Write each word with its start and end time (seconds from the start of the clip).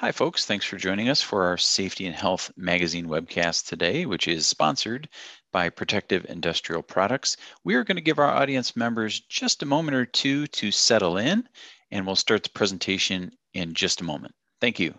Hi, 0.00 0.12
folks. 0.12 0.46
Thanks 0.46 0.64
for 0.64 0.76
joining 0.76 1.08
us 1.08 1.20
for 1.20 1.42
our 1.46 1.56
Safety 1.56 2.06
and 2.06 2.14
Health 2.14 2.52
Magazine 2.56 3.08
webcast 3.08 3.66
today, 3.66 4.06
which 4.06 4.28
is 4.28 4.46
sponsored 4.46 5.08
by 5.50 5.70
Protective 5.70 6.24
Industrial 6.28 6.84
Products. 6.84 7.36
We 7.64 7.74
are 7.74 7.82
going 7.82 7.96
to 7.96 8.00
give 8.00 8.20
our 8.20 8.30
audience 8.30 8.76
members 8.76 9.18
just 9.18 9.64
a 9.64 9.66
moment 9.66 9.96
or 9.96 10.06
two 10.06 10.46
to 10.46 10.70
settle 10.70 11.18
in, 11.18 11.48
and 11.90 12.06
we'll 12.06 12.14
start 12.14 12.44
the 12.44 12.50
presentation 12.50 13.32
in 13.54 13.74
just 13.74 14.00
a 14.00 14.04
moment. 14.04 14.36
Thank 14.60 14.78
you. 14.78 14.94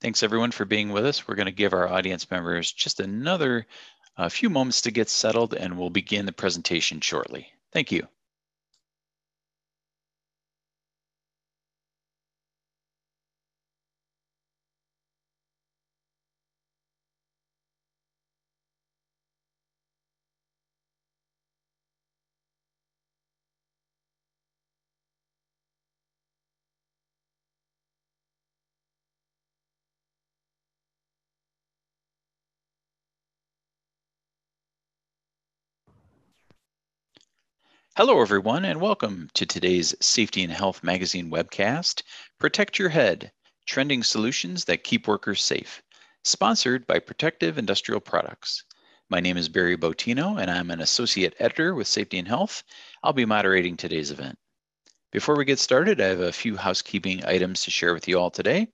Thanks 0.00 0.22
everyone 0.22 0.52
for 0.52 0.64
being 0.64 0.90
with 0.90 1.04
us. 1.04 1.26
We're 1.26 1.34
going 1.34 1.46
to 1.46 1.52
give 1.52 1.72
our 1.72 1.88
audience 1.88 2.30
members 2.30 2.70
just 2.70 3.00
another 3.00 3.66
few 4.30 4.50
moments 4.50 4.82
to 4.82 4.90
get 4.90 5.08
settled 5.08 5.54
and 5.54 5.78
we'll 5.78 5.90
begin 5.90 6.26
the 6.26 6.32
presentation 6.32 7.00
shortly. 7.00 7.48
Thank 7.72 7.92
you. 7.92 8.06
Hello, 37.98 38.20
everyone, 38.22 38.64
and 38.64 38.80
welcome 38.80 39.28
to 39.34 39.44
today's 39.44 39.92
Safety 40.00 40.44
and 40.44 40.52
Health 40.52 40.84
Magazine 40.84 41.32
webcast, 41.32 42.04
Protect 42.38 42.78
Your 42.78 42.90
Head, 42.90 43.32
Trending 43.66 44.04
Solutions 44.04 44.66
That 44.66 44.84
Keep 44.84 45.08
Workers 45.08 45.42
Safe, 45.42 45.82
sponsored 46.22 46.86
by 46.86 47.00
Protective 47.00 47.58
Industrial 47.58 48.00
Products. 48.00 48.62
My 49.10 49.18
name 49.18 49.36
is 49.36 49.48
Barry 49.48 49.76
Botino, 49.76 50.40
and 50.40 50.48
I'm 50.48 50.70
an 50.70 50.80
Associate 50.80 51.34
Editor 51.40 51.74
with 51.74 51.88
Safety 51.88 52.20
and 52.20 52.28
Health. 52.28 52.62
I'll 53.02 53.12
be 53.12 53.24
moderating 53.24 53.76
today's 53.76 54.12
event. 54.12 54.38
Before 55.10 55.36
we 55.36 55.44
get 55.44 55.58
started, 55.58 56.00
I 56.00 56.06
have 56.06 56.20
a 56.20 56.30
few 56.30 56.56
housekeeping 56.56 57.24
items 57.24 57.64
to 57.64 57.72
share 57.72 57.94
with 57.94 58.06
you 58.06 58.20
all 58.20 58.30
today. 58.30 58.68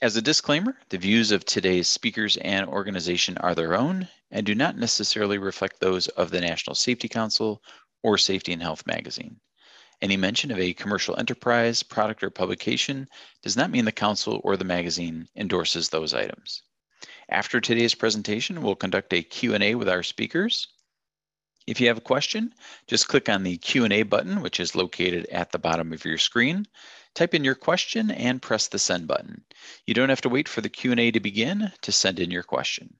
As 0.00 0.16
a 0.16 0.22
disclaimer, 0.22 0.78
the 0.88 0.96
views 0.96 1.32
of 1.32 1.44
today's 1.44 1.86
speakers 1.86 2.38
and 2.38 2.66
organization 2.66 3.36
are 3.38 3.54
their 3.54 3.76
own 3.76 4.08
and 4.32 4.46
do 4.46 4.54
not 4.54 4.78
necessarily 4.78 5.36
reflect 5.36 5.78
those 5.78 6.08
of 6.08 6.30
the 6.30 6.40
National 6.40 6.74
Safety 6.74 7.06
Council 7.06 7.62
or 8.02 8.18
Safety 8.18 8.52
and 8.52 8.62
Health 8.62 8.86
magazine. 8.86 9.40
Any 10.02 10.16
mention 10.16 10.50
of 10.50 10.58
a 10.58 10.74
commercial 10.74 11.16
enterprise, 11.16 11.82
product, 11.84 12.24
or 12.24 12.30
publication 12.30 13.08
does 13.42 13.56
not 13.56 13.70
mean 13.70 13.84
the 13.84 13.92
council 13.92 14.40
or 14.42 14.56
the 14.56 14.64
magazine 14.64 15.28
endorses 15.36 15.88
those 15.88 16.12
items. 16.12 16.62
After 17.28 17.60
today's 17.60 17.94
presentation, 17.94 18.62
we'll 18.62 18.74
conduct 18.74 19.12
a 19.12 19.22
Q&A 19.22 19.76
with 19.76 19.88
our 19.88 20.02
speakers. 20.02 20.66
If 21.68 21.80
you 21.80 21.86
have 21.86 21.98
a 21.98 22.02
question, 22.02 22.52
just 22.88 23.06
click 23.06 23.28
on 23.28 23.44
the 23.44 23.58
Q&A 23.58 24.02
button, 24.02 24.42
which 24.42 24.58
is 24.58 24.74
located 24.74 25.26
at 25.26 25.52
the 25.52 25.60
bottom 25.60 25.92
of 25.92 26.04
your 26.04 26.18
screen. 26.18 26.66
Type 27.14 27.34
in 27.34 27.44
your 27.44 27.54
question 27.54 28.10
and 28.10 28.42
press 28.42 28.66
the 28.66 28.80
send 28.80 29.06
button. 29.06 29.44
You 29.86 29.94
don't 29.94 30.08
have 30.08 30.22
to 30.22 30.28
wait 30.28 30.48
for 30.48 30.60
the 30.60 30.68
Q&A 30.68 31.12
to 31.12 31.20
begin 31.20 31.70
to 31.82 31.92
send 31.92 32.18
in 32.18 32.32
your 32.32 32.42
question. 32.42 32.96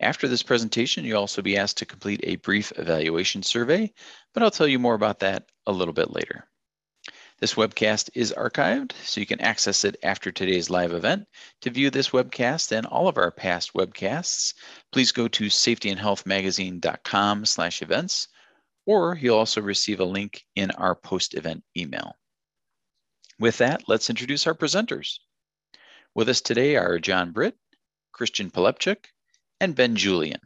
After 0.00 0.28
this 0.28 0.44
presentation, 0.44 1.04
you'll 1.04 1.20
also 1.20 1.42
be 1.42 1.56
asked 1.56 1.78
to 1.78 1.86
complete 1.86 2.20
a 2.22 2.36
brief 2.36 2.72
evaluation 2.76 3.42
survey, 3.42 3.92
but 4.32 4.42
I'll 4.42 4.50
tell 4.50 4.68
you 4.68 4.78
more 4.78 4.94
about 4.94 5.20
that 5.20 5.48
a 5.66 5.72
little 5.72 5.94
bit 5.94 6.12
later. 6.12 6.46
This 7.40 7.54
webcast 7.54 8.10
is 8.14 8.34
archived, 8.36 8.92
so 9.04 9.20
you 9.20 9.26
can 9.26 9.40
access 9.40 9.84
it 9.84 9.96
after 10.02 10.30
today's 10.30 10.70
live 10.70 10.92
event. 10.92 11.26
To 11.62 11.70
view 11.70 11.90
this 11.90 12.10
webcast 12.10 12.72
and 12.72 12.86
all 12.86 13.08
of 13.08 13.16
our 13.16 13.30
past 13.30 13.74
webcasts, 13.74 14.54
please 14.92 15.12
go 15.12 15.28
to 15.28 15.46
safetyandhealthmagazine.com 15.46 17.46
slash 17.46 17.82
events, 17.82 18.28
or 18.86 19.16
you'll 19.16 19.38
also 19.38 19.60
receive 19.60 20.00
a 20.00 20.04
link 20.04 20.44
in 20.56 20.70
our 20.72 20.94
post-event 20.94 21.62
email. 21.76 22.14
With 23.38 23.58
that, 23.58 23.88
let's 23.88 24.10
introduce 24.10 24.46
our 24.46 24.54
presenters. 24.54 25.18
With 26.14 26.28
us 26.28 26.40
today 26.40 26.74
are 26.74 26.98
John 26.98 27.30
Britt, 27.30 27.56
Christian 28.12 28.50
Polepchuk, 28.50 28.98
and 29.60 29.74
Ben 29.74 29.96
Julian. 29.96 30.40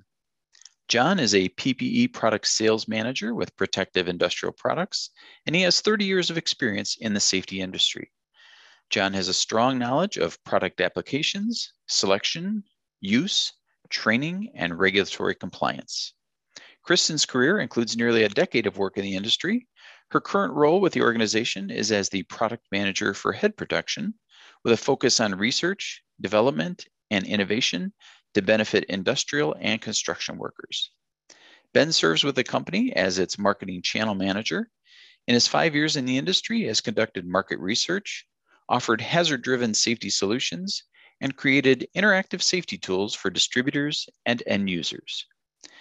John 0.88 1.18
is 1.18 1.34
a 1.34 1.48
PPE 1.50 2.12
product 2.12 2.46
sales 2.46 2.86
manager 2.88 3.34
with 3.34 3.56
Protective 3.56 4.08
Industrial 4.08 4.52
Products, 4.52 5.10
and 5.46 5.54
he 5.56 5.62
has 5.62 5.80
30 5.80 6.04
years 6.04 6.30
of 6.30 6.36
experience 6.36 6.96
in 7.00 7.14
the 7.14 7.20
safety 7.20 7.60
industry. 7.60 8.12
John 8.90 9.14
has 9.14 9.28
a 9.28 9.34
strong 9.34 9.78
knowledge 9.78 10.18
of 10.18 10.42
product 10.44 10.80
applications, 10.80 11.72
selection, 11.86 12.64
use, 13.00 13.52
training, 13.88 14.52
and 14.54 14.78
regulatory 14.78 15.34
compliance. 15.34 16.14
Kristen's 16.82 17.24
career 17.24 17.60
includes 17.60 17.96
nearly 17.96 18.24
a 18.24 18.28
decade 18.28 18.66
of 18.66 18.76
work 18.76 18.98
in 18.98 19.02
the 19.02 19.16
industry. 19.16 19.68
Her 20.10 20.20
current 20.20 20.52
role 20.52 20.80
with 20.80 20.92
the 20.92 21.02
organization 21.02 21.70
is 21.70 21.92
as 21.92 22.08
the 22.08 22.24
product 22.24 22.66
manager 22.70 23.14
for 23.14 23.32
head 23.32 23.56
protection, 23.56 24.14
with 24.64 24.74
a 24.74 24.76
focus 24.76 25.20
on 25.20 25.36
research, 25.36 26.02
development, 26.20 26.86
and 27.10 27.26
innovation 27.26 27.92
to 28.34 28.42
benefit 28.42 28.84
industrial 28.84 29.56
and 29.60 29.80
construction 29.80 30.38
workers. 30.38 30.90
Ben 31.74 31.92
serves 31.92 32.24
with 32.24 32.34
the 32.34 32.44
company 32.44 32.92
as 32.94 33.18
its 33.18 33.38
marketing 33.38 33.82
channel 33.82 34.14
manager. 34.14 34.68
In 35.26 35.34
his 35.34 35.46
five 35.46 35.74
years 35.74 35.96
in 35.96 36.04
the 36.04 36.18
industry, 36.18 36.64
has 36.64 36.80
conducted 36.80 37.26
market 37.26 37.58
research, 37.58 38.26
offered 38.68 39.00
hazard-driven 39.00 39.74
safety 39.74 40.10
solutions, 40.10 40.84
and 41.20 41.36
created 41.36 41.86
interactive 41.96 42.42
safety 42.42 42.76
tools 42.76 43.14
for 43.14 43.30
distributors 43.30 44.08
and 44.26 44.42
end 44.46 44.68
users. 44.68 45.26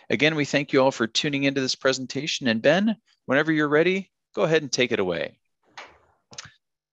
Again, 0.10 0.36
we 0.36 0.46
thank 0.46 0.72
you 0.72 0.82
all 0.82 0.92
for 0.92 1.08
tuning 1.08 1.46
into 1.46 1.62
this 1.62 1.76
presentation. 1.76 2.48
And 2.48 2.62
Ben, 2.62 2.96
whenever 3.26 3.52
you're 3.52 3.68
ready, 3.68 4.12
go 4.36 4.44
ahead 4.44 4.62
and 4.62 4.72
take 4.72 4.92
it 4.92 5.00
away. 5.00 5.40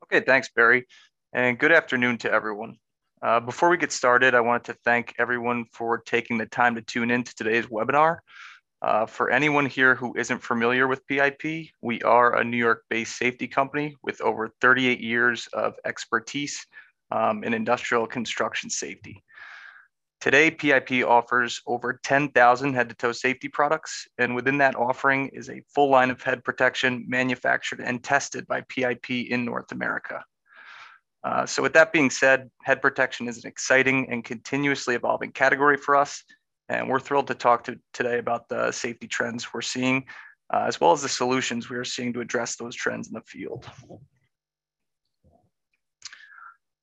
Okay, 0.04 0.20
thanks, 0.25 0.48
Barry. 0.54 0.86
And 1.32 1.58
good 1.58 1.72
afternoon 1.72 2.19
to 2.19 2.32
everyone. 2.32 2.76
Uh, 3.21 3.41
before 3.41 3.69
we 3.69 3.77
get 3.77 3.91
started, 3.91 4.34
I 4.34 4.41
wanted 4.41 4.73
to 4.73 4.79
thank 4.84 5.15
everyone 5.19 5.65
for 5.73 5.99
taking 5.99 6.39
the 6.39 6.47
time 6.47 6.77
to 6.77 6.83
tune 6.83 7.11
in 7.11 7.25
to 7.25 7.34
today's 7.34 7.67
webinar. 7.67 8.19
Uh, 8.81 9.06
for 9.06 9.31
anyone 9.31 9.67
here 9.67 9.97
who 9.97 10.15
isn't 10.17 10.39
familiar 10.39 10.87
with 10.87 11.05
PIP, 11.09 11.71
we 11.83 12.01
are 12.03 12.37
a 12.37 12.45
New 12.45 12.56
York-based 12.56 13.17
safety 13.17 13.49
company 13.49 13.97
with 14.05 14.21
over 14.21 14.51
38 14.61 15.01
years 15.01 15.49
of 15.53 15.75
expertise 15.84 16.65
um, 17.11 17.43
in 17.43 17.55
industrial 17.55 18.06
construction 18.06 18.71
safety. 18.71 19.25
Today, 20.21 20.53
PIP 20.53 21.05
offers 21.05 21.61
over 21.67 21.99
10,000 22.05 22.75
head-to-toe 22.75 23.12
safety 23.12 23.49
products, 23.49 24.06
and 24.19 24.35
within 24.37 24.59
that 24.59 24.77
offering 24.77 25.29
is 25.33 25.49
a 25.49 25.62
full 25.75 25.91
line 25.91 26.11
of 26.11 26.23
head 26.23 26.45
protection 26.45 27.05
manufactured 27.09 27.81
and 27.81 28.03
tested 28.03 28.47
by 28.47 28.61
PIP 28.69 29.11
in 29.11 29.45
North 29.45 29.73
America. 29.73 30.23
Uh, 31.25 31.45
so 31.45 31.62
with 31.62 31.73
that 31.73 31.93
being 31.93 32.11
said, 32.11 32.51
head 32.62 32.81
protection 32.81 33.29
is 33.29 33.43
an 33.43 33.49
exciting 33.49 34.09
and 34.11 34.25
continuously 34.25 34.95
evolving 34.95 35.33
category 35.33 35.77
for 35.77 35.97
us. 35.97 36.23
And 36.69 36.89
we're 36.89 37.01
thrilled 37.01 37.29
to 37.29 37.34
talk 37.34 37.65
to 37.65 37.79
today 37.93 38.19
about 38.19 38.49
the 38.49 38.70
safety 38.73 39.09
trends 39.09 39.53
we're 39.53 39.62
seeing, 39.62 40.05
uh, 40.53 40.65
as 40.67 40.81
well 40.81 40.93
as 40.93 41.03
the 41.03 41.09
solutions 41.09 41.69
we 41.69 41.76
are 41.76 41.85
seeing 41.85 42.12
to 42.12 42.20
address 42.20 42.56
those 42.56 42.76
trends 42.76 43.09
in 43.09 43.15
the 43.15 43.23
field. 43.23 43.69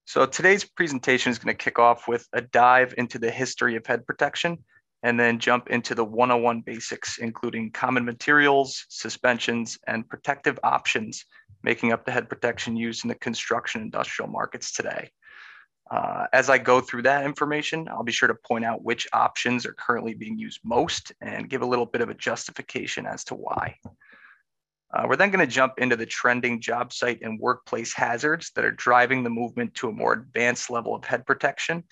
So 0.05 0.25
today's 0.25 0.63
presentation 0.63 1.31
is 1.31 1.39
going 1.39 1.55
to 1.55 1.63
kick 1.63 1.79
off 1.79 2.07
with 2.07 2.27
a 2.33 2.41
dive 2.41 2.93
into 2.97 3.19
the 3.19 3.31
history 3.31 3.75
of 3.75 3.85
head 3.85 4.05
protection 4.05 4.63
and 5.03 5.19
then 5.19 5.39
jump 5.39 5.69
into 5.69 5.93
the 5.93 6.03
101 6.03 6.61
basics, 6.61 7.19
including 7.19 7.71
common 7.71 8.05
materials, 8.05 8.85
suspensions, 8.89 9.77
and 9.87 10.07
protective 10.07 10.59
options 10.63 11.25
making 11.65 11.91
up 11.91 12.05
the 12.05 12.11
head 12.11 12.29
protection 12.29 12.77
used 12.77 13.03
in 13.03 13.09
the 13.09 13.15
construction 13.15 13.81
industrial 13.81 14.29
markets 14.29 14.71
today. 14.71 15.09
Uh, 15.91 16.27
as 16.31 16.49
I 16.49 16.57
go 16.59 16.79
through 16.79 17.01
that 17.03 17.25
information, 17.25 17.87
I'll 17.89 18.03
be 18.03 18.11
sure 18.11 18.27
to 18.27 18.35
point 18.35 18.65
out 18.65 18.83
which 18.83 19.07
options 19.11 19.65
are 19.65 19.73
currently 19.73 20.13
being 20.13 20.37
used 20.37 20.59
most 20.63 21.11
and 21.21 21.49
give 21.49 21.63
a 21.63 21.65
little 21.65 21.85
bit 21.85 22.01
of 22.01 22.09
a 22.09 22.13
justification 22.13 23.05
as 23.05 23.23
to 23.25 23.35
why. 23.35 23.77
Uh, 24.93 25.05
we're 25.07 25.15
then 25.15 25.31
going 25.31 25.45
to 25.45 25.51
jump 25.51 25.73
into 25.77 25.95
the 25.95 26.05
trending 26.05 26.61
job 26.61 26.93
site 26.93 27.19
and 27.21 27.39
workplace 27.39 27.93
hazards 27.93 28.51
that 28.55 28.63
are 28.63 28.71
driving 28.71 29.23
the 29.23 29.29
movement 29.29 29.73
to 29.73 29.89
a 29.89 29.91
more 29.91 30.13
advanced 30.13 30.69
level 30.69 30.95
of 30.95 31.03
head 31.03 31.25
protection. 31.25 31.83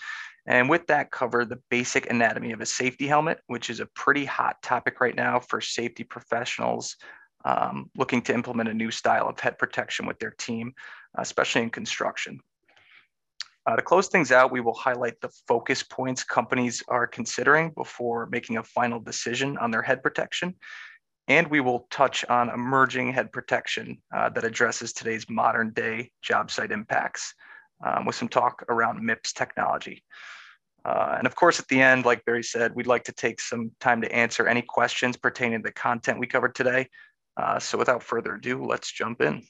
And 0.46 0.70
with 0.70 0.88
that, 0.88 1.12
cover 1.12 1.46
the 1.46 1.62
basic 1.70 2.10
anatomy 2.10 2.52
of 2.52 2.62
a 2.62 2.66
safety 2.66 3.08
helmet, 3.08 3.40
which 3.48 3.70
is 3.70 3.80
a 3.80 3.88
pretty 3.88 4.26
hot 4.26 4.62
topic 4.62 5.02
right 5.02 5.16
now 5.16 5.40
for 5.40 5.62
safety 5.62 6.04
professionals 6.04 6.96
um, 7.46 7.90
looking 7.98 8.22
to 8.24 8.34
implement 8.34 8.70
a 8.70 8.74
new 8.74 8.92
style 8.92 9.28
of 9.28 9.40
head 9.40 9.58
protection 9.58 10.06
with 10.06 10.20
their 10.20 10.32
team, 10.32 10.74
especially 11.18 11.62
in 11.62 11.70
construction. 11.70 12.40
Uh, 13.66 13.78
to 13.78 13.82
close 13.82 14.10
things 14.10 14.32
out, 14.32 14.52
we 14.52 14.60
will 14.60 14.74
highlight 14.74 15.20
the 15.22 15.32
focus 15.48 15.84
points 15.84 16.24
companies 16.24 16.84
are 16.90 17.08
considering 17.08 17.72
before 17.72 18.28
making 18.28 18.58
a 18.58 18.64
final 18.64 19.00
decision 19.00 19.58
on 19.58 19.72
their 19.72 19.82
head 19.82 20.04
protection. 20.04 20.54
And 21.30 21.48
we 21.48 21.62
will 21.62 21.88
touch 21.90 22.26
on 22.26 22.50
emerging 22.50 23.14
head 23.14 23.32
protection 23.32 24.02
uh, 24.14 24.30
that 24.30 24.44
addresses 24.44 24.92
today's 24.92 25.30
modern 25.30 25.72
day 25.72 26.12
job 26.22 26.52
site 26.52 26.72
impacts 26.72 27.34
um, 27.86 28.06
with 28.06 28.16
some 28.16 28.28
talk 28.28 28.66
around 28.68 29.02
MIPS 29.02 29.32
technology. 29.32 30.04
Uh, 30.84 31.16
and 31.18 31.26
of 31.26 31.36
course, 31.36 31.60
at 31.60 31.68
the 31.70 31.82
end, 31.82 32.04
like 32.04 32.26
Barry 32.26 32.44
said, 32.44 32.76
we'd 32.76 32.88
like 32.88 33.06
to 33.06 33.14
take 33.14 33.40
some 33.40 33.72
time 33.80 34.02
to 34.02 34.14
answer 34.14 34.48
any 34.48 34.62
questions 34.62 35.16
pertaining 35.16 35.60
to 35.60 35.70
the 35.70 35.74
content 35.74 36.20
we 36.20 36.28
covered 36.28 36.56
today. 36.56 36.90
Uh, 37.36 37.60
so 37.60 37.78
without 37.78 38.04
further 38.04 38.36
ado, 38.36 38.64
let's 38.64 38.92
jump 38.92 39.22
in. 39.22 39.44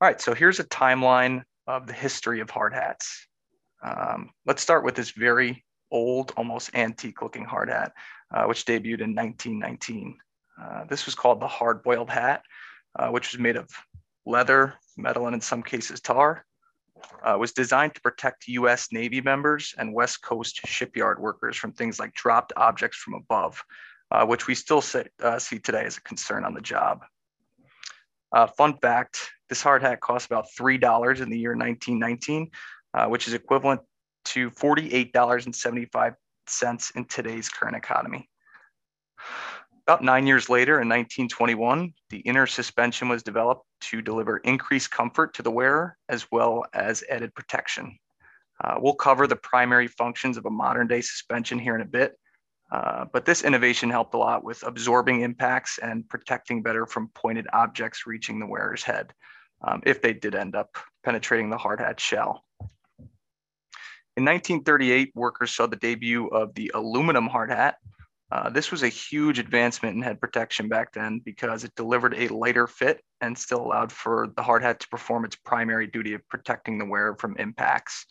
All 0.00 0.08
right, 0.08 0.20
so 0.20 0.34
here's 0.34 0.60
a 0.60 0.64
timeline 0.64 1.42
of 1.66 1.86
the 1.86 1.92
history 1.92 2.40
of 2.40 2.50
hard 2.50 2.74
hats. 2.74 3.26
Um, 3.82 4.30
let's 4.46 4.62
start 4.62 4.84
with 4.84 4.94
this 4.94 5.10
very 5.10 5.64
old, 5.90 6.32
almost 6.36 6.74
antique 6.74 7.22
looking 7.22 7.44
hard 7.44 7.70
hat, 7.70 7.92
uh, 8.34 8.44
which 8.44 8.64
debuted 8.64 9.00
in 9.00 9.14
1919. 9.14 10.18
Uh, 10.60 10.84
this 10.84 11.06
was 11.06 11.14
called 11.14 11.40
the 11.40 11.48
hard 11.48 11.82
boiled 11.82 12.10
hat, 12.10 12.42
uh, 12.98 13.08
which 13.08 13.32
was 13.32 13.40
made 13.40 13.56
of 13.56 13.70
leather, 14.26 14.74
metal, 14.96 15.26
and 15.26 15.34
in 15.34 15.40
some 15.40 15.62
cases 15.62 16.00
tar. 16.00 16.44
Uh, 17.22 17.36
was 17.38 17.52
designed 17.52 17.94
to 17.94 18.00
protect 18.00 18.48
US 18.48 18.88
Navy 18.90 19.20
members 19.20 19.74
and 19.76 19.92
West 19.92 20.22
Coast 20.22 20.60
shipyard 20.66 21.20
workers 21.20 21.56
from 21.56 21.72
things 21.72 21.98
like 21.98 22.14
dropped 22.14 22.52
objects 22.56 22.96
from 22.98 23.14
above, 23.14 23.62
uh, 24.10 24.26
which 24.26 24.46
we 24.46 24.54
still 24.54 24.80
say, 24.80 25.06
uh, 25.22 25.38
see 25.38 25.58
today 25.58 25.84
as 25.84 25.96
a 25.96 26.02
concern 26.02 26.44
on 26.44 26.54
the 26.54 26.60
job. 26.60 27.04
Uh, 28.32 28.46
fun 28.46 28.76
fact, 28.78 29.30
this 29.48 29.62
hard 29.62 29.82
hat 29.82 30.00
cost 30.00 30.26
about 30.26 30.46
$3 30.58 31.20
in 31.20 31.30
the 31.30 31.38
year 31.38 31.52
1919, 31.52 32.50
uh, 32.94 33.06
which 33.06 33.28
is 33.28 33.34
equivalent 33.34 33.80
to 34.24 34.50
$48.75 34.50 36.96
in 36.96 37.04
today's 37.04 37.48
current 37.48 37.76
economy. 37.76 38.28
About 39.86 40.02
nine 40.02 40.26
years 40.26 40.48
later, 40.48 40.80
in 40.80 40.88
1921, 40.88 41.92
the 42.08 42.20
inner 42.20 42.46
suspension 42.46 43.08
was 43.08 43.22
developed 43.22 43.66
to 43.82 44.00
deliver 44.00 44.38
increased 44.38 44.90
comfort 44.90 45.34
to 45.34 45.42
the 45.42 45.50
wearer 45.50 45.98
as 46.08 46.26
well 46.32 46.64
as 46.72 47.04
added 47.10 47.34
protection. 47.34 47.98
Uh, 48.62 48.76
we'll 48.78 48.94
cover 48.94 49.26
the 49.26 49.36
primary 49.36 49.88
functions 49.88 50.38
of 50.38 50.46
a 50.46 50.50
modern 50.50 50.86
day 50.86 51.02
suspension 51.02 51.58
here 51.58 51.74
in 51.74 51.82
a 51.82 51.86
bit, 51.86 52.18
uh, 52.74 53.04
but 53.12 53.24
this 53.24 53.44
innovation 53.44 53.88
helped 53.88 54.14
a 54.14 54.18
lot 54.18 54.42
with 54.42 54.64
absorbing 54.64 55.20
impacts 55.20 55.78
and 55.78 56.08
protecting 56.08 56.60
better 56.60 56.86
from 56.86 57.08
pointed 57.14 57.46
objects 57.52 58.04
reaching 58.04 58.40
the 58.40 58.46
wearer's 58.46 58.82
head 58.82 59.12
um, 59.62 59.80
if 59.86 60.02
they 60.02 60.12
did 60.12 60.34
end 60.34 60.56
up 60.56 60.76
penetrating 61.04 61.50
the 61.50 61.56
hard 61.56 61.78
hat 61.78 62.00
shell. 62.00 62.44
In 64.16 64.24
1938, 64.24 65.12
workers 65.14 65.54
saw 65.54 65.66
the 65.66 65.76
debut 65.76 66.26
of 66.28 66.52
the 66.54 66.72
aluminum 66.74 67.28
hard 67.28 67.50
hat, 67.50 67.76
uh, 68.34 68.50
this 68.50 68.72
was 68.72 68.82
a 68.82 68.88
huge 68.88 69.38
advancement 69.38 69.94
in 69.94 70.02
head 70.02 70.20
protection 70.20 70.68
back 70.68 70.92
then 70.92 71.20
because 71.24 71.62
it 71.62 71.72
delivered 71.76 72.14
a 72.14 72.26
lighter 72.34 72.66
fit 72.66 73.00
and 73.20 73.38
still 73.38 73.60
allowed 73.60 73.92
for 73.92 74.32
the 74.36 74.42
hard 74.42 74.60
hat 74.60 74.80
to 74.80 74.88
perform 74.88 75.24
its 75.24 75.36
primary 75.36 75.86
duty 75.86 76.14
of 76.14 76.28
protecting 76.28 76.76
the 76.76 76.84
wearer 76.84 77.14
from 77.14 77.36
impacts. 77.36 78.06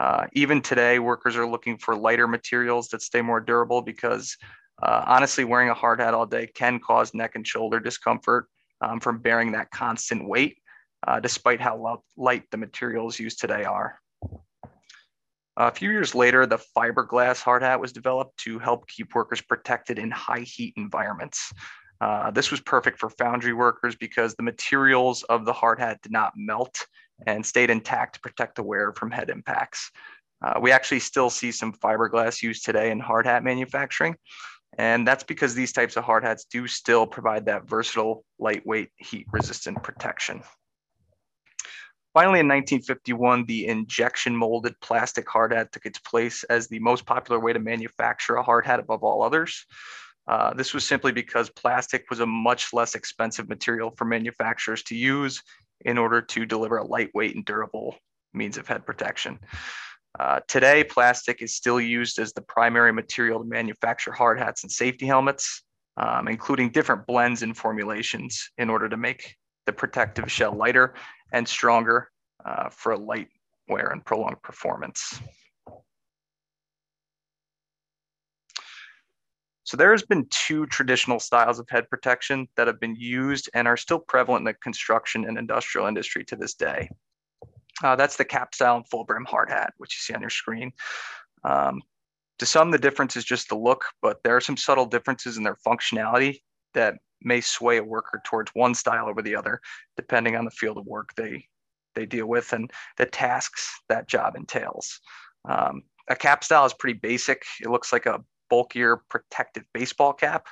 Uh, 0.00 0.26
even 0.32 0.62
today, 0.62 0.98
workers 0.98 1.36
are 1.36 1.46
looking 1.46 1.76
for 1.76 1.94
lighter 1.94 2.26
materials 2.26 2.88
that 2.88 3.02
stay 3.02 3.20
more 3.20 3.38
durable 3.38 3.82
because 3.82 4.34
uh, 4.82 5.04
honestly, 5.06 5.44
wearing 5.44 5.68
a 5.68 5.74
hard 5.74 6.00
hat 6.00 6.14
all 6.14 6.24
day 6.24 6.46
can 6.46 6.80
cause 6.80 7.12
neck 7.12 7.32
and 7.34 7.46
shoulder 7.46 7.78
discomfort 7.78 8.46
um, 8.80 8.98
from 8.98 9.18
bearing 9.18 9.52
that 9.52 9.70
constant 9.70 10.26
weight, 10.26 10.56
uh, 11.06 11.20
despite 11.20 11.60
how 11.60 12.02
light 12.16 12.44
the 12.50 12.56
materials 12.56 13.18
used 13.18 13.40
today 13.40 13.64
are. 13.64 13.98
A 15.58 15.70
few 15.70 15.90
years 15.90 16.14
later, 16.14 16.46
the 16.46 16.58
fiberglass 16.74 17.42
hard 17.42 17.62
hat 17.62 17.78
was 17.78 17.92
developed 17.92 18.38
to 18.38 18.58
help 18.58 18.88
keep 18.88 19.14
workers 19.14 19.42
protected 19.42 19.98
in 19.98 20.10
high 20.10 20.46
heat 20.46 20.72
environments. 20.78 21.52
Uh, 22.00 22.30
this 22.30 22.50
was 22.50 22.60
perfect 22.60 22.98
for 22.98 23.10
foundry 23.10 23.52
workers 23.52 23.94
because 23.96 24.34
the 24.34 24.42
materials 24.42 25.22
of 25.24 25.44
the 25.44 25.52
hard 25.52 25.78
hat 25.78 26.00
did 26.00 26.12
not 26.12 26.32
melt 26.34 26.86
and 27.26 27.44
stayed 27.44 27.70
intact 27.70 28.14
to 28.14 28.20
protect 28.20 28.56
the 28.56 28.62
wearer 28.62 28.92
from 28.92 29.10
head 29.10 29.30
impacts. 29.30 29.90
Uh, 30.42 30.58
we 30.60 30.72
actually 30.72 31.00
still 31.00 31.30
see 31.30 31.52
some 31.52 31.72
fiberglass 31.72 32.42
used 32.42 32.64
today 32.64 32.90
in 32.90 32.98
hard 32.98 33.26
hat 33.26 33.44
manufacturing. 33.44 34.16
And 34.78 35.06
that's 35.06 35.24
because 35.24 35.54
these 35.54 35.72
types 35.72 35.96
of 35.96 36.04
hard 36.04 36.24
hats 36.24 36.44
do 36.44 36.66
still 36.66 37.06
provide 37.06 37.46
that 37.46 37.68
versatile, 37.68 38.24
lightweight, 38.38 38.90
heat 38.96 39.26
resistant 39.32 39.82
protection. 39.82 40.42
Finally, 42.12 42.40
in 42.40 42.48
1951, 42.48 43.44
the 43.44 43.66
injection 43.66 44.34
molded 44.34 44.74
plastic 44.80 45.28
hard 45.28 45.52
hat 45.52 45.70
took 45.72 45.86
its 45.86 45.98
place 45.98 46.42
as 46.44 46.66
the 46.66 46.78
most 46.80 47.06
popular 47.06 47.38
way 47.38 47.52
to 47.52 47.60
manufacture 47.60 48.36
a 48.36 48.42
hard 48.42 48.66
hat 48.66 48.80
above 48.80 49.04
all 49.04 49.22
others. 49.22 49.64
Uh, 50.26 50.52
this 50.54 50.74
was 50.74 50.86
simply 50.86 51.12
because 51.12 51.50
plastic 51.50 52.04
was 52.10 52.20
a 52.20 52.26
much 52.26 52.72
less 52.72 52.94
expensive 52.94 53.48
material 53.48 53.92
for 53.96 54.04
manufacturers 54.04 54.82
to 54.82 54.96
use 54.96 55.42
in 55.84 55.98
order 55.98 56.20
to 56.20 56.46
deliver 56.46 56.78
a 56.78 56.86
lightweight 56.86 57.34
and 57.34 57.44
durable 57.44 57.96
means 58.32 58.56
of 58.56 58.66
head 58.66 58.86
protection. 58.86 59.38
Uh, 60.18 60.40
today, 60.48 60.82
plastic 60.82 61.40
is 61.40 61.54
still 61.54 61.80
used 61.80 62.18
as 62.18 62.32
the 62.32 62.42
primary 62.42 62.92
material 62.92 63.38
to 63.40 63.44
manufacture 63.44 64.12
hard 64.12 64.38
hats 64.38 64.64
and 64.64 64.72
safety 64.72 65.06
helmets, 65.06 65.62
um, 65.96 66.26
including 66.26 66.70
different 66.70 67.06
blends 67.06 67.42
and 67.42 67.56
formulations 67.56 68.50
in 68.58 68.68
order 68.68 68.88
to 68.88 68.96
make 68.96 69.36
the 69.66 69.72
protective 69.72 70.30
shell 70.30 70.52
lighter 70.52 70.94
and 71.32 71.46
stronger 71.46 72.10
uh, 72.44 72.68
for 72.70 72.96
light 72.96 73.28
wear 73.68 73.88
and 73.88 74.04
prolonged 74.04 74.42
performance. 74.42 75.20
So 79.70 79.76
there 79.76 79.92
has 79.92 80.02
been 80.02 80.26
two 80.30 80.66
traditional 80.66 81.20
styles 81.20 81.60
of 81.60 81.68
head 81.70 81.88
protection 81.88 82.48
that 82.56 82.66
have 82.66 82.80
been 82.80 82.96
used 82.96 83.48
and 83.54 83.68
are 83.68 83.76
still 83.76 84.00
prevalent 84.00 84.40
in 84.40 84.46
the 84.46 84.54
construction 84.54 85.24
and 85.24 85.38
industrial 85.38 85.86
industry 85.86 86.24
to 86.24 86.34
this 86.34 86.54
day. 86.54 86.90
Uh, 87.84 87.94
that's 87.94 88.16
the 88.16 88.24
cap 88.24 88.52
style 88.52 88.78
and 88.78 88.88
full 88.88 89.04
brim 89.04 89.24
hard 89.24 89.48
hat, 89.48 89.72
which 89.76 89.94
you 89.94 90.00
see 90.00 90.12
on 90.12 90.22
your 90.22 90.28
screen. 90.28 90.72
Um, 91.44 91.82
to 92.40 92.46
some, 92.46 92.72
the 92.72 92.78
difference 92.78 93.16
is 93.16 93.24
just 93.24 93.48
the 93.48 93.54
look, 93.54 93.84
but 94.02 94.20
there 94.24 94.34
are 94.34 94.40
some 94.40 94.56
subtle 94.56 94.86
differences 94.86 95.36
in 95.36 95.44
their 95.44 95.58
functionality 95.64 96.40
that 96.74 96.96
may 97.22 97.40
sway 97.40 97.76
a 97.76 97.84
worker 97.84 98.20
towards 98.26 98.50
one 98.56 98.74
style 98.74 99.08
over 99.08 99.22
the 99.22 99.36
other, 99.36 99.60
depending 99.96 100.34
on 100.34 100.44
the 100.44 100.50
field 100.50 100.78
of 100.78 100.86
work 100.86 101.10
they 101.14 101.46
they 101.94 102.06
deal 102.06 102.26
with 102.26 102.52
and 102.52 102.72
the 102.96 103.06
tasks 103.06 103.70
that 103.88 104.08
job 104.08 104.34
entails. 104.34 104.98
Um, 105.48 105.84
a 106.08 106.16
cap 106.16 106.42
style 106.42 106.66
is 106.66 106.74
pretty 106.74 106.98
basic. 106.98 107.44
It 107.60 107.70
looks 107.70 107.92
like 107.92 108.06
a 108.06 108.24
bulkier 108.50 109.02
protective 109.08 109.64
baseball 109.72 110.12
cap. 110.12 110.46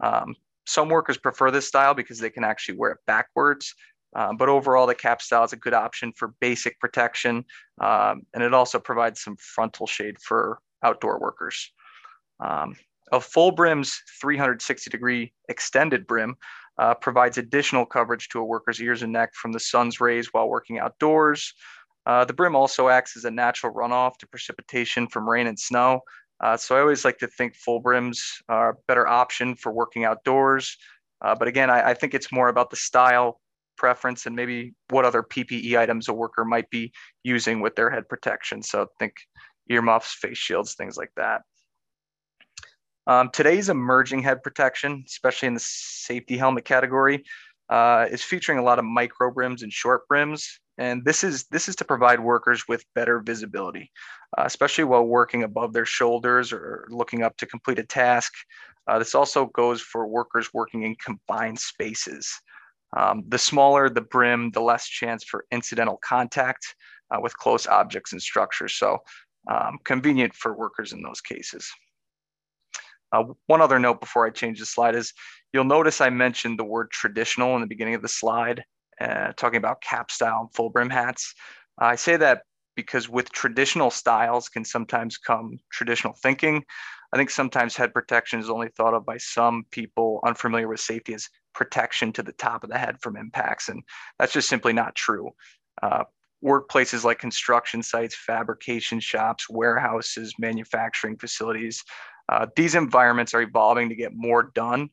Um, 0.00 0.34
some 0.66 0.88
workers 0.88 1.16
prefer 1.16 1.50
this 1.50 1.66
style 1.66 1.94
because 1.94 2.18
they 2.18 2.30
can 2.30 2.44
actually 2.44 2.76
wear 2.76 2.92
it 2.92 2.98
backwards. 3.06 3.74
Um, 4.14 4.36
but 4.36 4.48
overall, 4.48 4.86
the 4.86 4.94
cap 4.94 5.20
style 5.20 5.44
is 5.44 5.52
a 5.52 5.56
good 5.56 5.74
option 5.74 6.12
for 6.12 6.34
basic 6.40 6.78
protection, 6.80 7.44
um, 7.80 8.22
and 8.32 8.42
it 8.42 8.54
also 8.54 8.78
provides 8.78 9.22
some 9.22 9.36
frontal 9.36 9.86
shade 9.86 10.16
for 10.20 10.60
outdoor 10.82 11.18
workers. 11.20 11.72
Um, 12.40 12.76
a 13.12 13.20
full 13.20 13.50
brim's 13.50 14.00
360 14.20 14.90
degree 14.90 15.32
extended 15.48 16.06
brim 16.06 16.36
uh, 16.78 16.94
provides 16.94 17.38
additional 17.38 17.84
coverage 17.84 18.28
to 18.28 18.38
a 18.38 18.44
worker's 18.44 18.80
ears 18.80 19.02
and 19.02 19.12
neck 19.12 19.34
from 19.34 19.52
the 19.52 19.60
sun's 19.60 20.00
rays 20.00 20.28
while 20.32 20.48
working 20.48 20.78
outdoors. 20.78 21.52
Uh, 22.06 22.24
the 22.24 22.32
brim 22.32 22.56
also 22.56 22.88
acts 22.88 23.16
as 23.16 23.24
a 23.24 23.30
natural 23.30 23.74
runoff 23.74 24.16
to 24.18 24.26
precipitation 24.26 25.06
from 25.06 25.28
rain 25.28 25.46
and 25.46 25.58
snow. 25.58 26.00
Uh, 26.40 26.56
so 26.56 26.76
I 26.76 26.80
always 26.80 27.04
like 27.04 27.18
to 27.18 27.26
think 27.26 27.56
full 27.56 27.80
brims 27.80 28.42
are 28.48 28.70
a 28.70 28.74
better 28.86 29.06
option 29.06 29.56
for 29.56 29.72
working 29.72 30.04
outdoors. 30.04 30.76
Uh, 31.20 31.34
but 31.34 31.48
again, 31.48 31.68
I, 31.68 31.90
I 31.90 31.94
think 31.94 32.14
it's 32.14 32.30
more 32.30 32.48
about 32.48 32.70
the 32.70 32.76
style 32.76 33.40
preference 33.76 34.26
and 34.26 34.36
maybe 34.36 34.74
what 34.90 35.04
other 35.04 35.22
PPE 35.22 35.78
items 35.78 36.08
a 36.08 36.12
worker 36.12 36.44
might 36.44 36.68
be 36.70 36.92
using 37.22 37.60
with 37.60 37.76
their 37.76 37.90
head 37.90 38.08
protection. 38.08 38.62
So 38.62 38.86
think 38.98 39.14
earmuffs, 39.70 40.14
face 40.14 40.38
shields, 40.38 40.74
things 40.74 40.96
like 40.96 41.12
that. 41.16 41.42
Um, 43.06 43.30
today's 43.32 43.70
emerging 43.70 44.22
head 44.22 44.42
protection, 44.42 45.02
especially 45.06 45.48
in 45.48 45.54
the 45.54 45.60
safety 45.64 46.36
helmet 46.36 46.66
category, 46.66 47.24
uh, 47.70 48.06
is 48.10 48.22
featuring 48.22 48.58
a 48.58 48.62
lot 48.62 48.78
of 48.78 48.84
micro 48.84 49.30
brims 49.30 49.62
and 49.62 49.72
short 49.72 50.06
brims. 50.08 50.60
And 50.78 51.04
this 51.04 51.24
is 51.24 51.44
this 51.50 51.68
is 51.68 51.76
to 51.76 51.84
provide 51.84 52.20
workers 52.20 52.64
with 52.68 52.84
better 52.94 53.20
visibility, 53.20 53.90
uh, 54.38 54.44
especially 54.46 54.84
while 54.84 55.04
working 55.04 55.42
above 55.42 55.72
their 55.72 55.84
shoulders 55.84 56.52
or 56.52 56.86
looking 56.88 57.22
up 57.22 57.36
to 57.38 57.46
complete 57.46 57.80
a 57.80 57.84
task. 57.84 58.32
Uh, 58.86 58.98
this 58.98 59.14
also 59.14 59.46
goes 59.46 59.82
for 59.82 60.06
workers 60.06 60.54
working 60.54 60.84
in 60.84 60.94
confined 61.04 61.58
spaces. 61.58 62.32
Um, 62.96 63.24
the 63.28 63.38
smaller 63.38 63.90
the 63.90 64.00
brim, 64.00 64.50
the 64.52 64.60
less 64.60 64.86
chance 64.86 65.24
for 65.24 65.44
incidental 65.50 65.98
contact 66.02 66.74
uh, 67.10 67.18
with 67.20 67.36
close 67.36 67.66
objects 67.66 68.12
and 68.12 68.22
structures. 68.22 68.74
So 68.74 68.98
um, 69.50 69.78
convenient 69.84 70.34
for 70.34 70.56
workers 70.56 70.92
in 70.92 71.02
those 71.02 71.20
cases. 71.20 71.68
Uh, 73.12 73.24
one 73.46 73.60
other 73.60 73.78
note 73.78 74.00
before 74.00 74.26
I 74.26 74.30
change 74.30 74.60
the 74.60 74.66
slide 74.66 74.94
is 74.94 75.12
you'll 75.52 75.64
notice 75.64 76.00
I 76.00 76.10
mentioned 76.10 76.58
the 76.58 76.64
word 76.64 76.90
traditional 76.90 77.54
in 77.54 77.62
the 77.62 77.66
beginning 77.66 77.94
of 77.94 78.02
the 78.02 78.08
slide, 78.08 78.62
uh, 79.00 79.32
talking 79.36 79.58
about 79.58 79.80
cap 79.80 80.10
style 80.10 80.40
and 80.40 80.54
full 80.54 80.70
brim 80.70 80.90
hats. 80.90 81.34
I 81.78 81.96
say 81.96 82.16
that 82.16 82.42
because 82.76 83.08
with 83.08 83.30
traditional 83.32 83.90
styles 83.90 84.48
can 84.48 84.64
sometimes 84.64 85.18
come 85.18 85.58
traditional 85.72 86.14
thinking. 86.14 86.64
I 87.12 87.16
think 87.16 87.30
sometimes 87.30 87.74
head 87.74 87.94
protection 87.94 88.38
is 88.38 88.50
only 88.50 88.68
thought 88.68 88.94
of 88.94 89.06
by 89.06 89.16
some 89.18 89.64
people 89.70 90.20
unfamiliar 90.24 90.68
with 90.68 90.80
safety 90.80 91.14
as 91.14 91.28
protection 91.54 92.12
to 92.12 92.22
the 92.22 92.32
top 92.32 92.62
of 92.62 92.70
the 92.70 92.78
head 92.78 92.96
from 93.00 93.16
impacts. 93.16 93.68
And 93.68 93.82
that's 94.18 94.32
just 94.32 94.48
simply 94.48 94.72
not 94.72 94.94
true. 94.94 95.30
Uh, 95.82 96.04
workplaces 96.44 97.04
like 97.04 97.18
construction 97.18 97.82
sites, 97.82 98.14
fabrication 98.14 99.00
shops, 99.00 99.48
warehouses, 99.48 100.34
manufacturing 100.38 101.16
facilities, 101.16 101.82
uh, 102.28 102.46
these 102.56 102.74
environments 102.74 103.34
are 103.34 103.42
evolving 103.42 103.88
to 103.88 103.94
get 103.94 104.12
more 104.14 104.50
done. 104.54 104.90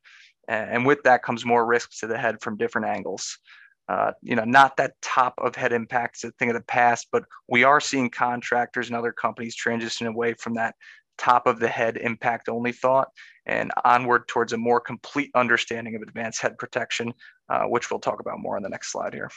And 0.47 0.85
with 0.85 1.03
that 1.03 1.23
comes 1.23 1.45
more 1.45 1.65
risks 1.65 1.99
to 1.99 2.07
the 2.07 2.17
head 2.17 2.41
from 2.41 2.57
different 2.57 2.87
angles. 2.87 3.37
Uh, 3.87 4.11
you 4.21 4.35
know, 4.35 4.43
not 4.43 4.77
that 4.77 4.93
top 5.01 5.35
of 5.37 5.55
head 5.55 5.71
impacts 5.71 6.23
a 6.23 6.31
thing 6.31 6.49
of 6.49 6.55
the 6.55 6.63
past, 6.63 7.07
but 7.11 7.23
we 7.47 7.63
are 7.63 7.79
seeing 7.79 8.09
contractors 8.09 8.87
and 8.87 8.95
other 8.95 9.11
companies 9.11 9.55
transition 9.55 10.07
away 10.07 10.33
from 10.33 10.55
that 10.55 10.75
top 11.17 11.47
of 11.47 11.59
the 11.59 11.67
head 11.67 11.97
impact 11.97 12.49
only 12.49 12.71
thought 12.71 13.07
and 13.45 13.71
onward 13.83 14.27
towards 14.27 14.53
a 14.53 14.57
more 14.57 14.79
complete 14.79 15.29
understanding 15.35 15.95
of 15.95 16.01
advanced 16.01 16.41
head 16.41 16.57
protection, 16.57 17.13
uh, 17.49 17.63
which 17.63 17.89
we'll 17.89 17.99
talk 17.99 18.19
about 18.19 18.39
more 18.39 18.57
on 18.57 18.63
the 18.63 18.69
next 18.69 18.91
slide 18.91 19.13
here. 19.13 19.29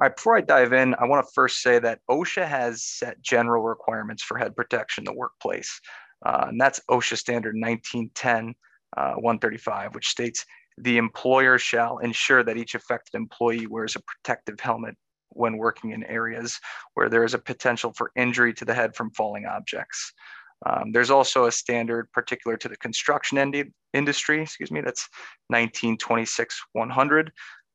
All 0.00 0.08
right, 0.08 0.16
before 0.16 0.36
I 0.36 0.40
dive 0.40 0.72
in, 0.72 0.94
I 0.98 1.04
want 1.04 1.24
to 1.24 1.32
first 1.34 1.62
say 1.62 1.78
that 1.78 2.00
OSHA 2.10 2.46
has 2.46 2.84
set 2.84 3.20
general 3.22 3.62
requirements 3.62 4.22
for 4.22 4.36
head 4.36 4.56
protection 4.56 5.02
in 5.02 5.06
the 5.06 5.18
workplace. 5.18 5.80
Uh, 6.24 6.46
and 6.48 6.60
that's 6.60 6.80
OSHA 6.90 7.16
standard 7.16 7.54
1910 7.54 8.54
uh, 8.96 9.14
135, 9.14 9.94
which 9.94 10.08
states 10.08 10.44
the 10.78 10.96
employer 10.98 11.58
shall 11.58 11.98
ensure 11.98 12.42
that 12.42 12.56
each 12.56 12.74
affected 12.74 13.16
employee 13.16 13.66
wears 13.66 13.96
a 13.96 14.00
protective 14.00 14.58
helmet 14.60 14.96
when 15.30 15.56
working 15.56 15.90
in 15.90 16.04
areas 16.04 16.58
where 16.94 17.08
there 17.08 17.24
is 17.24 17.34
a 17.34 17.38
potential 17.38 17.92
for 17.92 18.10
injury 18.16 18.54
to 18.54 18.64
the 18.64 18.74
head 18.74 18.94
from 18.94 19.10
falling 19.10 19.46
objects. 19.46 20.12
Um, 20.66 20.92
there's 20.92 21.10
also 21.10 21.44
a 21.44 21.52
standard 21.52 22.10
particular 22.12 22.56
to 22.56 22.68
the 22.68 22.76
construction 22.76 23.72
industry, 23.92 24.42
excuse 24.42 24.70
me, 24.70 24.80
that's 24.80 25.08
1926 25.48 26.60
100, 26.72 27.32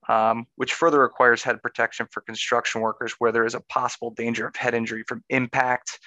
um, 0.07 0.45
which 0.55 0.73
further 0.73 1.01
requires 1.01 1.43
head 1.43 1.61
protection 1.61 2.07
for 2.11 2.21
construction 2.21 2.81
workers 2.81 3.13
where 3.19 3.31
there 3.31 3.45
is 3.45 3.53
a 3.53 3.61
possible 3.61 4.11
danger 4.11 4.47
of 4.47 4.55
head 4.55 4.73
injury 4.73 5.03
from 5.07 5.23
impact, 5.29 5.99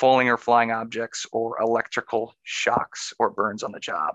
falling 0.00 0.28
or 0.28 0.38
flying 0.38 0.72
objects, 0.72 1.26
or 1.30 1.60
electrical 1.60 2.34
shocks 2.42 3.12
or 3.18 3.30
burns 3.30 3.62
on 3.62 3.70
the 3.70 3.78
job. 3.78 4.14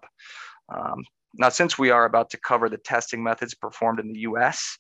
Um, 0.76 1.04
now, 1.36 1.50
since 1.50 1.78
we 1.78 1.92
are 1.92 2.06
about 2.06 2.32
to 2.32 2.38
cover 2.38 2.70
the 2.70 2.78
testing 2.78 3.24
methods 3.24 3.54
performed 3.54 4.00
in 4.00 4.12
the 4.12 4.20
US, 4.22 4.78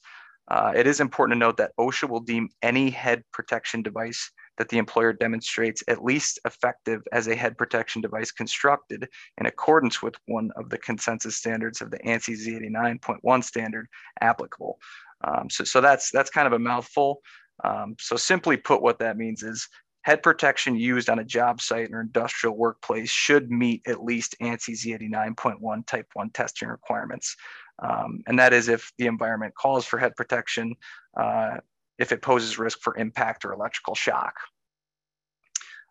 uh, 0.50 0.74
it 0.76 0.88
is 0.88 1.00
important 1.00 1.36
to 1.36 1.40
note 1.40 1.58
that 1.58 1.72
OSHA 1.80 2.10
will 2.10 2.20
deem 2.20 2.50
any 2.62 2.90
head 2.90 3.24
protection 3.32 3.82
device 3.82 4.32
that 4.58 4.70
the 4.70 4.78
employer 4.78 5.12
demonstrates 5.12 5.84
at 5.88 6.04
least 6.04 6.40
effective 6.46 7.02
as 7.12 7.28
a 7.28 7.36
head 7.36 7.58
protection 7.58 8.02
device 8.02 8.32
constructed 8.32 9.08
in 9.38 9.46
accordance 9.48 10.02
with 10.02 10.16
one 10.28 10.50
of 10.56 10.70
the 10.70 10.78
consensus 10.78 11.36
standards 11.36 11.82
of 11.82 11.92
the 11.92 12.00
ANSI 12.00 12.36
Z89.1 12.36 13.44
standard 13.44 13.88
applicable. 14.22 14.78
Um, 15.24 15.50
so, 15.50 15.64
so 15.64 15.82
that's 15.82 16.10
that's 16.12 16.30
kind 16.30 16.48
of 16.48 16.54
a 16.54 16.60
mouthful. 16.60 17.22
Um, 17.64 17.96
so 18.00 18.16
simply 18.16 18.58
put, 18.58 18.82
what 18.82 19.00
that 19.00 19.18
means 19.18 19.44
is 19.44 19.68
head 20.06 20.22
protection 20.22 20.76
used 20.76 21.10
on 21.10 21.18
a 21.18 21.24
job 21.24 21.60
site 21.60 21.92
or 21.92 22.00
industrial 22.00 22.56
workplace 22.56 23.10
should 23.10 23.50
meet 23.50 23.82
at 23.88 24.04
least 24.04 24.36
ANSI 24.40 25.00
Z89.1 25.00 25.88
type 25.88 26.06
1 26.14 26.30
testing 26.30 26.70
requirements. 26.70 27.36
Um, 27.82 28.22
and 28.28 28.38
that 28.38 28.54
is 28.54 28.70
if 28.70 28.92
the 29.00 29.08
environment 29.08 29.56
calls 29.56 29.84
for 29.84 29.98
head 29.98 30.16
protection, 30.16 30.76
uh, 31.20 31.58
if 31.98 32.12
it 32.12 32.22
poses 32.22 32.60
risk 32.60 32.82
for 32.82 32.96
impact 32.98 33.46
or 33.46 33.54
electrical 33.54 33.96
shock. 33.96 34.36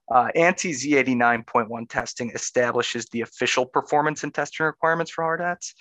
Uh, 0.09 0.29
ANSI 0.37 0.71
Z89.1 1.05 1.89
testing 1.89 2.31
establishes 2.31 3.07
the 3.07 3.23
official 3.23 3.67
performance 3.67 4.23
and 4.23 4.33
testing 4.33 4.65
requirements 4.65 5.11
for 5.11 5.25
hard 5.25 5.41
hats. 5.41 5.75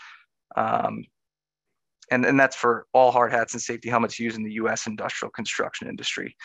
Um, 0.55 1.03
and, 2.13 2.25
and 2.25 2.39
that's 2.39 2.55
for 2.55 2.85
all 2.93 3.11
hard 3.11 3.31
hats 3.31 3.53
and 3.53 3.61
safety 3.61 3.89
helmets 3.89 4.19
used 4.19 4.37
in 4.37 4.43
the 4.43 4.53
US 4.53 4.87
industrial 4.87 5.31
construction 5.31 5.87
industry. 5.87 6.35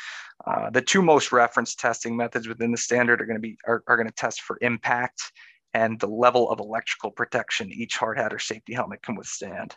Uh, 0.47 0.71
the 0.71 0.83
two 0.83 1.03
most 1.03 1.33
referenced 1.33 1.79
testing 1.79 2.17
methods 2.17 2.49
within 2.49 2.71
the 2.71 2.79
standard 2.79 3.21
are 3.21 3.27
going 3.27 3.37
to 3.37 3.41
be 3.41 3.57
are, 3.67 3.83
are 3.87 3.97
going 3.97 4.09
to 4.09 4.15
test 4.15 4.43
for 4.43 4.59
impact 4.63 5.33
and 5.75 6.01
the 6.01 6.07
level 6.07 6.51
of 6.51 6.61
electrical 6.61 7.11
protection 7.11 7.71
each 7.73 7.97
hard 7.97 8.19
hat 8.19 8.33
or 8.33 8.39
safety 8.39 8.73
helmet 8.73 9.03
can 9.03 9.15
withstand. 9.15 9.77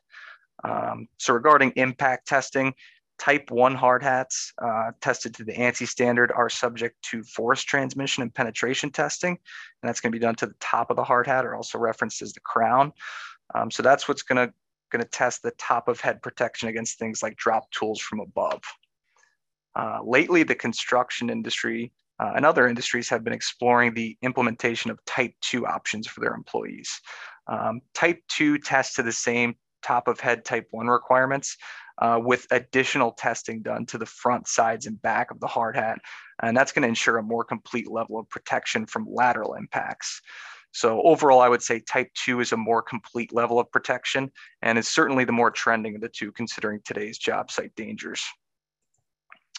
Um, 0.64 1.08
so 1.18 1.34
regarding 1.34 1.74
impact 1.76 2.28
testing, 2.28 2.74
type 3.20 3.52
1 3.52 3.76
hard 3.76 4.02
hats 4.02 4.54
uh, 4.64 4.92
tested 5.02 5.36
to 5.36 5.44
the 5.44 5.54
ANSI 5.54 5.88
standard 5.88 6.32
are 6.32 6.50
subject 6.50 6.96
to 7.04 7.24
force 7.24 7.64
transmission 7.64 8.24
and 8.24 8.34
penetration 8.34 8.90
testing. 8.92 9.32
And 9.32 9.90
that's 9.90 10.00
going 10.00 10.12
to 10.12 10.18
be 10.18 10.24
done 10.24 10.36
to 10.36 10.48
the 10.48 10.56
top 10.60 10.90
of 10.90 10.96
the 10.96 11.04
hard 11.04 11.28
hat 11.28 11.46
or 11.46 11.56
also 11.56 11.78
referenced 11.78 12.22
as 12.22 12.34
the 12.34 12.40
crown. 12.40 12.94
Um, 13.54 13.70
so 13.70 13.84
that's 13.84 14.08
what's 14.08 14.24
going 14.24 14.48
to 14.48 14.54
going 14.92 15.04
to 15.04 15.10
test 15.10 15.42
the 15.42 15.52
top 15.52 15.88
of 15.88 16.00
head 16.00 16.22
protection 16.22 16.70
against 16.70 17.00
things 17.00 17.24
like 17.24 17.38
drop 17.38 17.70
tools 17.72 18.00
from 18.00 18.20
above. 18.20 18.62
Uh, 19.76 20.00
lately, 20.04 20.44
the 20.44 20.56
construction 20.56 21.30
industry 21.30 21.92
uh, 22.20 22.34
and 22.36 22.46
other 22.46 22.68
industries 22.68 23.10
have 23.10 23.24
been 23.24 23.34
exploring 23.34 23.94
the 23.94 24.18
implementation 24.22 24.92
of 24.92 25.04
type 25.06 25.34
2 25.42 25.66
options 25.66 26.08
for 26.08 26.20
their 26.20 26.34
employees. 26.34 27.02
Um, 27.48 27.82
type 27.94 28.22
2 28.30 28.60
tests 28.60 28.96
to 28.96 29.04
the 29.04 29.12
same 29.12 29.56
top 29.82 30.08
of 30.08 30.20
head 30.20 30.46
type 30.46 30.68
1 30.72 30.88
requirements 30.88 31.58
uh, 32.00 32.20
with 32.22 32.48
additional 32.52 33.12
testing 33.12 33.62
done 33.62 33.86
to 33.88 33.98
the 33.98 34.06
front, 34.06 34.48
sides, 34.48 34.86
and 34.86 35.02
back 35.02 35.32
of 35.32 35.40
the 35.40 35.48
hard 35.48 35.76
hat. 35.76 36.00
And 36.42 36.56
that's 36.56 36.72
going 36.72 36.84
to 36.84 36.90
ensure 36.90 37.18
a 37.18 37.24
more 37.24 37.44
complete 37.44 37.90
level 37.90 38.20
of 38.20 38.30
protection 38.30 38.86
from 38.86 39.08
lateral 39.10 39.54
impacts. 39.54 40.22
So 40.72 41.02
overall, 41.04 41.42
I 41.42 41.50
would 41.50 41.62
say 41.62 41.80
type 41.80 42.10
2 42.26 42.40
is 42.40 42.52
a 42.54 42.58
more 42.58 42.82
complete 42.82 43.34
level 43.34 43.60
of 43.60 43.72
protection 43.72 44.32
and 44.62 44.78
is 44.78 44.88
certainly 44.88 45.26
the 45.26 45.32
more 45.32 45.52
trending 45.52 45.96
of 45.96 46.02
the 46.02 46.10
two 46.10 46.32
considering 46.32 46.80
today's 46.86 47.18
job 47.18 47.52
site 47.52 47.76
dangers. 47.76 48.24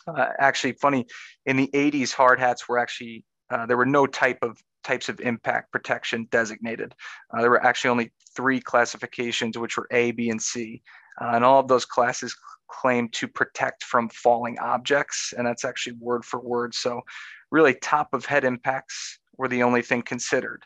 Uh, 0.07 0.31
actually 0.39 0.73
funny 0.73 1.07
in 1.47 1.57
the 1.57 1.71
80s 1.75 2.13
hard 2.13 2.41
hats 2.41 2.69
were 2.69 2.79
actually 2.79 3.25
uh, 3.51 3.67
there 3.67 3.77
were 3.77 3.87
no 3.87 4.07
type 4.07 4.39
of 4.43 4.59
types 4.83 5.09
of 5.09 5.21
impact 5.21 5.71
protection 5.71 6.27
designated. 6.31 6.95
Uh, 7.33 7.41
there 7.41 7.51
were 7.51 7.65
actually 7.65 7.91
only 7.91 8.13
three 8.35 8.61
classifications 8.61 9.57
which 9.57 9.77
were 9.77 9.87
a 9.93 10.11
b 10.13 10.31
and 10.31 10.43
c. 10.43 10.83
Uh, 11.21 11.33
and 11.35 11.45
all 11.45 11.61
of 11.61 11.69
those 11.69 11.85
classes 11.85 12.35
claim 12.69 13.09
to 13.11 13.29
protect 13.29 13.85
from 13.85 14.09
falling 14.09 14.59
objects 14.59 15.35
and 15.37 15.47
that's 15.47 15.65
actually 15.65 15.95
word 16.01 16.25
for 16.25 16.41
word. 16.41 16.75
So 16.75 17.03
really 17.51 17.75
top 17.75 18.15
of 18.15 18.25
head 18.25 18.45
impacts 18.45 19.21
were 19.37 19.49
the 19.49 19.63
only 19.63 19.83
thing 19.83 20.03
considered 20.03 20.65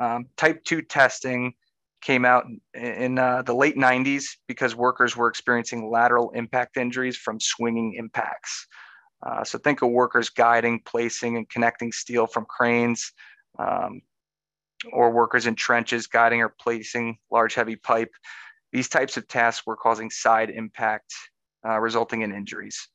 um, 0.00 0.26
type 0.36 0.64
2 0.64 0.82
testing 0.82 1.54
came 2.00 2.24
out 2.24 2.46
in 2.74 3.18
uh, 3.18 3.42
the 3.42 3.54
late 3.54 3.76
90s 3.76 4.24
because 4.48 4.74
workers 4.74 5.16
were 5.16 5.28
experiencing 5.28 5.90
lateral 5.90 6.30
impact 6.30 6.78
injuries 6.78 7.16
from 7.16 7.38
swinging 7.38 7.94
impacts. 7.94 8.66
Uh, 9.22 9.44
so 9.44 9.58
think 9.58 9.82
of 9.82 9.90
workers 9.90 10.30
guiding, 10.30 10.80
placing, 10.86 11.36
and 11.36 11.48
connecting 11.50 11.92
steel 11.92 12.26
from 12.26 12.46
cranes, 12.46 13.12
um, 13.58 14.00
or 14.92 15.10
workers 15.10 15.46
in 15.46 15.54
trenches 15.54 16.06
guiding 16.06 16.40
or 16.40 16.48
placing 16.48 17.18
large 17.30 17.54
heavy 17.54 17.76
pipe. 17.76 18.10
These 18.72 18.88
types 18.88 19.18
of 19.18 19.28
tasks 19.28 19.66
were 19.66 19.76
causing 19.76 20.10
side 20.10 20.48
impact, 20.48 21.12
uh, 21.68 21.78
resulting 21.78 22.22
in 22.22 22.32
injuries. 22.32 22.88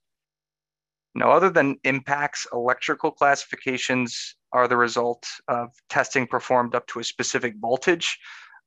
Now, 1.15 1.31
other 1.31 1.49
than 1.49 1.77
impacts, 1.83 2.45
electrical 2.51 3.11
classifications 3.11 4.35
are 4.51 4.67
the 4.67 4.77
result 4.77 5.25
of 5.47 5.69
testing 5.89 6.27
performed 6.27 6.75
up 6.75 6.85
to 6.87 6.99
a 6.99 7.03
specific 7.03 7.55
voltage 7.59 8.17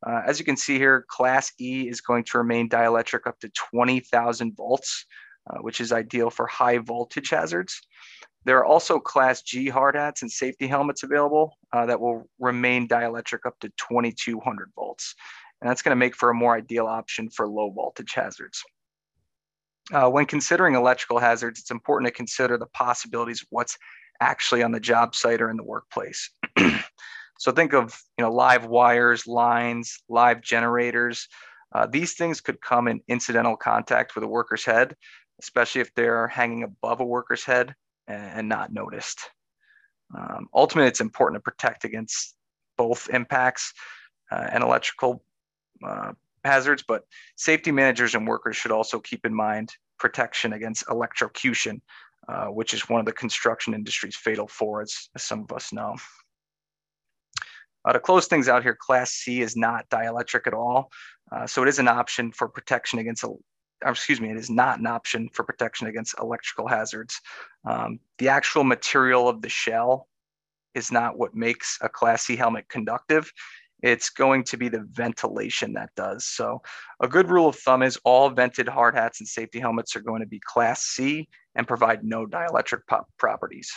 uh, 0.07 0.23
as 0.27 0.39
you 0.39 0.45
can 0.45 0.57
see 0.57 0.79
here, 0.79 1.05
class 1.09 1.53
E 1.61 1.89
is 1.89 2.01
going 2.01 2.25
to 2.25 2.39
remain 2.39 2.69
dielectric 2.69 3.27
up 3.27 3.39
to 3.41 3.51
20,000 3.73 4.57
volts, 4.57 5.05
uh, 5.51 5.59
which 5.59 5.81
is 5.81 5.93
ideal 5.93 6.31
for 6.31 6.47
high 6.47 6.79
voltage 6.79 7.31
hazards. 7.31 7.81
There 8.45 8.59
are 8.59 8.65
also 8.65 9.01
class 9.01 9.43
G 9.43 9.69
hard 9.69 9.97
hats 9.97 10.23
and 10.23 10.31
safety 10.31 10.69
helmets 10.69 11.03
available 11.03 11.57
uh, 11.73 11.87
that 11.87 12.01
will 12.01 12.29
remain 12.39 12.87
dielectric 12.87 13.41
up 13.45 13.59
to 13.61 13.69
2200 13.71 14.71
volts. 14.75 15.15
And 15.61 15.69
that's 15.69 15.83
gonna 15.83 15.97
make 15.97 16.15
for 16.15 16.31
a 16.31 16.35
more 16.35 16.55
ideal 16.55 16.87
option 16.87 17.29
for 17.29 17.49
low 17.49 17.71
voltage 17.71 18.13
hazards. 18.15 18.63
Uh, 19.93 20.09
when 20.09 20.27
considering 20.27 20.75
electrical 20.75 21.19
hazards, 21.19 21.61
it's 21.61 21.71
important 21.71 22.07
to 22.07 22.13
consider 22.13 22.59
the 22.59 22.67
possibilities 22.67 23.43
of 23.43 23.49
what's 23.51 23.79
actually 24.21 24.63
on 24.63 24.73
the 24.73 24.81
job 24.81 25.15
site 25.15 25.41
or 25.41 25.51
in 25.51 25.57
the 25.57 25.65
workplace. 25.65 26.31
So 27.39 27.53
think 27.53 27.73
of 27.73 27.99
you 28.19 28.25
know 28.25 28.33
live 28.33 28.67
wires, 28.67 29.27
lines, 29.27 30.03
live 30.09 30.43
generators. 30.43 31.29
Uh, 31.73 31.87
these 31.87 32.15
things 32.15 32.41
could 32.41 32.61
come 32.61 32.89
in 32.89 33.01
incidental 33.09 33.57
contact 33.57 34.15
with 34.15 34.25
a 34.25 34.29
worker's 34.29 34.65
head, 34.65 34.97
especially 35.41 35.81
if 35.81 35.95
they're 35.95 36.27
hanging 36.27 36.65
above 36.65 37.01
a 37.01 37.05
worker's 37.05 37.45
head 37.45 37.75
and, 38.09 38.49
not 38.49 38.73
noticed. 38.73 39.21
Um, 40.19 40.49
ultimately, 40.55 40.89
it's 40.89 41.03
important 41.03 41.37
to 41.37 41.51
protect 41.51 41.85
against 41.85 42.35
both 42.77 43.09
impacts 43.11 43.73
uh, 44.33 44.49
and 44.51 44.65
electrical 44.65 45.23
uh, 45.87 46.13
hazards, 46.45 46.85
but 46.87 47.05
safety 47.37 47.71
managers 47.71 48.15
and 48.15 48.27
workers 48.27 48.57
should 48.57 48.73
also 48.73 48.99
keep 49.01 49.25
in 49.27 49.35
mind 49.35 49.73
protection 49.99 50.53
against 50.53 50.85
electrocution, 50.91 51.83
uh, 52.29 52.47
which 52.47 52.75
is 52.75 52.89
one 52.89 53.01
of 53.01 53.07
the 53.07 53.13
construction 53.13 53.75
industry's 53.75 54.17
fatal 54.17 54.47
fours, 54.47 55.11
as 55.15 55.23
some 55.23 55.41
of 55.41 55.53
us 55.53 55.73
know. 55.73 55.97
Uh, 57.85 57.93
to 57.93 58.01
close 58.01 58.27
things 58.27 58.49
out 58.49 58.63
here, 58.63 58.77
Class 58.79 59.13
C 59.13 59.41
is 59.41 59.57
not 59.57 59.89
dielectric 59.89 60.47
at 60.47 60.55
all. 60.55 60.91
Uh, 61.33 61.47
so 61.47 61.63
it 61.63 61.69
is 61.69 61.79
an 61.79 61.89
option 61.89 62.33
for 62.33 62.49
protection 62.49 62.99
against, 62.99 63.25
excuse 63.85 64.21
me, 64.21 64.31
it 64.31 64.37
is 64.37 64.51
not 64.51 64.79
an 64.79 64.87
option 64.87 65.29
for 65.33 65.45
protection 65.45 65.87
against 65.87 66.15
electrical 66.21 66.67
hazards. 66.67 67.21
Um, 67.65 68.01
the 68.19 68.29
actual 68.29 68.65
material 68.65 69.29
of 69.29 69.43
the 69.43 69.49
shell 69.49 70.09
is 70.75 70.93
not 70.93 71.19
what 71.19 71.35
makes 71.35 71.79
a 71.81 71.89
Class 71.89 72.25
C 72.25 72.37
helmet 72.37 72.69
conductive. 72.69 73.33
It's 73.83 74.11
going 74.11 74.45
to 74.45 74.57
be 74.57 74.69
the 74.69 74.85
ventilation 74.91 75.75
that 75.75 75.91
does. 75.97 76.27
So 76.27 76.63
a 77.01 77.07
good 77.07 77.31
rule 77.31 77.49
of 77.49 77.57
thumb 77.57 77.83
is 77.83 77.99
all 78.05 78.29
vented 78.31 78.69
hard 78.69 78.95
hats 78.95 79.21
and 79.21 79.29
safety 79.29 79.61
helmets 79.61 79.95
are 79.95 80.01
going 80.01 80.21
to 80.21 80.27
be 80.27 80.41
Class 80.45 80.83
C 80.83 81.29
and 81.55 81.67
provide 81.67 82.05
no 82.05 82.27
dielectric 82.27 82.81
properties. 83.19 83.73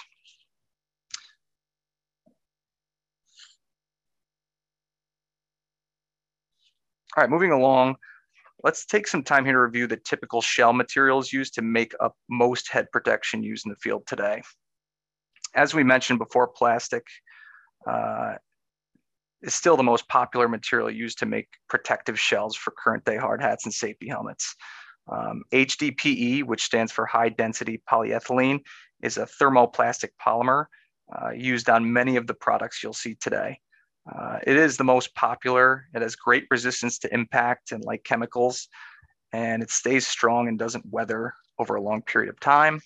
All 7.16 7.22
right, 7.22 7.30
moving 7.30 7.52
along, 7.52 7.98
let's 8.64 8.86
take 8.86 9.06
some 9.06 9.22
time 9.22 9.44
here 9.44 9.56
to 9.56 9.62
review 9.62 9.86
the 9.86 9.98
typical 9.98 10.42
shell 10.42 10.72
materials 10.72 11.34
used 11.34 11.54
to 11.56 11.62
make 11.62 11.94
up 12.00 12.16
most 12.30 12.72
head 12.72 12.90
protection 12.92 13.44
used 13.44 13.66
in 13.66 13.70
the 13.70 13.76
field 13.76 14.08
today. 14.08 14.42
As 15.54 15.74
we 15.74 15.84
mentioned 15.84 16.20
before, 16.20 16.48
plastic 16.48 17.06
uh, 17.86 18.36
is 19.42 19.56
still 19.56 19.78
the 19.78 19.84
most 19.84 20.08
popular 20.08 20.48
material 20.48 20.90
used 20.90 21.20
to 21.20 21.26
make 21.26 21.48
protective 21.68 22.20
shells 22.20 22.56
for 22.56 22.72
current 22.72 23.04
day 23.06 23.18
hard 23.18 23.42
hats 23.42 23.66
and 23.66 23.74
safety 23.74 24.08
helmets. 24.08 24.56
Um, 25.12 25.44
HDPE, 25.52 26.44
which 26.44 26.64
stands 26.64 26.92
for 26.92 27.06
high 27.06 27.30
density 27.30 27.82
polyethylene, 27.90 28.60
is 29.02 29.18
a 29.18 29.26
thermoplastic 29.26 30.10
polymer 30.22 30.66
uh, 31.12 31.32
used 31.32 31.70
on 31.70 31.92
many 31.92 32.16
of 32.16 32.28
the 32.28 32.34
products 32.34 32.82
you'll 32.84 32.94
see 32.94 33.16
today. 33.16 33.60
Uh, 34.12 34.40
it 34.46 34.58
is 34.58 34.78
the 34.78 34.84
most 34.84 35.14
popular. 35.16 35.88
It 35.94 36.02
has 36.02 36.16
great 36.16 36.46
resistance 36.50 37.00
to 37.00 37.14
impact 37.14 37.72
and 37.72 37.84
light 37.84 38.04
chemicals, 38.04 38.68
and 39.32 39.62
it 39.62 39.70
stays 39.70 40.08
strong 40.08 40.48
and 40.48 40.58
doesn't 40.58 40.86
weather 40.90 41.34
over 41.60 41.76
a 41.76 41.82
long 41.82 42.02
period 42.02 42.30
of 42.30 42.40
time. 42.40 42.82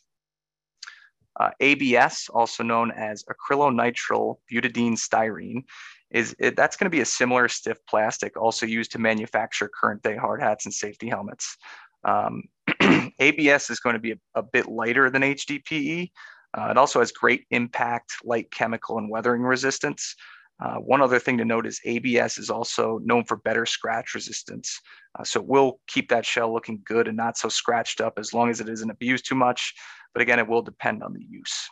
Uh, 1.38 1.52
ABS, 1.60 2.30
also 2.34 2.64
known 2.64 2.92
as 2.92 3.26
acrylonitrile 3.26 4.38
butadiene 4.52 4.98
styrene, 4.98 5.64
is 6.12 6.36
it, 6.40 6.56
that's 6.56 6.76
going 6.78 6.86
to 6.86 6.96
be 6.96 7.02
a 7.02 7.06
similar 7.06 7.48
stiff 7.48 7.78
plastic 7.90 8.38
also 8.38 8.66
used 8.66 8.92
to 8.92 9.00
manufacture 9.00 9.70
current 9.70 10.04
day 10.04 10.16
hard 10.16 10.42
hats 10.42 10.66
and 10.66 10.74
safety 10.74 11.10
helmets. 11.10 11.58
Um, 12.04 12.44
ABS 13.20 13.70
is 13.70 13.80
going 13.80 13.96
to 13.96 14.00
be 14.00 14.12
a, 14.12 14.18
a, 14.36 14.44
bit 14.44 14.68
lighter 14.68 15.10
than 15.10 15.24
HDPE. 15.24 16.12
Uh, 16.56 16.68
it 16.70 16.78
also 16.78 17.00
has 17.00 17.12
great 17.12 17.46
impact, 17.50 18.14
light 18.24 18.52
chemical, 18.52 18.98
and 18.98 19.10
weathering 19.10 19.42
resistance. 19.42 20.16
Uh, 20.64 20.76
one 20.76 21.02
other 21.02 21.20
thing 21.20 21.38
to 21.38 21.44
note 21.44 21.66
is 21.66 21.82
ABS 21.84 22.38
is 22.38 22.50
also 22.50 23.00
known 23.04 23.26
for 23.26 23.38
better 23.38 23.66
scratch 23.66 24.14
resistance. 24.16 24.80
Uh, 25.18 25.24
so 25.24 25.42
it 25.42 25.48
will 25.48 25.80
keep 25.88 26.10
that 26.10 26.26
shell 26.26 26.54
looking 26.54 26.82
good 26.86 27.08
and 27.08 27.18
not 27.18 27.38
so 27.38 27.50
scratched 27.50 28.00
up 28.00 28.18
as 28.18 28.34
long 28.34 28.50
as 28.50 28.62
it 28.62 28.70
isn't 28.70 28.90
abused 28.90 29.28
too 29.28 29.36
much. 29.36 29.74
But 30.14 30.22
again, 30.22 30.40
it 30.40 30.48
will 30.48 30.62
depend 30.62 31.04
on 31.04 31.14
the 31.14 31.26
use. 31.28 31.68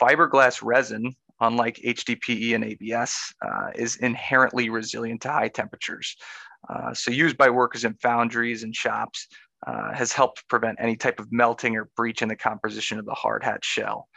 Fiberglass 0.00 0.62
resin, 0.62 1.16
unlike 1.40 1.76
HDPE 1.76 2.54
and 2.54 2.64
ABS, 2.64 3.34
uh, 3.44 3.70
is 3.74 3.96
inherently 3.96 4.70
resilient 4.70 5.22
to 5.22 5.30
high 5.30 5.48
temperatures. 5.48 6.16
Uh, 6.68 6.92
so 6.92 7.10
used 7.10 7.36
by 7.36 7.48
workers 7.48 7.84
in 7.84 7.94
foundries 7.94 8.62
and 8.62 8.74
shops 8.74 9.28
uh, 9.66 9.92
has 9.92 10.12
helped 10.12 10.46
prevent 10.48 10.78
any 10.80 10.96
type 10.96 11.20
of 11.20 11.30
melting 11.32 11.76
or 11.76 11.90
breach 11.96 12.22
in 12.22 12.28
the 12.28 12.36
composition 12.36 12.98
of 12.98 13.06
the 13.06 13.14
hard 13.14 13.42
hat 13.42 13.64
shell. 13.64 14.08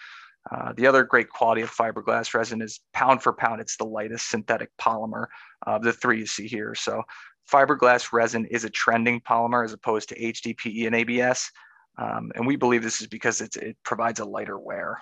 Uh, 0.51 0.73
the 0.75 0.85
other 0.85 1.03
great 1.03 1.29
quality 1.29 1.61
of 1.61 1.71
fiberglass 1.71 2.33
resin 2.33 2.61
is 2.61 2.81
pound 2.93 3.23
for 3.23 3.33
pound, 3.33 3.61
it's 3.61 3.77
the 3.77 3.85
lightest 3.85 4.29
synthetic 4.29 4.69
polymer 4.79 5.27
of 5.65 5.83
the 5.83 5.93
three 5.93 6.19
you 6.19 6.25
see 6.25 6.47
here. 6.47 6.75
So 6.75 7.01
fiberglass 7.49 8.11
resin 8.11 8.45
is 8.45 8.65
a 8.65 8.69
trending 8.69 9.21
polymer 9.21 9.63
as 9.63 9.73
opposed 9.73 10.09
to 10.09 10.19
HDPE 10.19 10.85
and 10.87 10.95
ABS. 10.95 11.49
Um, 11.97 12.31
and 12.35 12.45
we 12.45 12.55
believe 12.55 12.83
this 12.83 13.01
is 13.01 13.07
because 13.07 13.39
it 13.39 13.77
provides 13.83 14.19
a 14.19 14.25
lighter 14.25 14.57
wear. 14.57 14.99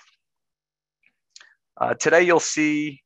Uh, 1.80 1.94
today 1.94 2.22
you'll 2.24 2.40
see 2.40 3.02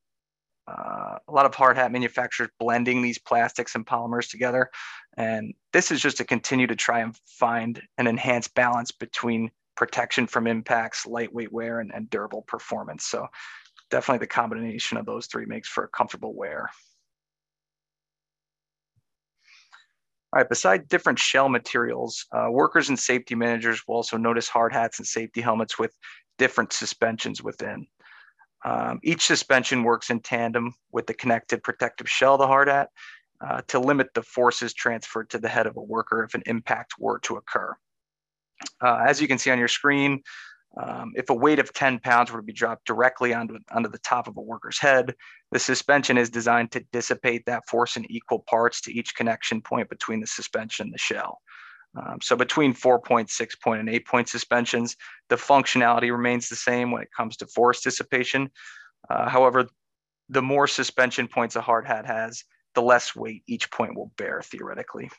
uh, 0.68 1.18
a 1.28 1.32
lot 1.32 1.46
of 1.46 1.54
hard 1.54 1.78
hat 1.78 1.92
manufacturers 1.92 2.50
blending 2.60 3.02
these 3.02 3.20
plastics 3.20 3.76
and 3.76 3.86
polymers 3.86 4.30
together. 4.30 4.70
And 5.18 5.54
this 5.74 5.92
is 5.92 6.02
just 6.02 6.18
to 6.18 6.26
continue 6.26 6.68
to 6.68 6.76
try 6.76 7.00
and 7.00 7.16
find 7.26 7.82
an 7.98 8.08
enhanced 8.08 8.56
balance 8.56 8.92
between 8.92 9.52
protection 9.76 10.26
from 10.26 10.48
impacts, 10.48 11.06
lightweight 11.06 11.52
wear, 11.52 11.80
and, 11.80 11.94
and 11.94 12.10
durable 12.10 12.44
performance. 12.48 13.06
So 13.06 13.28
definitely 13.92 14.20
the 14.20 14.28
combination 14.28 14.98
of 14.98 15.06
those 15.06 15.28
three 15.28 15.46
makes 15.46 15.70
for 15.70 15.84
a 15.84 15.90
comfortable 15.90 16.34
wear. 16.34 16.70
All 20.34 20.42
right, 20.42 20.50
beside 20.50 20.90
different 20.90 21.20
shell 21.20 21.48
materials, 21.48 22.26
uh, 22.34 22.48
workers 22.50 22.90
and 22.90 23.00
safety 23.00 23.36
managers 23.36 23.82
will 23.88 23.96
also 23.96 24.18
notice 24.18 24.50
hard 24.50 24.74
hats 24.74 25.00
and 25.00 25.08
safety 25.08 25.40
helmets 25.40 25.80
with 25.80 25.94
different 26.38 26.74
suspensions 26.74 27.42
within. 27.42 27.88
Um, 28.66 29.00
each 29.04 29.24
suspension 29.24 29.84
works 29.84 30.10
in 30.10 30.20
tandem 30.20 30.74
with 30.92 31.06
the 31.06 31.14
connected 31.14 31.62
protective 31.62 32.10
shell 32.10 32.38
the 32.38 32.48
hard 32.48 32.68
hat 32.68 32.90
uh, 33.40 33.62
to 33.68 33.80
limit 33.80 34.14
the 34.16 34.24
forces 34.24 34.74
transferred 34.74 35.30
to 35.30 35.38
the 35.38 35.48
head 35.48 35.68
of 35.68 35.78
a 35.78 35.82
worker 35.82 36.24
if 36.24 36.34
an 36.34 36.42
impact 36.48 36.96
were 36.98 37.20
to 37.20 37.36
occur. 37.36 37.76
Uh, 38.82 39.04
as 39.08 39.22
you 39.22 39.28
can 39.28 39.38
see 39.38 39.52
on 39.52 39.60
your 39.60 39.68
screen, 39.68 40.22
um, 40.82 41.14
if 41.16 41.30
a 41.30 41.34
weight 41.34 41.60
of 41.60 41.72
10 41.74 42.00
pounds 42.00 42.32
were 42.32 42.40
to 42.40 42.46
be 42.46 42.52
dropped 42.52 42.86
directly 42.86 43.36
onto, 43.36 43.60
onto 43.72 43.90
the 43.90 44.00
top 44.00 44.28
of 44.28 44.36
a 44.36 44.42
worker's 44.42 44.80
head, 44.80 45.14
the 45.52 45.60
suspension 45.60 46.18
is 46.18 46.30
designed 46.32 46.72
to 46.72 46.84
dissipate 46.92 47.46
that 47.46 47.68
force 47.68 47.98
in 47.98 48.12
equal 48.12 48.40
parts 48.40 48.82
to 48.82 48.92
each 48.92 49.16
connection 49.16 49.62
point 49.62 49.90
between 49.90 50.20
the 50.20 50.28
suspension 50.28 50.88
and 50.88 50.94
the 50.94 50.98
shell. 50.98 51.40
Um, 51.96 52.20
so 52.22 52.36
between 52.36 52.74
four 52.74 53.00
point, 53.00 53.30
six 53.30 53.56
point, 53.56 53.80
and 53.80 53.90
eight 53.90 54.06
point 54.06 54.30
suspensions, 54.30 54.96
the 55.30 55.36
functionality 55.36 56.12
remains 56.12 56.50
the 56.50 56.56
same 56.56 56.92
when 56.92 57.02
it 57.02 57.10
comes 57.16 57.38
to 57.38 57.48
force 57.48 57.82
dissipation. 57.82 58.50
Uh, 59.10 59.30
however, 59.30 59.68
the 60.30 60.42
more 60.42 60.68
suspension 60.68 61.28
points 61.28 61.56
a 61.56 61.62
hard 61.62 61.86
hat 61.86 62.06
has, 62.06 62.44
the 62.74 62.82
less 62.82 63.16
weight 63.16 63.44
each 63.48 63.72
point 63.72 63.96
will 63.96 64.12
bear 64.18 64.42
theoretically 64.42 65.10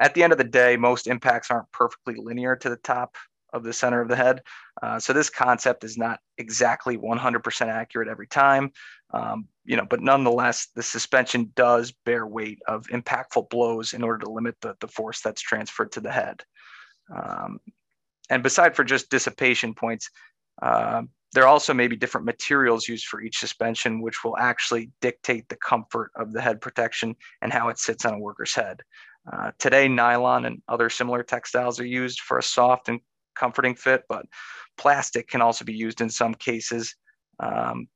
at 0.00 0.14
the 0.14 0.22
end 0.22 0.32
of 0.32 0.38
the 0.38 0.44
day, 0.44 0.76
most 0.76 1.06
impacts 1.06 1.50
aren't 1.50 1.70
perfectly 1.72 2.14
linear 2.16 2.56
to 2.56 2.68
the 2.68 2.76
top 2.76 3.16
of 3.52 3.64
the 3.64 3.72
center 3.72 4.00
of 4.00 4.08
the 4.08 4.16
head. 4.16 4.42
Uh, 4.82 4.98
so 4.98 5.12
this 5.12 5.30
concept 5.30 5.84
is 5.84 5.96
not 5.96 6.20
exactly 6.36 6.96
100% 6.96 7.66
accurate 7.68 8.08
every 8.08 8.26
time. 8.26 8.70
Um, 9.12 9.48
you 9.64 9.76
know, 9.76 9.86
but 9.88 10.00
nonetheless, 10.00 10.68
the 10.74 10.82
suspension 10.82 11.52
does 11.54 11.92
bear 12.04 12.26
weight 12.26 12.58
of 12.68 12.86
impactful 12.88 13.50
blows 13.50 13.92
in 13.92 14.02
order 14.02 14.24
to 14.24 14.30
limit 14.30 14.56
the, 14.60 14.76
the 14.80 14.88
force 14.88 15.20
that's 15.20 15.40
transferred 15.40 15.92
to 15.92 16.00
the 16.00 16.12
head. 16.12 16.42
Um, 17.14 17.60
and 18.30 18.42
beside 18.42 18.76
for 18.76 18.84
just 18.84 19.10
dissipation 19.10 19.74
points, 19.74 20.10
uh, 20.60 21.02
there 21.32 21.46
also 21.46 21.74
may 21.74 21.88
be 21.88 21.96
different 21.96 22.24
materials 22.26 22.88
used 22.88 23.06
for 23.06 23.20
each 23.20 23.38
suspension, 23.38 24.00
which 24.00 24.24
will 24.24 24.36
actually 24.36 24.90
dictate 25.00 25.48
the 25.48 25.56
comfort 25.56 26.10
of 26.16 26.32
the 26.32 26.40
head 26.40 26.60
protection 26.60 27.14
and 27.42 27.52
how 27.52 27.68
it 27.68 27.78
sits 27.78 28.04
on 28.04 28.14
a 28.14 28.18
worker's 28.18 28.54
head. 28.54 28.82
Uh, 29.30 29.50
today, 29.58 29.88
nylon 29.88 30.46
and 30.46 30.62
other 30.68 30.88
similar 30.88 31.22
textiles 31.22 31.78
are 31.80 31.86
used 31.86 32.20
for 32.20 32.38
a 32.38 32.42
soft 32.42 32.88
and 32.88 33.00
comforting 33.38 33.74
fit, 33.74 34.02
but 34.08 34.26
plastic 34.76 35.28
can 35.28 35.42
also 35.42 35.64
be 35.64 35.74
used 35.74 36.00
in 36.00 36.10
some 36.10 36.34
cases 36.34 36.94
um, 37.40 37.86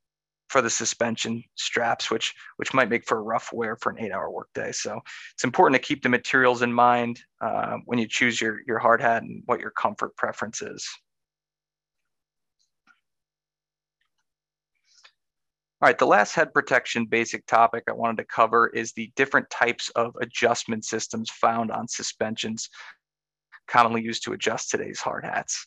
for 0.49 0.63
the 0.63 0.71
suspension 0.71 1.43
straps, 1.55 2.11
which 2.11 2.35
which 2.59 2.75
might 2.75 2.91
make 2.91 3.07
for 3.07 3.19
a 3.19 3.23
rough 3.23 3.53
wear 3.53 3.77
for 3.77 3.91
an 3.91 4.01
eight-hour 4.01 4.31
workday. 4.31 4.71
So 4.73 5.01
it's 5.35 5.45
important 5.45 5.81
to 5.81 5.87
keep 5.87 6.03
the 6.03 6.09
materials 6.09 6.63
in 6.63 6.73
mind 6.73 7.21
uh, 7.41 7.77
when 7.87 7.99
you 7.99 8.07
choose 8.07 8.41
your 8.41 8.61
your 8.67 8.79
hard 8.79 9.01
hat 9.01 9.23
and 9.23 9.43
what 9.47 9.61
your 9.61 9.71
comfort 9.71 10.15
preference 10.17 10.63
is. 10.63 10.89
All 15.81 15.89
right, 15.89 15.99
the 15.99 16.07
last 16.07 16.37
head 16.37 16.55
protection 16.55 17.07
basic 17.07 17.45
topic 17.47 17.83
I 17.89 17.93
wanted 17.93 18.19
to 18.19 18.25
cover 18.25 18.69
is 18.69 18.93
the 18.93 19.11
different 19.17 19.51
types 19.51 19.91
of 19.97 20.15
adjustment 20.21 20.85
systems 20.85 21.29
found 21.31 21.73
on 21.73 21.89
suspensions 21.89 22.69
commonly 23.69 24.03
used 24.03 24.25
to 24.25 24.33
adjust 24.33 24.71
today's 24.71 25.01
hard 25.01 25.25
hats. 25.25 25.67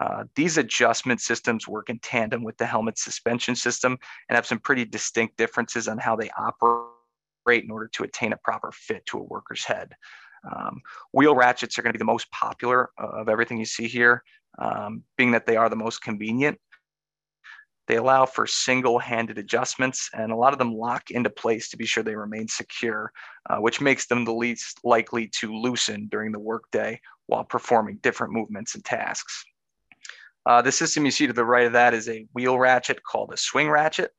Uh, 0.00 0.24
these 0.34 0.56
adjustment 0.56 1.20
systems 1.20 1.68
work 1.68 1.90
in 1.90 1.98
tandem 1.98 2.42
with 2.42 2.56
the 2.56 2.66
helmet 2.66 2.98
suspension 2.98 3.54
system 3.54 3.98
and 4.28 4.36
have 4.36 4.46
some 4.46 4.58
pretty 4.58 4.84
distinct 4.84 5.36
differences 5.36 5.88
on 5.88 5.98
how 5.98 6.16
they 6.16 6.30
operate 6.38 7.64
in 7.64 7.70
order 7.70 7.88
to 7.92 8.04
attain 8.04 8.32
a 8.32 8.38
proper 8.38 8.70
fit 8.72 9.04
to 9.06 9.18
a 9.18 9.24
worker's 9.24 9.64
head. 9.64 9.92
Um, 10.50 10.80
wheel 11.12 11.34
ratchets 11.34 11.78
are 11.78 11.82
going 11.82 11.92
to 11.92 11.98
be 11.98 12.02
the 12.02 12.04
most 12.04 12.30
popular 12.30 12.90
of 12.96 13.28
everything 13.28 13.58
you 13.58 13.66
see 13.66 13.88
here, 13.88 14.22
um, 14.58 15.02
being 15.18 15.32
that 15.32 15.46
they 15.46 15.56
are 15.56 15.68
the 15.68 15.76
most 15.76 16.02
convenient. 16.02 16.58
They 17.88 17.96
allow 17.96 18.24
for 18.24 18.46
single-handed 18.46 19.36
adjustments, 19.36 20.10
and 20.14 20.30
a 20.30 20.36
lot 20.36 20.52
of 20.52 20.60
them 20.60 20.72
lock 20.72 21.10
into 21.10 21.28
place 21.28 21.68
to 21.70 21.76
be 21.76 21.86
sure 21.86 22.04
they 22.04 22.14
remain 22.14 22.46
secure, 22.46 23.10
uh, 23.48 23.56
which 23.56 23.80
makes 23.80 24.06
them 24.06 24.24
the 24.24 24.32
least 24.32 24.78
likely 24.84 25.28
to 25.40 25.52
loosen 25.52 26.06
during 26.08 26.30
the 26.30 26.38
workday 26.38 27.00
while 27.30 27.44
performing 27.44 27.96
different 28.02 28.32
movements 28.32 28.74
and 28.74 28.84
tasks. 28.84 29.44
Uh, 30.46 30.60
the 30.60 30.72
system 30.72 31.04
you 31.04 31.12
see 31.12 31.28
to 31.28 31.32
the 31.32 31.44
right 31.44 31.66
of 31.66 31.72
that 31.72 31.94
is 31.94 32.08
a 32.08 32.26
wheel 32.34 32.58
ratchet 32.58 33.02
called 33.04 33.32
a 33.32 33.36
swing 33.36 33.70
ratchet. 33.70 34.12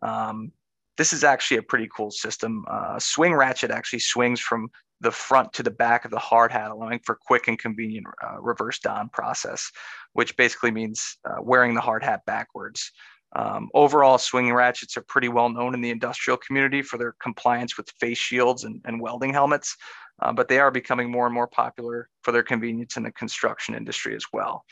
Um, 0.00 0.52
this 0.96 1.12
is 1.12 1.24
actually 1.24 1.56
a 1.56 1.62
pretty 1.62 1.88
cool 1.94 2.12
system. 2.12 2.64
Uh, 2.70 3.00
swing 3.00 3.34
ratchet 3.34 3.72
actually 3.72 3.98
swings 3.98 4.38
from 4.38 4.70
the 5.00 5.10
front 5.10 5.52
to 5.54 5.64
the 5.64 5.70
back 5.70 6.04
of 6.04 6.12
the 6.12 6.18
hard 6.18 6.52
hat, 6.52 6.70
allowing 6.70 7.00
for 7.00 7.16
quick 7.16 7.48
and 7.48 7.58
convenient 7.58 8.06
uh, 8.24 8.40
reverse 8.40 8.78
don 8.78 9.08
process, 9.08 9.72
which 10.12 10.36
basically 10.36 10.70
means 10.70 11.16
uh, 11.28 11.42
wearing 11.42 11.74
the 11.74 11.80
hard 11.80 12.04
hat 12.04 12.24
backwards. 12.26 12.92
Um, 13.34 13.70
overall, 13.74 14.18
swing 14.18 14.52
ratchets 14.52 14.96
are 14.96 15.02
pretty 15.02 15.28
well 15.28 15.48
known 15.48 15.74
in 15.74 15.80
the 15.80 15.90
industrial 15.90 16.36
community 16.36 16.82
for 16.82 16.98
their 16.98 17.16
compliance 17.20 17.76
with 17.76 17.90
face 17.98 18.18
shields 18.18 18.62
and, 18.62 18.80
and 18.84 19.00
welding 19.00 19.32
helmets, 19.32 19.76
uh, 20.22 20.32
but 20.32 20.48
they 20.48 20.60
are 20.60 20.70
becoming 20.70 21.10
more 21.10 21.26
and 21.26 21.34
more 21.34 21.48
popular 21.48 22.08
for 22.22 22.30
their 22.30 22.42
convenience 22.42 22.96
in 22.96 23.02
the 23.02 23.12
construction 23.12 23.74
industry 23.74 24.14
as 24.14 24.24
well. 24.32 24.64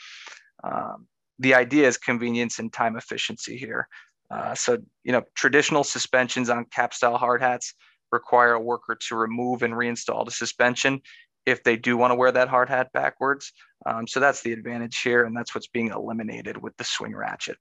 Um, 0.63 1.07
the 1.39 1.55
idea 1.55 1.87
is 1.87 1.97
convenience 1.97 2.59
and 2.59 2.71
time 2.71 2.95
efficiency 2.95 3.57
here. 3.57 3.87
Uh, 4.29 4.55
so, 4.55 4.77
you 5.03 5.11
know, 5.11 5.23
traditional 5.35 5.83
suspensions 5.83 6.49
on 6.49 6.65
cap 6.65 6.93
style 6.93 7.17
hard 7.17 7.41
hats 7.41 7.73
require 8.11 8.53
a 8.53 8.59
worker 8.59 8.95
to 9.07 9.15
remove 9.15 9.61
and 9.61 9.73
reinstall 9.73 10.23
the 10.23 10.31
suspension 10.31 11.01
if 11.45 11.63
they 11.63 11.75
do 11.75 11.97
want 11.97 12.11
to 12.11 12.15
wear 12.15 12.31
that 12.31 12.47
hard 12.47 12.69
hat 12.69 12.89
backwards. 12.93 13.51
Um, 13.85 14.07
so 14.07 14.19
that's 14.19 14.41
the 14.41 14.53
advantage 14.53 15.01
here, 15.01 15.25
and 15.25 15.35
that's 15.35 15.53
what's 15.53 15.67
being 15.67 15.89
eliminated 15.89 16.55
with 16.61 16.77
the 16.77 16.83
swing 16.83 17.15
ratchet. 17.15 17.57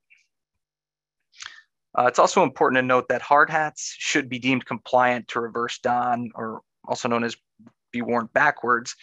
Uh, 1.98 2.05
it's 2.05 2.20
also 2.20 2.44
important 2.44 2.79
to 2.79 2.83
note 2.83 3.09
that 3.09 3.22
hard 3.22 3.50
hats 3.50 3.94
should 3.98 4.29
be 4.29 4.38
deemed 4.38 4.64
compliant 4.64 5.26
to 5.29 5.40
reverse 5.40 5.79
don, 5.79 6.31
or 6.37 6.61
also 6.87 7.09
known 7.09 7.24
as 7.24 7.37
be 7.90 8.03
worn 8.03 8.29
backwards, 8.33 8.94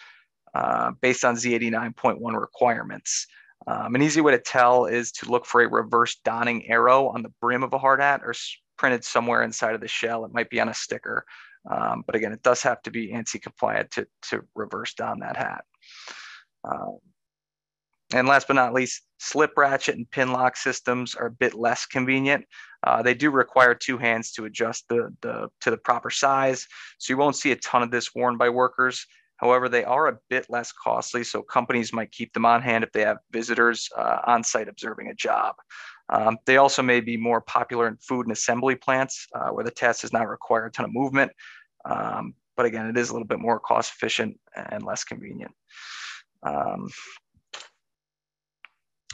uh, 0.53 0.91
based 1.01 1.25
on 1.25 1.35
Z89.1 1.35 2.39
requirements. 2.39 3.27
Um, 3.65 3.95
an 3.95 4.01
easy 4.01 4.21
way 4.21 4.31
to 4.31 4.39
tell 4.39 4.85
is 4.85 5.11
to 5.13 5.29
look 5.29 5.45
for 5.45 5.61
a 5.61 5.67
reverse 5.67 6.15
donning 6.23 6.69
arrow 6.69 7.07
on 7.07 7.21
the 7.21 7.33
brim 7.41 7.63
of 7.63 7.73
a 7.73 7.77
hard 7.77 7.99
hat 7.99 8.21
or 8.23 8.33
printed 8.77 9.03
somewhere 9.03 9.43
inside 9.43 9.75
of 9.75 9.81
the 9.81 9.87
shell. 9.87 10.23
It 10.25 10.33
might 10.33 10.49
be 10.49 10.61
on 10.61 10.69
a 10.69 10.73
sticker. 10.73 11.25
Um, 11.69 12.03
but 12.05 12.15
again, 12.15 12.31
it 12.31 12.43
does 12.43 12.61
have 12.61 12.81
to 12.83 12.91
be 12.91 13.11
ANSI 13.11 13.41
compliant 13.41 13.91
to, 13.91 14.07
to 14.29 14.43
reverse 14.55 14.93
don 14.93 15.19
that 15.19 15.35
hat. 15.35 15.65
Um, 16.63 16.99
and 18.13 18.27
last 18.27 18.47
but 18.47 18.55
not 18.55 18.73
least, 18.73 19.01
slip 19.17 19.51
ratchet 19.57 19.95
and 19.95 20.09
pin 20.09 20.31
lock 20.31 20.55
systems 20.55 21.15
are 21.15 21.27
a 21.27 21.31
bit 21.31 21.53
less 21.53 21.85
convenient. 21.85 22.45
Uh, 22.85 23.01
they 23.01 23.13
do 23.13 23.31
require 23.31 23.73
two 23.73 23.97
hands 23.97 24.31
to 24.31 24.45
adjust 24.45 24.85
the, 24.87 25.13
the 25.21 25.49
to 25.61 25.71
the 25.71 25.77
proper 25.77 26.09
size. 26.09 26.65
So 26.99 27.11
you 27.11 27.17
won't 27.17 27.35
see 27.35 27.51
a 27.51 27.57
ton 27.57 27.83
of 27.83 27.91
this 27.91 28.13
worn 28.15 28.37
by 28.37 28.49
workers. 28.49 29.05
However, 29.37 29.69
they 29.69 29.83
are 29.83 30.07
a 30.07 30.17
bit 30.29 30.47
less 30.49 30.71
costly, 30.71 31.23
so 31.23 31.41
companies 31.41 31.93
might 31.93 32.11
keep 32.11 32.33
them 32.33 32.45
on 32.45 32.61
hand 32.61 32.83
if 32.83 32.91
they 32.91 33.01
have 33.01 33.17
visitors 33.31 33.89
uh, 33.95 34.19
on 34.25 34.43
site 34.43 34.67
observing 34.67 35.09
a 35.09 35.13
job. 35.13 35.55
Um, 36.09 36.37
they 36.45 36.57
also 36.57 36.81
may 36.81 37.01
be 37.01 37.17
more 37.17 37.41
popular 37.41 37.87
in 37.87 37.97
food 37.97 38.25
and 38.25 38.31
assembly 38.31 38.75
plants 38.75 39.27
uh, 39.35 39.49
where 39.49 39.65
the 39.65 39.71
test 39.71 40.01
does 40.01 40.13
not 40.13 40.27
require 40.27 40.65
a 40.65 40.71
ton 40.71 40.85
of 40.85 40.93
movement. 40.93 41.31
Um, 41.85 42.33
but 42.55 42.65
again, 42.65 42.87
it 42.87 42.97
is 42.97 43.09
a 43.09 43.13
little 43.13 43.27
bit 43.27 43.39
more 43.39 43.59
cost 43.59 43.93
efficient 43.93 44.39
and 44.55 44.83
less 44.83 45.03
convenient. 45.03 45.51
Um, 46.41 46.89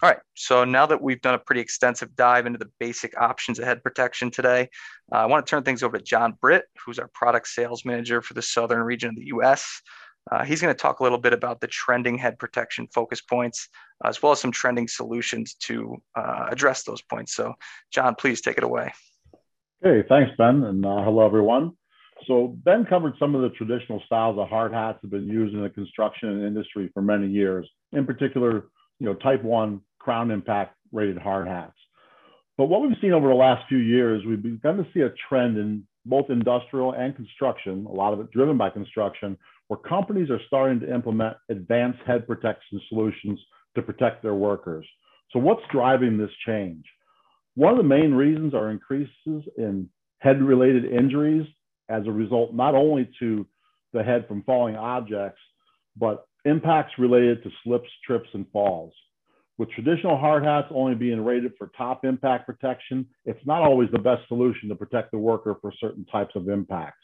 all 0.04 0.10
right, 0.10 0.20
so 0.34 0.66
now 0.66 0.86
that 0.86 1.02
we've 1.02 1.22
done 1.22 1.34
a 1.34 1.40
pretty 1.40 1.62
extensive 1.62 2.14
dive 2.18 2.46
into 2.46 2.60
the 2.60 2.70
basic 2.78 3.18
options 3.18 3.58
of 3.58 3.64
head 3.64 3.82
protection 3.82 4.30
today, 4.30 4.68
uh, 5.14 5.20
I 5.20 5.26
want 5.28 5.46
to 5.46 5.50
turn 5.50 5.64
things 5.64 5.82
over 5.82 5.98
to 5.98 6.04
John 6.04 6.34
Britt, 6.42 6.66
who's 6.86 7.00
our 7.00 7.10
product 7.14 7.48
sales 7.48 7.86
manager 7.86 8.22
for 8.22 8.34
the 8.34 8.42
southern 8.42 8.82
region 8.82 9.12
of 9.12 9.16
the 9.16 9.28
US. 9.28 9.82
Uh, 10.30 10.44
he's 10.44 10.62
going 10.62 10.76
to 10.76 10.78
talk 10.78 11.00
a 11.00 11.04
little 11.04 11.18
bit 11.18 11.32
about 11.32 11.62
the 11.62 11.68
trending 11.68 12.18
head 12.18 12.38
protection 12.38 12.86
focus 12.94 13.22
points, 13.22 13.70
uh, 14.04 14.10
as 14.10 14.22
well 14.22 14.34
as 14.34 14.42
some 14.42 14.52
trending 14.52 14.90
solutions 14.90 15.54
to 15.62 15.96
uh, 16.18 16.48
address 16.52 16.84
those 16.84 17.02
points. 17.02 17.34
So, 17.34 17.54
John, 17.90 18.16
please 18.16 18.42
take 18.42 18.58
it 18.58 18.66
away. 18.66 18.92
Okay, 19.86 20.06
thanks, 20.10 20.32
Ben, 20.38 20.64
and 20.64 20.86
uh, 20.86 21.02
hello, 21.02 21.26
everyone. 21.26 21.72
So, 22.28 22.58
Ben 22.66 22.84
covered 22.84 23.14
some 23.20 23.36
of 23.36 23.42
the 23.42 23.52
traditional 23.52 24.04
styles 24.06 24.38
of 24.38 24.50
hard 24.50 24.74
hats 24.74 25.00
that 25.02 25.08
have 25.08 25.12
been 25.12 25.30
used 25.30 25.56
in 25.56 25.64
the 25.64 25.70
construction 25.70 26.46
industry 26.46 26.92
for 26.94 27.02
many 27.02 27.30
years, 27.30 27.66
in 27.94 28.06
particular, 28.06 28.66
you 29.00 29.06
know, 29.06 29.14
type 29.16 29.44
one 29.44 29.82
crown 30.04 30.32
impact 30.32 30.76
rated 30.92 31.18
hard 31.18 31.48
hats. 31.48 31.78
But 32.58 32.66
what 32.66 32.82
we've 32.82 32.98
seen 33.02 33.14
over 33.14 33.30
the 33.30 33.34
last 33.34 33.68
few 33.68 33.80
years, 33.80 34.24
we've 34.26 34.42
begun 34.42 34.78
to 34.78 34.86
see 34.94 35.00
a 35.02 35.14
trend 35.30 35.58
in 35.58 35.88
both 36.06 36.30
industrial 36.30 36.94
and 36.94 37.16
construction, 37.16 37.86
a 37.90 37.92
lot 37.92 38.14
of 38.14 38.20
it 38.20 38.32
driven 38.32 38.58
by 38.58 38.70
construction, 38.70 39.38
where 39.68 39.80
companies 39.80 40.30
are 40.30 40.40
starting 40.48 40.80
to 40.82 40.94
implement 40.94 41.38
advanced 41.50 42.00
head 42.06 42.28
protection 42.28 42.80
solutions 42.90 43.40
to 43.76 43.82
protect 43.82 44.22
their 44.22 44.36
workers. 44.36 44.86
So, 45.32 45.40
what's 45.40 45.64
driving 45.72 46.18
this 46.18 46.30
change? 46.46 46.84
One 47.56 47.72
of 47.72 47.78
the 47.78 47.84
main 47.84 48.14
reasons 48.14 48.54
are 48.54 48.70
increases 48.70 49.44
in 49.58 49.90
head 50.20 50.42
related 50.42 50.86
injuries 50.86 51.48
as 51.90 52.06
a 52.06 52.12
result 52.12 52.54
not 52.54 52.76
only 52.76 53.10
to 53.20 53.48
the 53.94 54.04
head 54.04 54.28
from 54.28 54.44
falling 54.44 54.76
objects, 54.76 55.40
but 55.96 56.28
impacts 56.46 56.94
related 57.00 57.42
to 57.44 57.50
slips, 57.64 57.90
trips, 58.06 58.30
and 58.34 58.46
falls. 58.52 58.94
With 59.58 59.70
traditional 59.72 60.18
hard 60.18 60.44
hats 60.44 60.68
only 60.72 60.96
being 60.96 61.24
rated 61.24 61.54
for 61.58 61.72
top 61.78 62.06
impact 62.06 62.48
protection, 62.48 63.08
it's 63.26 63.46
not 63.46 63.62
always 63.62 63.90
the 63.92 64.00
best 64.00 64.28
solution 64.28 64.68
to 64.70 64.76
protect 64.76 65.12
the 65.12 65.20
worker 65.20 65.56
for 65.62 65.72
certain 65.80 66.06
types 66.06 66.36
of 66.36 66.50
impacts. 66.50 66.98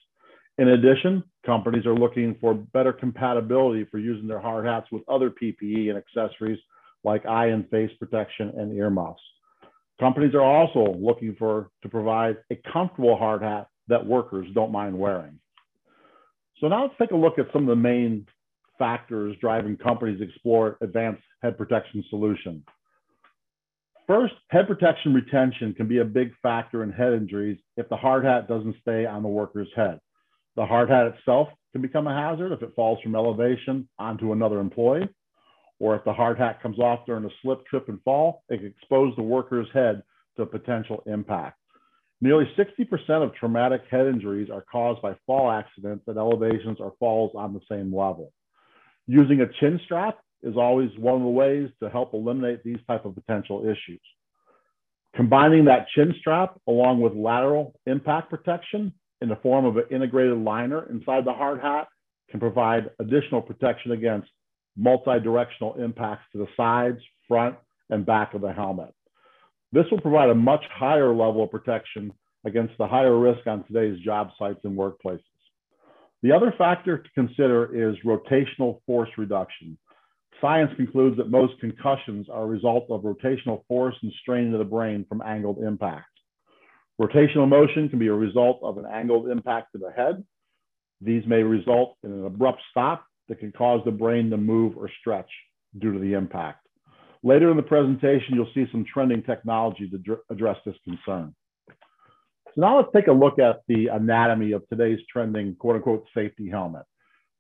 In 0.57 0.69
addition, 0.69 1.23
companies 1.45 1.85
are 1.85 1.95
looking 1.95 2.35
for 2.41 2.53
better 2.53 2.91
compatibility 2.91 3.85
for 3.85 3.99
using 3.99 4.27
their 4.27 4.41
hard 4.41 4.65
hats 4.65 4.87
with 4.91 5.07
other 5.07 5.29
PPE 5.29 5.89
and 5.89 5.97
accessories 5.97 6.59
like 7.03 7.25
eye 7.25 7.47
and 7.47 7.69
face 7.69 7.91
protection 7.99 8.51
and 8.57 8.75
earmuffs. 8.75 9.21
Companies 9.99 10.33
are 10.33 10.41
also 10.41 10.95
looking 10.99 11.35
for 11.37 11.69
to 11.83 11.89
provide 11.89 12.37
a 12.51 12.59
comfortable 12.73 13.15
hard 13.15 13.41
hat 13.41 13.67
that 13.87 14.05
workers 14.05 14.47
don't 14.53 14.71
mind 14.71 14.97
wearing. 14.97 15.39
So 16.59 16.67
now 16.67 16.83
let's 16.83 16.95
take 16.99 17.11
a 17.11 17.15
look 17.15 17.39
at 17.39 17.47
some 17.53 17.63
of 17.63 17.69
the 17.69 17.81
main 17.81 18.25
factors 18.79 19.35
driving 19.39 19.77
companies 19.77 20.21
explore 20.21 20.77
advanced 20.81 21.21
head 21.43 21.57
protection 21.57 22.03
solutions. 22.09 22.63
First, 24.07 24.33
head 24.49 24.65
protection 24.67 25.13
retention 25.13 25.75
can 25.75 25.87
be 25.87 25.99
a 25.99 26.05
big 26.05 26.31
factor 26.41 26.81
in 26.81 26.91
head 26.91 27.13
injuries 27.13 27.59
if 27.77 27.87
the 27.89 27.95
hard 27.95 28.25
hat 28.25 28.47
doesn't 28.47 28.75
stay 28.81 29.05
on 29.05 29.21
the 29.21 29.29
worker's 29.29 29.69
head. 29.75 29.99
The 30.55 30.65
hard 30.65 30.89
hat 30.89 31.05
itself 31.05 31.49
can 31.73 31.83
become 31.83 32.07
a 32.07 32.15
hazard 32.15 32.51
if 32.51 32.63
it 32.63 32.73
falls 32.75 32.99
from 33.03 33.15
elevation 33.15 33.87
onto 33.99 34.31
another 34.31 34.59
employee, 34.59 35.07
or 35.79 35.95
if 35.95 36.03
the 36.05 36.13
hard 36.13 36.39
hat 36.39 36.59
comes 36.59 36.79
off 36.79 37.05
during 37.05 37.25
a 37.25 37.29
slip, 37.43 37.63
trip, 37.67 37.87
and 37.87 38.01
fall, 38.01 38.43
it 38.49 38.57
can 38.57 38.65
expose 38.65 39.15
the 39.15 39.21
worker's 39.21 39.67
head 39.73 40.01
to 40.37 40.45
potential 40.47 41.03
impact. 41.05 41.59
Nearly 42.21 42.45
60% 42.57 43.23
of 43.23 43.33
traumatic 43.35 43.83
head 43.89 44.07
injuries 44.07 44.49
are 44.49 44.65
caused 44.69 45.01
by 45.01 45.15
fall 45.25 45.51
accidents 45.51 46.03
at 46.09 46.17
elevations 46.17 46.79
or 46.79 46.93
falls 46.99 47.31
on 47.35 47.53
the 47.53 47.61
same 47.69 47.95
level. 47.95 48.33
Using 49.11 49.41
a 49.41 49.47
chin 49.59 49.79
strap 49.85 50.19
is 50.43 50.55
always 50.55 50.91
one 50.99 51.15
of 51.15 51.21
the 51.21 51.29
ways 51.29 51.67
to 51.81 51.89
help 51.89 52.13
eliminate 52.13 52.63
these 52.63 52.77
type 52.87 53.05
of 53.05 53.15
potential 53.15 53.63
issues. 53.65 53.99
Combining 55.15 55.65
that 55.65 55.87
chin 55.95 56.13
strap 56.19 56.59
along 56.67 57.01
with 57.01 57.13
lateral 57.13 57.73
impact 57.87 58.29
protection 58.29 58.93
in 59.21 59.27
the 59.27 59.35
form 59.37 59.65
of 59.65 59.77
an 59.77 59.85
integrated 59.89 60.37
liner 60.37 60.87
inside 60.91 61.25
the 61.25 61.33
hard 61.33 61.59
hat 61.59 61.87
can 62.29 62.39
provide 62.39 62.91
additional 62.99 63.41
protection 63.41 63.93
against 63.93 64.29
multi-directional 64.77 65.73
impacts 65.83 66.25
to 66.31 66.37
the 66.37 66.47
sides, 66.55 66.99
front, 67.27 67.55
and 67.89 68.05
back 68.05 68.35
of 68.35 68.41
the 68.41 68.53
helmet. 68.53 68.93
This 69.71 69.85
will 69.89 70.01
provide 70.01 70.29
a 70.29 70.35
much 70.35 70.63
higher 70.71 71.09
level 71.09 71.45
of 71.45 71.49
protection 71.49 72.13
against 72.45 72.77
the 72.77 72.85
higher 72.85 73.17
risk 73.17 73.47
on 73.47 73.63
today's 73.63 73.99
job 74.01 74.29
sites 74.37 74.59
and 74.65 74.77
workplaces. 74.77 75.23
The 76.21 76.31
other 76.33 76.53
factor 76.57 76.97
to 76.97 77.09
consider 77.15 77.73
is 77.73 77.95
rotational 78.05 78.81
force 78.85 79.09
reduction. 79.17 79.77
Science 80.41 80.71
concludes 80.75 81.17
that 81.17 81.29
most 81.29 81.59
concussions 81.59 82.27
are 82.29 82.43
a 82.43 82.47
result 82.47 82.85
of 82.89 83.01
rotational 83.01 83.65
force 83.67 83.95
and 84.01 84.11
strain 84.21 84.51
to 84.51 84.57
the 84.57 84.63
brain 84.63 85.05
from 85.07 85.21
angled 85.21 85.59
impact. 85.59 86.07
Rotational 86.99 87.47
motion 87.47 87.87
can 87.89 87.99
be 87.99 88.07
a 88.07 88.13
result 88.13 88.59
of 88.61 88.77
an 88.77 88.85
angled 88.85 89.29
impact 89.29 89.71
to 89.71 89.77
the 89.77 89.91
head. 89.91 90.23
These 91.01 91.25
may 91.25 91.43
result 91.43 91.95
in 92.03 92.11
an 92.11 92.25
abrupt 92.25 92.61
stop 92.71 93.05
that 93.29 93.39
can 93.39 93.53
cause 93.53 93.81
the 93.85 93.91
brain 93.91 94.29
to 94.31 94.37
move 94.37 94.77
or 94.77 94.89
stretch 94.99 95.29
due 95.77 95.93
to 95.93 95.99
the 95.99 96.13
impact. 96.13 96.67
Later 97.23 97.51
in 97.51 97.57
the 97.57 97.63
presentation, 97.63 98.35
you'll 98.35 98.51
see 98.53 98.65
some 98.71 98.85
trending 98.91 99.23
technology 99.23 99.89
to 99.89 100.17
address 100.29 100.57
this 100.65 100.75
concern. 100.83 101.33
So 102.55 102.61
now 102.61 102.77
let's 102.77 102.89
take 102.95 103.07
a 103.07 103.11
look 103.11 103.39
at 103.39 103.61
the 103.67 103.87
anatomy 103.87 104.53
of 104.53 104.67
today's 104.69 104.99
trending 105.11 105.55
quote 105.55 105.77
unquote 105.77 106.05
safety 106.13 106.49
helmet. 106.49 106.83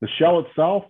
The 0.01 0.07
shell 0.17 0.39
itself 0.39 0.83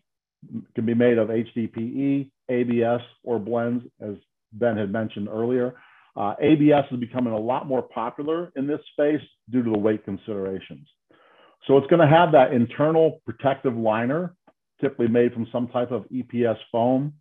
can 0.75 0.86
be 0.86 0.93
made 0.93 1.17
of 1.17 1.29
HDPE, 1.29 2.29
ABS, 2.49 3.01
or 3.23 3.39
blends, 3.39 3.84
as 4.01 4.15
Ben 4.53 4.77
had 4.77 4.91
mentioned 4.91 5.27
earlier. 5.29 5.75
Uh, 6.15 6.36
ABS 6.41 6.86
is 6.91 6.99
becoming 6.99 7.34
a 7.34 7.39
lot 7.39 7.67
more 7.67 7.82
popular 7.82 8.51
in 8.55 8.67
this 8.67 8.79
space 8.91 9.21
due 9.49 9.63
to 9.63 9.71
the 9.71 9.77
weight 9.77 10.03
considerations. 10.05 10.88
So 11.67 11.77
it's 11.77 11.88
going 11.88 12.01
to 12.01 12.08
have 12.08 12.32
that 12.32 12.53
internal 12.53 13.21
protective 13.25 13.75
liner, 13.75 14.36
typically 14.82 15.08
made 15.08 15.34
from 15.34 15.47
some 15.51 15.67
type 15.67 15.91
of 15.91 16.05
EPS 16.10 16.58
foam. 16.71 17.13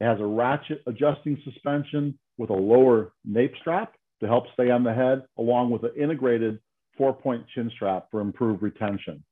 It 0.00 0.04
has 0.04 0.20
a 0.20 0.26
ratchet 0.26 0.82
adjusting 0.86 1.40
suspension 1.44 2.18
with 2.38 2.50
a 2.50 2.54
lower 2.54 3.12
nape 3.24 3.54
strap 3.60 3.92
to 4.22 4.28
help 4.28 4.44
stay 4.54 4.70
on 4.70 4.84
the 4.84 4.94
head, 4.94 5.22
along 5.36 5.70
with 5.70 5.82
an 5.82 5.90
integrated 6.00 6.58
four-point 6.96 7.44
chin 7.54 7.70
strap 7.74 8.06
for 8.10 8.20
improved 8.20 8.62
retention. 8.62 9.22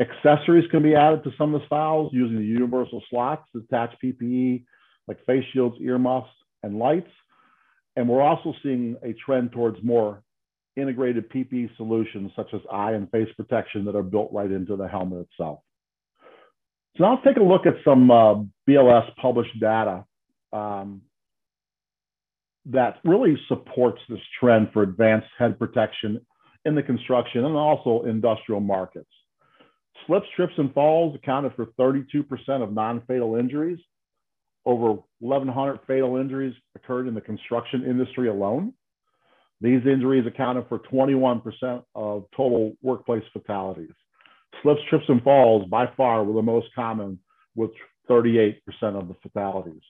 Accessories 0.00 0.68
can 0.70 0.82
be 0.82 0.96
added 0.96 1.22
to 1.24 1.30
some 1.38 1.54
of 1.54 1.60
the 1.60 1.66
styles 1.66 2.10
using 2.12 2.38
the 2.38 2.44
universal 2.44 3.02
slots 3.10 3.44
to 3.52 3.58
attach 3.58 3.94
PPE, 4.02 4.64
like 5.06 5.24
face 5.26 5.44
shields, 5.52 5.76
earmuffs, 5.80 6.30
and 6.62 6.78
lights. 6.78 7.10
And 7.96 8.08
we're 8.08 8.22
also 8.22 8.54
seeing 8.62 8.96
a 9.04 9.12
trend 9.12 9.52
towards 9.52 9.76
more 9.84 10.22
integrated 10.76 11.30
PPE 11.30 11.76
solutions, 11.76 12.32
such 12.34 12.48
as 12.54 12.60
eye 12.72 12.92
and 12.92 13.08
face 13.10 13.28
protection 13.36 13.84
that 13.84 13.94
are 13.94 14.02
built 14.02 14.30
right 14.32 14.50
into 14.50 14.74
the 14.74 14.88
helmet 14.88 15.28
itself. 15.30 15.60
So 16.96 17.04
now 17.04 17.14
let's 17.14 17.24
take 17.24 17.36
a 17.36 17.46
look 17.46 17.66
at 17.66 17.74
some 17.84 18.10
uh, 18.10 18.34
BLS 18.68 19.14
published 19.20 19.60
data 19.60 20.04
um, 20.52 21.02
that 22.66 22.98
really 23.04 23.36
supports 23.48 24.00
this 24.08 24.20
trend 24.40 24.68
for 24.72 24.82
advanced 24.82 25.28
head 25.38 25.58
protection 25.58 26.20
in 26.64 26.74
the 26.74 26.82
construction 26.82 27.44
and 27.44 27.56
also 27.56 28.04
industrial 28.04 28.60
markets. 28.60 29.10
Slips, 30.06 30.26
trips, 30.34 30.54
and 30.56 30.72
falls 30.72 31.14
accounted 31.14 31.52
for 31.54 31.66
32% 31.78 32.24
of 32.62 32.72
non-fatal 32.72 33.36
injuries. 33.36 33.78
Over 34.66 34.98
1,100 35.20 35.80
fatal 35.86 36.16
injuries 36.16 36.54
occurred 36.74 37.06
in 37.06 37.14
the 37.14 37.20
construction 37.20 37.84
industry 37.84 38.28
alone. 38.28 38.72
These 39.60 39.82
injuries 39.86 40.26
accounted 40.26 40.64
for 40.68 40.78
21% 40.78 41.84
of 41.94 42.24
total 42.36 42.72
workplace 42.82 43.22
fatalities. 43.32 43.92
Slips, 44.62 44.80
trips, 44.88 45.04
and 45.08 45.22
falls 45.22 45.66
by 45.68 45.86
far 45.96 46.24
were 46.24 46.34
the 46.34 46.42
most 46.42 46.66
common 46.74 47.18
with 47.54 47.70
38% 48.10 48.56
of 48.82 49.08
the 49.08 49.16
fatalities. 49.22 49.82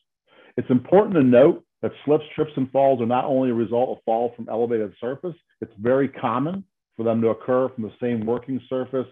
It's 0.56 0.70
important 0.70 1.14
to 1.14 1.22
note 1.22 1.64
that 1.84 1.92
slips, 2.06 2.24
trips, 2.34 2.52
and 2.56 2.70
falls 2.72 2.98
are 3.02 3.06
not 3.06 3.26
only 3.26 3.50
a 3.50 3.54
result 3.54 3.90
of 3.90 4.02
fall 4.06 4.32
from 4.34 4.48
elevated 4.48 4.94
surface, 5.02 5.34
it's 5.60 5.72
very 5.78 6.08
common 6.08 6.64
for 6.96 7.02
them 7.02 7.20
to 7.20 7.28
occur 7.28 7.68
from 7.68 7.84
the 7.84 7.92
same 8.00 8.24
working 8.24 8.58
surface, 8.70 9.06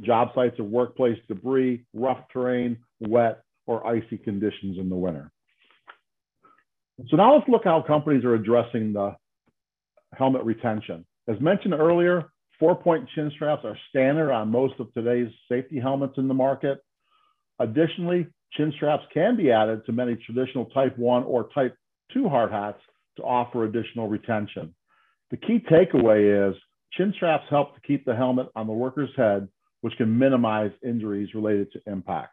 job 0.00 0.28
sites 0.32 0.60
or 0.60 0.62
workplace 0.62 1.18
debris, 1.26 1.84
rough 1.92 2.20
terrain, 2.32 2.78
wet, 3.00 3.42
or 3.66 3.84
icy 3.84 4.16
conditions 4.16 4.78
in 4.78 4.88
the 4.88 4.94
winter. 4.94 5.32
So 7.08 7.16
now 7.16 7.34
let's 7.34 7.48
look 7.48 7.64
how 7.64 7.82
companies 7.84 8.24
are 8.24 8.34
addressing 8.34 8.92
the 8.92 9.16
helmet 10.16 10.44
retention. 10.44 11.04
As 11.26 11.40
mentioned 11.40 11.74
earlier, 11.74 12.30
four-point 12.60 13.08
chin 13.16 13.32
straps 13.34 13.64
are 13.64 13.76
standard 13.90 14.30
on 14.30 14.52
most 14.52 14.74
of 14.78 14.94
today's 14.94 15.32
safety 15.50 15.80
helmets 15.80 16.14
in 16.16 16.28
the 16.28 16.34
market. 16.34 16.78
Additionally, 17.58 18.28
chin 18.52 18.72
straps 18.76 19.02
can 19.12 19.36
be 19.36 19.50
added 19.50 19.84
to 19.86 19.90
many 19.90 20.14
traditional 20.14 20.66
type 20.66 20.96
1 20.96 21.24
or 21.24 21.48
type 21.52 21.76
2 22.12 22.28
hard 22.28 22.52
hats 22.52 22.80
to 23.16 23.22
offer 23.22 23.64
additional 23.64 24.08
retention. 24.08 24.74
The 25.30 25.36
key 25.36 25.64
takeaway 25.70 26.50
is 26.50 26.56
chin 26.92 27.12
straps 27.16 27.44
help 27.50 27.74
to 27.74 27.80
keep 27.80 28.04
the 28.04 28.14
helmet 28.14 28.48
on 28.54 28.66
the 28.66 28.72
worker's 28.72 29.10
head, 29.16 29.48
which 29.80 29.96
can 29.96 30.18
minimize 30.18 30.70
injuries 30.84 31.34
related 31.34 31.72
to 31.72 31.80
impacts. 31.86 32.30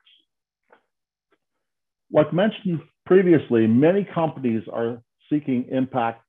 Like 2.12 2.34
mentioned 2.34 2.82
previously, 3.06 3.68
many 3.68 4.08
companies 4.14 4.64
are 4.72 5.02
seeking 5.30 5.66
impact, 5.72 6.24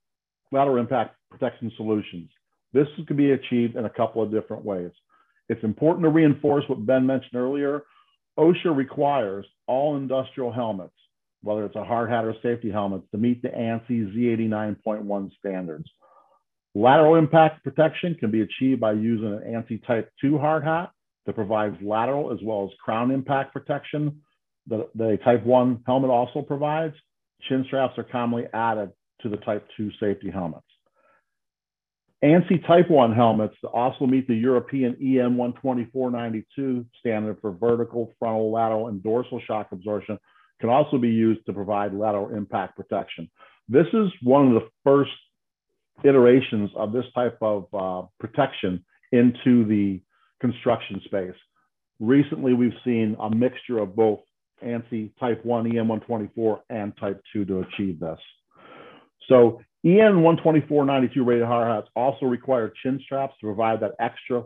lateral 0.52 0.78
impact 0.78 1.16
protection 1.31 1.72
solutions. 1.76 2.31
This 2.72 2.87
can 3.07 3.16
be 3.16 3.33
achieved 3.33 3.76
in 3.76 3.85
a 3.85 3.90
couple 3.90 4.22
of 4.22 4.31
different 4.31 4.64
ways. 4.64 4.90
It's 5.48 5.62
important 5.64 6.05
to 6.05 6.11
reinforce 6.11 6.64
what 6.68 6.87
Ben 6.87 7.05
mentioned 7.05 7.35
earlier. 7.35 7.83
OSHA 8.38 8.74
requires 8.74 9.44
all 9.66 9.96
industrial 9.96 10.52
helmets, 10.52 10.94
whether 11.42 11.64
it's 11.64 11.76
a 11.76 11.85
hard 11.85 12.11
hat 12.11 12.24
or 12.24 12.35
safety 12.42 12.70
helmet, 12.70 13.02
to 13.11 13.18
meet 13.18 13.42
the 13.42 13.48
ANSI 13.48 14.14
Z89.1 14.14 15.31
standards. 15.38 15.88
Lateral 16.74 17.16
impact 17.16 17.62
protection 17.64 18.14
can 18.14 18.31
be 18.31 18.40
achieved 18.40 18.81
by 18.81 18.92
using 18.92 19.26
an 19.26 19.40
ANSI 19.46 19.87
Type 19.87 20.11
2 20.20 20.38
hard 20.38 20.64
hat 20.64 20.90
that 21.26 21.35
provides 21.35 21.76
lateral 21.83 22.33
as 22.33 22.38
well 22.42 22.64
as 22.64 22.70
crown 22.83 23.11
impact 23.11 23.52
protection. 23.52 24.22
The, 24.66 24.88
the 24.94 25.18
Type 25.24 25.44
1 25.44 25.83
helmet 25.87 26.11
also 26.11 26.40
provides. 26.40 26.94
Chin 27.48 27.64
straps 27.66 27.98
are 27.98 28.05
commonly 28.05 28.46
added 28.55 28.90
to 29.20 29.28
the 29.28 29.37
Type 29.38 29.66
2 29.76 29.90
safety 30.00 30.31
helmets. 30.31 30.64
ANSI 32.24 32.64
Type 32.66 32.88
1 32.88 33.12
helmets 33.12 33.57
also 33.74 34.07
meet 34.07 34.28
the 34.28 34.35
European 34.35 34.94
EN 34.94 35.37
12492 35.37 36.87
standard 37.00 37.37
for 37.40 37.50
vertical, 37.50 38.14
frontal, 38.18 38.52
lateral, 38.52 38.88
and 38.88 39.02
dorsal 39.02 39.40
shock 39.46 39.68
absorption 39.72 40.18
can 40.62 40.70
also 40.70 40.96
be 40.96 41.09
used 41.09 41.44
to 41.44 41.53
provide 41.53 41.92
lateral 41.92 42.35
impact 42.35 42.77
protection. 42.77 43.29
This 43.68 43.87
is 43.92 44.11
one 44.22 44.46
of 44.46 44.55
the 44.55 44.68
first 44.85 45.11
iterations 46.05 46.70
of 46.77 46.92
this 46.92 47.05
type 47.16 47.37
of 47.42 47.66
uh, 47.75 48.07
protection 48.20 48.85
into 49.11 49.64
the 49.66 50.01
construction 50.40 51.01
space. 51.05 51.35
Recently, 51.98 52.55
we've 52.55 52.79
seen 52.85 53.16
a 53.20 53.29
mixture 53.29 53.81
of 53.81 53.96
both 53.96 54.20
ANSI 54.64 55.11
Type 55.18 55.44
1 55.44 55.66
EN 55.66 55.88
124 55.88 56.62
and 56.70 56.96
Type 56.96 57.20
2 57.33 57.44
to 57.44 57.61
achieve 57.61 57.98
this. 57.98 58.18
So 59.29 59.61
EN 59.85 60.22
12492 60.22 61.25
rated 61.25 61.44
hard 61.44 61.66
hats 61.66 61.88
also 61.96 62.27
require 62.27 62.72
chin 62.85 63.01
straps 63.05 63.35
to 63.40 63.46
provide 63.46 63.81
that 63.81 63.94
extra 63.98 64.44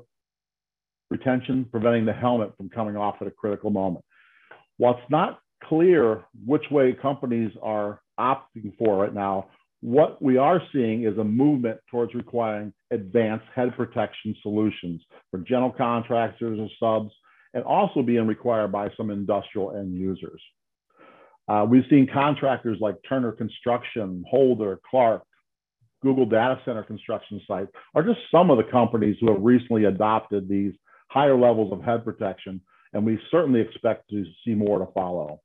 retention, 1.10 1.66
preventing 1.70 2.06
the 2.06 2.14
helmet 2.14 2.56
from 2.56 2.70
coming 2.70 2.96
off 2.96 3.16
at 3.20 3.26
a 3.26 3.30
critical 3.30 3.68
moment. 3.68 4.02
While 4.78 4.94
it's 4.94 5.10
not 5.10 5.40
clear 5.64 6.24
which 6.44 6.64
way 6.70 6.92
companies 6.92 7.52
are 7.62 8.00
opting 8.18 8.76
for 8.78 9.02
right 9.02 9.14
now, 9.14 9.48
what 9.80 10.20
we 10.22 10.36
are 10.36 10.60
seeing 10.72 11.04
is 11.04 11.18
a 11.18 11.24
movement 11.24 11.78
towards 11.90 12.14
requiring 12.14 12.72
advanced 12.90 13.46
head 13.54 13.76
protection 13.76 14.34
solutions 14.42 15.02
for 15.30 15.38
general 15.40 15.70
contractors 15.70 16.58
and 16.58 16.70
subs, 16.80 17.12
and 17.54 17.62
also 17.64 18.02
being 18.02 18.26
required 18.26 18.72
by 18.72 18.90
some 18.96 19.10
industrial 19.10 19.76
end 19.76 19.94
users. 19.94 20.40
Uh, 21.48 21.64
we've 21.68 21.84
seen 21.88 22.08
contractors 22.12 22.78
like 22.80 22.96
Turner 23.08 23.32
Construction, 23.32 24.24
Holder, 24.28 24.80
Clark, 24.90 25.22
Google 26.02 26.26
Data 26.26 26.60
Center 26.64 26.82
construction 26.82 27.40
site 27.46 27.68
are 27.94 28.02
just 28.02 28.20
some 28.30 28.50
of 28.50 28.58
the 28.58 28.70
companies 28.70 29.16
who 29.20 29.32
have 29.32 29.42
recently 29.42 29.84
adopted 29.84 30.48
these 30.48 30.72
higher 31.10 31.36
levels 31.36 31.72
of 31.72 31.82
head 31.82 32.04
protection, 32.04 32.60
and 32.92 33.04
we 33.04 33.18
certainly 33.30 33.60
expect 33.60 34.08
to 34.10 34.24
see 34.44 34.54
more 34.54 34.78
to 34.78 34.86
follow. 34.92 35.40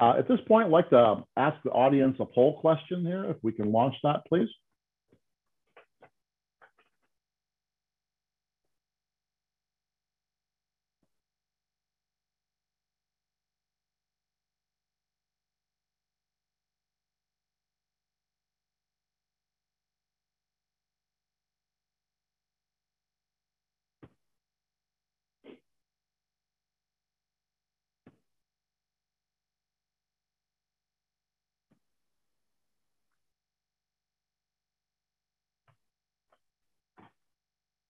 Uh, 0.00 0.14
at 0.18 0.28
this 0.28 0.40
point, 0.46 0.66
I'd 0.66 0.72
like 0.72 0.90
to 0.90 1.22
ask 1.36 1.56
the 1.64 1.70
audience 1.70 2.16
a 2.20 2.24
poll 2.24 2.60
question 2.60 3.04
here, 3.04 3.24
if 3.26 3.36
we 3.42 3.52
can 3.52 3.72
launch 3.72 3.94
that, 4.02 4.22
please. 4.28 4.48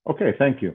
Okay, 0.09 0.33
thank 0.39 0.63
you. 0.63 0.75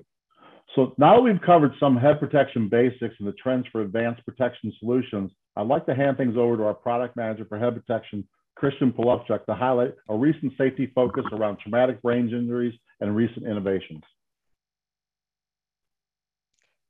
So 0.75 0.93
now 0.97 1.19
we've 1.19 1.41
covered 1.45 1.73
some 1.79 1.97
head 1.97 2.19
protection 2.19 2.69
basics 2.69 3.15
and 3.19 3.27
the 3.27 3.33
trends 3.33 3.65
for 3.71 3.81
advanced 3.81 4.23
protection 4.25 4.71
solutions, 4.79 5.31
I'd 5.57 5.65
like 5.65 5.87
to 5.87 5.95
hand 5.95 6.17
things 6.17 6.35
over 6.37 6.55
to 6.55 6.63
our 6.65 6.73
product 6.75 7.15
manager 7.15 7.43
for 7.49 7.57
head 7.57 7.73
protection, 7.73 8.27
Christian 8.55 8.91
Polupchuk, 8.91 9.43
to 9.45 9.55
highlight 9.55 9.95
a 10.07 10.15
recent 10.15 10.53
safety 10.55 10.91
focus 10.93 11.25
around 11.31 11.57
traumatic 11.57 11.99
brain 12.03 12.29
injuries 12.29 12.75
and 13.01 13.15
recent 13.15 13.47
innovations. 13.47 14.03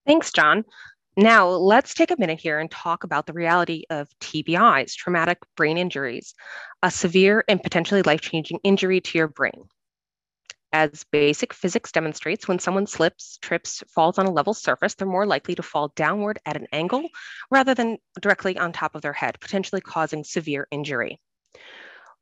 Thanks, 0.06 0.34
John. 0.34 0.65
Now, 1.15 1.47
let's 1.47 1.93
take 1.93 2.12
a 2.12 2.19
minute 2.19 2.41
here 2.41 2.60
and 2.60 2.69
talk 2.69 3.06
about 3.06 3.26
the 3.26 3.34
reality 3.34 3.84
of 3.89 4.10
TBIs, 4.19 4.95
traumatic 4.95 5.38
brain 5.56 5.78
injuries, 5.78 6.34
a 6.84 6.91
severe 6.91 7.45
and 7.47 7.63
potentially 7.63 8.02
life 8.02 8.21
changing 8.21 8.60
injury 8.63 9.00
to 9.00 9.17
your 9.17 9.30
brain. 9.30 9.63
As 10.73 11.06
basic 11.06 11.53
physics 11.53 11.91
demonstrates, 11.91 12.47
when 12.47 12.60
someone 12.60 12.88
slips, 12.88 13.38
trips, 13.38 13.84
falls 13.88 14.17
on 14.17 14.25
a 14.25 14.32
level 14.32 14.53
surface, 14.53 14.95
they're 14.95 15.08
more 15.08 15.25
likely 15.25 15.56
to 15.56 15.63
fall 15.63 15.93
downward 15.95 16.39
at 16.45 16.58
an 16.58 16.67
angle 16.71 17.10
rather 17.49 17.73
than 17.73 17.97
directly 18.21 18.58
on 18.58 18.73
top 18.73 18.93
of 18.95 19.01
their 19.01 19.13
head, 19.13 19.39
potentially 19.39 19.82
causing 19.82 20.23
severe 20.23 20.67
injury. 20.71 21.19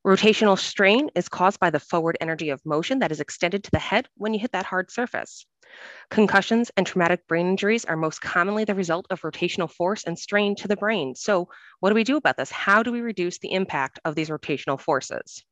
Rotational 0.06 0.58
strain 0.60 1.10
is 1.16 1.28
caused 1.28 1.60
by 1.60 1.72
the 1.72 1.80
forward 1.80 2.18
energy 2.22 2.50
of 2.52 2.64
motion 2.64 3.00
that 3.00 3.12
is 3.12 3.20
extended 3.20 3.64
to 3.64 3.72
the 3.72 3.80
head 3.80 4.08
when 4.16 4.34
you 4.36 4.40
hit 4.40 4.52
that 4.52 4.68
hard 4.68 4.92
surface. 4.92 5.48
Concussions 6.12 6.72
and 6.78 6.86
traumatic 6.86 7.28
brain 7.28 7.48
injuries 7.48 7.86
are 7.86 7.98
most 7.98 8.22
commonly 8.22 8.64
the 8.66 8.76
result 8.76 9.08
of 9.10 9.22
rotational 9.22 9.72
force 9.72 10.04
and 10.04 10.20
strain 10.20 10.56
to 10.58 10.68
the 10.68 10.78
brain. 10.78 11.16
So, 11.16 11.50
what 11.80 11.90
do 11.90 11.96
we 11.96 12.04
do 12.04 12.18
about 12.18 12.38
this? 12.38 12.52
How 12.52 12.84
do 12.84 12.92
we 12.92 13.02
reduce 13.02 13.40
the 13.40 13.54
impact 13.54 14.00
of 14.06 14.14
these 14.14 14.30
rotational 14.30 14.80
forces? 14.80 15.44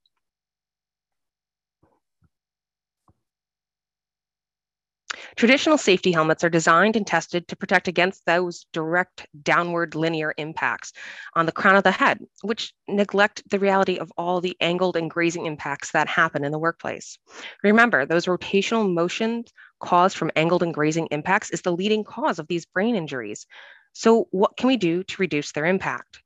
Traditional 5.36 5.78
safety 5.78 6.12
helmets 6.12 6.44
are 6.44 6.50
designed 6.50 6.96
and 6.96 7.08
tested 7.08 7.48
to 7.48 7.56
protect 7.56 7.88
against 7.88 8.26
those 8.26 8.66
direct 8.72 9.26
downward 9.42 9.96
linear 9.96 10.34
impacts 10.38 10.94
on 11.36 11.46
the 11.46 11.52
crown 11.52 11.76
of 11.76 11.84
the 11.84 11.92
head, 11.92 12.20
which 12.42 12.74
neglect 12.88 13.42
the 13.50 13.58
reality 13.58 13.98
of 13.98 14.12
all 14.18 14.42
the 14.42 14.56
angled 14.62 14.96
and 14.96 15.10
grazing 15.10 15.46
impacts 15.46 15.92
that 15.92 16.08
happen 16.08 16.44
in 16.44 16.52
the 16.52 16.60
workplace. 16.60 17.18
Remember, 17.64 18.06
those 18.06 18.28
rotational 18.28 18.92
motions 18.92 19.52
caused 19.80 20.18
from 20.18 20.32
angled 20.36 20.64
and 20.64 20.74
grazing 20.74 21.08
impacts 21.08 21.50
is 21.50 21.62
the 21.62 21.76
leading 21.76 22.04
cause 22.04 22.38
of 22.38 22.48
these 22.48 22.66
brain 22.66 22.96
injuries. 22.96 23.48
So, 23.94 24.28
what 24.32 24.56
can 24.56 24.68
we 24.68 24.78
do 24.78 25.04
to 25.04 25.22
reduce 25.22 25.52
their 25.52 25.66
impact? 25.66 26.22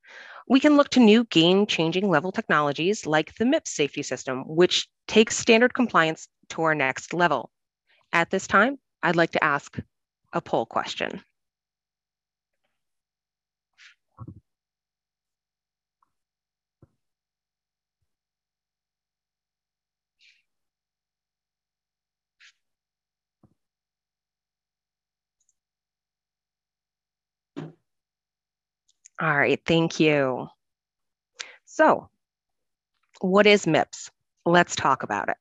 We 0.50 0.60
can 0.60 0.78
look 0.78 0.90
to 0.90 1.00
new 1.00 1.26
game 1.26 1.66
changing 1.66 2.10
level 2.10 2.32
technologies 2.32 3.06
like 3.06 3.36
the 3.36 3.46
MIPS 3.46 3.72
safety 3.72 4.04
system, 4.04 4.44
which 4.48 4.88
takes 5.08 5.38
standard 5.38 5.74
compliance 5.74 6.28
to 6.50 6.62
our 6.64 6.76
next 6.76 7.14
level. 7.14 7.52
At 8.14 8.30
this 8.30 8.48
time, 8.48 8.80
I'd 9.04 9.16
like 9.16 9.32
to 9.32 9.44
ask 9.44 9.78
a 10.34 10.42
poll 10.42 10.66
question. 10.66 11.22
All 29.20 29.38
right, 29.38 29.60
thank 29.66 30.00
you. 30.00 30.48
So, 31.66 32.10
what 33.22 33.46
is 33.48 33.66
MIPS? 33.68 34.10
Let's 34.46 34.76
talk 34.76 35.04
about 35.04 35.30
it. 35.30 35.38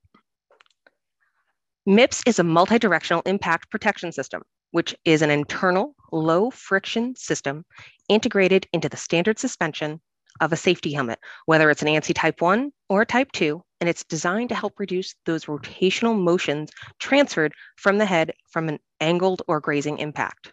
MIPS 1.88 2.24
is 2.26 2.40
a 2.40 2.44
multi-directional 2.44 3.22
impact 3.26 3.70
protection 3.70 4.10
system, 4.10 4.42
which 4.72 4.92
is 5.04 5.22
an 5.22 5.30
internal 5.30 5.94
low 6.10 6.50
friction 6.50 7.14
system 7.14 7.64
integrated 8.08 8.66
into 8.72 8.88
the 8.88 8.96
standard 8.96 9.38
suspension 9.38 10.00
of 10.40 10.52
a 10.52 10.56
safety 10.56 10.92
helmet, 10.92 11.20
whether 11.44 11.70
it's 11.70 11.82
an 11.82 11.88
ANSI 11.88 12.12
type 12.12 12.40
1 12.40 12.72
or 12.88 13.02
a 13.02 13.06
type 13.06 13.30
2, 13.30 13.62
and 13.80 13.88
it's 13.88 14.02
designed 14.02 14.48
to 14.48 14.56
help 14.56 14.80
reduce 14.80 15.14
those 15.26 15.44
rotational 15.44 16.20
motions 16.20 16.72
transferred 16.98 17.52
from 17.76 17.98
the 17.98 18.06
head 18.06 18.32
from 18.50 18.68
an 18.68 18.80
angled 19.00 19.42
or 19.46 19.60
grazing 19.60 19.98
impact. 19.98 20.52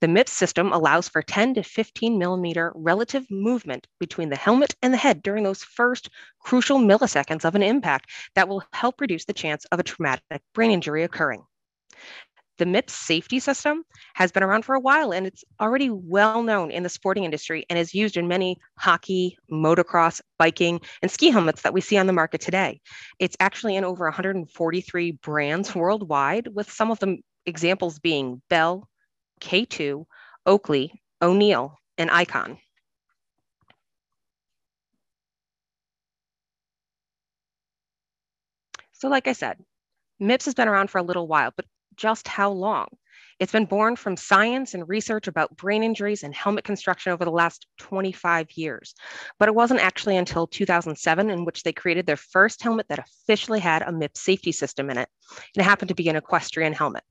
The 0.00 0.08
MIPS 0.08 0.32
system 0.32 0.72
allows 0.72 1.08
for 1.08 1.22
10 1.22 1.54
to 1.54 1.62
15 1.62 2.18
millimeter 2.18 2.72
relative 2.74 3.30
movement 3.30 3.86
between 4.00 4.28
the 4.28 4.36
helmet 4.36 4.74
and 4.82 4.92
the 4.92 4.98
head 4.98 5.22
during 5.22 5.44
those 5.44 5.62
first 5.62 6.08
crucial 6.40 6.78
milliseconds 6.78 7.44
of 7.44 7.54
an 7.54 7.62
impact 7.62 8.10
that 8.34 8.48
will 8.48 8.62
help 8.72 9.00
reduce 9.00 9.24
the 9.24 9.32
chance 9.32 9.64
of 9.66 9.78
a 9.78 9.84
traumatic 9.84 10.42
brain 10.54 10.70
injury 10.70 11.04
occurring. 11.04 11.44
The 12.58 12.66
MIPS 12.66 12.92
safety 12.92 13.40
system 13.40 13.82
has 14.14 14.30
been 14.30 14.42
around 14.42 14.64
for 14.64 14.74
a 14.74 14.80
while 14.80 15.12
and 15.12 15.26
it's 15.26 15.42
already 15.60 15.90
well 15.90 16.42
known 16.42 16.70
in 16.70 16.82
the 16.82 16.88
sporting 16.88 17.24
industry 17.24 17.64
and 17.70 17.78
is 17.78 17.94
used 17.94 18.16
in 18.16 18.28
many 18.28 18.58
hockey, 18.78 19.36
motocross, 19.50 20.20
biking, 20.38 20.80
and 21.00 21.10
ski 21.10 21.30
helmets 21.30 21.62
that 21.62 21.72
we 21.72 21.80
see 21.80 21.96
on 21.96 22.06
the 22.06 22.12
market 22.12 22.40
today. 22.40 22.80
It's 23.18 23.36
actually 23.40 23.76
in 23.76 23.84
over 23.84 24.04
143 24.04 25.12
brands 25.22 25.74
worldwide, 25.74 26.48
with 26.54 26.70
some 26.70 26.90
of 26.90 26.98
the 26.98 27.18
examples 27.46 27.98
being 27.98 28.42
Bell, 28.48 28.88
K2, 29.42 30.06
Oakley, 30.46 31.02
O'Neal, 31.20 31.78
and 31.98 32.10
Icon. 32.10 32.58
So 38.92 39.08
like 39.08 39.26
I 39.26 39.32
said, 39.32 39.58
MIPS 40.20 40.44
has 40.44 40.54
been 40.54 40.68
around 40.68 40.90
for 40.90 40.98
a 40.98 41.02
little 41.02 41.26
while, 41.26 41.50
but 41.56 41.66
just 41.96 42.28
how 42.28 42.50
long? 42.52 42.86
It's 43.40 43.50
been 43.50 43.64
born 43.64 43.96
from 43.96 44.16
science 44.16 44.74
and 44.74 44.88
research 44.88 45.26
about 45.26 45.56
brain 45.56 45.82
injuries 45.82 46.22
and 46.22 46.32
helmet 46.32 46.62
construction 46.62 47.12
over 47.12 47.24
the 47.24 47.32
last 47.32 47.66
25 47.78 48.52
years. 48.52 48.94
But 49.40 49.48
it 49.48 49.54
wasn't 49.56 49.80
actually 49.80 50.16
until 50.16 50.46
2007 50.46 51.30
in 51.30 51.44
which 51.44 51.64
they 51.64 51.72
created 51.72 52.06
their 52.06 52.16
first 52.16 52.62
helmet 52.62 52.86
that 52.88 53.00
officially 53.00 53.58
had 53.58 53.82
a 53.82 53.90
MIPS 53.90 54.20
safety 54.20 54.52
system 54.52 54.88
in 54.90 54.98
it. 54.98 55.08
And 55.30 55.62
it 55.62 55.64
happened 55.64 55.88
to 55.88 55.96
be 55.96 56.08
an 56.08 56.14
equestrian 56.14 56.72
helmet. 56.72 57.02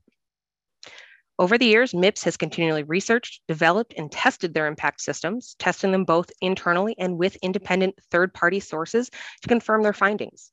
Over 1.42 1.58
the 1.58 1.66
years, 1.66 1.92
MIPS 1.92 2.22
has 2.22 2.36
continually 2.36 2.84
researched, 2.84 3.42
developed, 3.48 3.94
and 3.96 4.12
tested 4.12 4.54
their 4.54 4.68
impact 4.68 5.00
systems, 5.00 5.56
testing 5.58 5.90
them 5.90 6.04
both 6.04 6.30
internally 6.40 6.94
and 6.96 7.18
with 7.18 7.34
independent 7.42 7.96
third 8.12 8.32
party 8.32 8.60
sources 8.60 9.10
to 9.10 9.48
confirm 9.48 9.82
their 9.82 9.92
findings. 9.92 10.52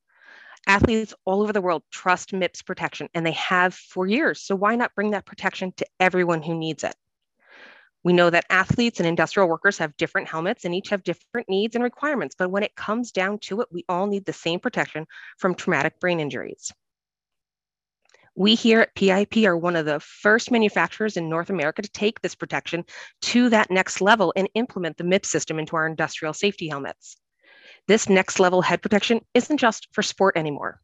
Athletes 0.65 1.13
all 1.25 1.43
over 1.43 1.53
the 1.53 1.61
world 1.61 1.83
trust 1.91 2.33
MIPS 2.33 2.63
protection, 2.63 3.07
and 3.13 3.23
they 3.23 3.33
have 3.33 3.75
for 3.75 4.07
years. 4.07 4.41
So, 4.41 4.55
why 4.55 4.75
not 4.77 4.95
bring 4.95 5.11
that 5.11 5.27
protection 5.27 5.73
to 5.73 5.85
everyone 5.99 6.41
who 6.41 6.57
needs 6.57 6.83
it? 6.83 6.95
We 8.03 8.13
know 8.13 8.31
that 8.31 8.47
athletes 8.49 8.99
and 8.99 9.05
industrial 9.05 9.47
workers 9.47 9.77
have 9.77 9.95
different 9.95 10.27
helmets 10.27 10.65
and 10.65 10.73
each 10.73 10.89
have 10.89 11.03
different 11.03 11.49
needs 11.49 11.75
and 11.75 11.83
requirements, 11.83 12.33
but 12.35 12.49
when 12.49 12.63
it 12.63 12.75
comes 12.75 13.11
down 13.11 13.37
to 13.41 13.61
it, 13.61 13.67
we 13.71 13.85
all 13.87 14.07
need 14.07 14.25
the 14.25 14.33
same 14.33 14.59
protection 14.59 15.05
from 15.37 15.53
traumatic 15.53 15.99
brain 15.99 16.19
injuries. 16.19 16.73
We 18.39 18.55
here 18.55 18.79
at 18.79 18.95
PIP 18.95 19.45
are 19.45 19.57
one 19.57 19.75
of 19.75 19.85
the 19.85 19.99
first 19.99 20.49
manufacturers 20.49 21.17
in 21.17 21.27
North 21.27 21.49
America 21.49 21.81
to 21.81 21.89
take 21.89 22.21
this 22.21 22.35
protection 22.35 22.85
to 23.23 23.49
that 23.49 23.69
next 23.69 23.99
level 23.99 24.31
and 24.33 24.47
implement 24.53 24.95
the 24.95 25.03
MIPS 25.03 25.29
system 25.29 25.59
into 25.59 25.75
our 25.75 25.85
industrial 25.85 26.33
safety 26.33 26.69
helmets. 26.69 27.17
This 27.89 28.07
next 28.07 28.39
level 28.39 28.61
head 28.61 28.81
protection 28.81 29.19
isn't 29.33 29.57
just 29.57 29.89
for 29.91 30.01
sport 30.01 30.37
anymore. 30.37 30.79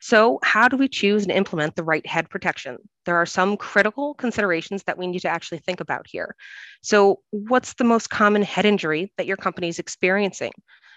So, 0.00 0.38
how 0.42 0.68
do 0.68 0.78
we 0.78 0.88
choose 0.88 1.24
and 1.24 1.30
implement 1.30 1.76
the 1.76 1.84
right 1.84 2.06
head 2.06 2.30
protection? 2.30 2.78
There 3.04 3.16
are 3.16 3.26
some 3.26 3.58
critical 3.58 4.14
considerations 4.14 4.82
that 4.84 4.96
we 4.96 5.06
need 5.06 5.20
to 5.20 5.28
actually 5.28 5.58
think 5.58 5.80
about 5.80 6.06
here. 6.08 6.34
So, 6.82 7.20
what's 7.32 7.74
the 7.74 7.84
most 7.84 8.08
common 8.08 8.40
head 8.40 8.64
injury 8.64 9.12
that 9.18 9.26
your 9.26 9.36
company 9.36 9.68
is 9.68 9.78
experiencing? 9.78 10.52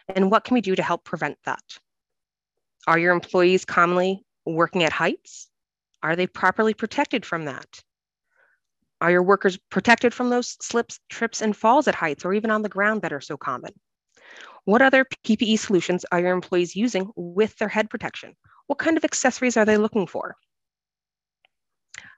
And 0.07 0.31
what 0.31 0.45
can 0.45 0.53
we 0.53 0.61
do 0.61 0.73
to 0.73 0.83
help 0.83 1.03
prevent 1.03 1.37
that? 1.43 1.61
Are 2.88 3.00
your 3.00 3.13
employees 3.13 3.65
commonly 3.65 4.24
working 4.45 4.84
at 4.84 4.91
heights? 4.91 5.50
Are 6.04 6.15
they 6.15 6.28
properly 6.28 6.74
protected 6.74 7.26
from 7.26 7.45
that? 7.45 7.82
Are 9.02 9.12
your 9.12 9.24
workers 9.24 9.58
protected 9.69 10.13
from 10.13 10.30
those 10.30 10.56
slips, 10.62 11.00
trips, 11.10 11.41
and 11.41 11.56
falls 11.56 11.88
at 11.88 11.95
heights 11.95 12.26
or 12.26 12.34
even 12.34 12.52
on 12.52 12.62
the 12.62 12.69
ground 12.69 13.02
that 13.02 13.13
are 13.13 13.21
so 13.21 13.38
common? 13.38 13.74
What 14.65 14.82
other 14.82 15.06
PPE 15.26 15.60
solutions 15.60 16.06
are 16.12 16.19
your 16.19 16.32
employees 16.32 16.76
using 16.76 17.12
with 17.15 17.56
their 17.58 17.67
head 17.67 17.89
protection? 17.89 18.36
What 18.67 18.80
kind 18.80 18.98
of 18.98 19.06
accessories 19.06 19.58
are 19.58 19.65
they 19.65 19.78
looking 19.78 20.08
for? 20.08 20.36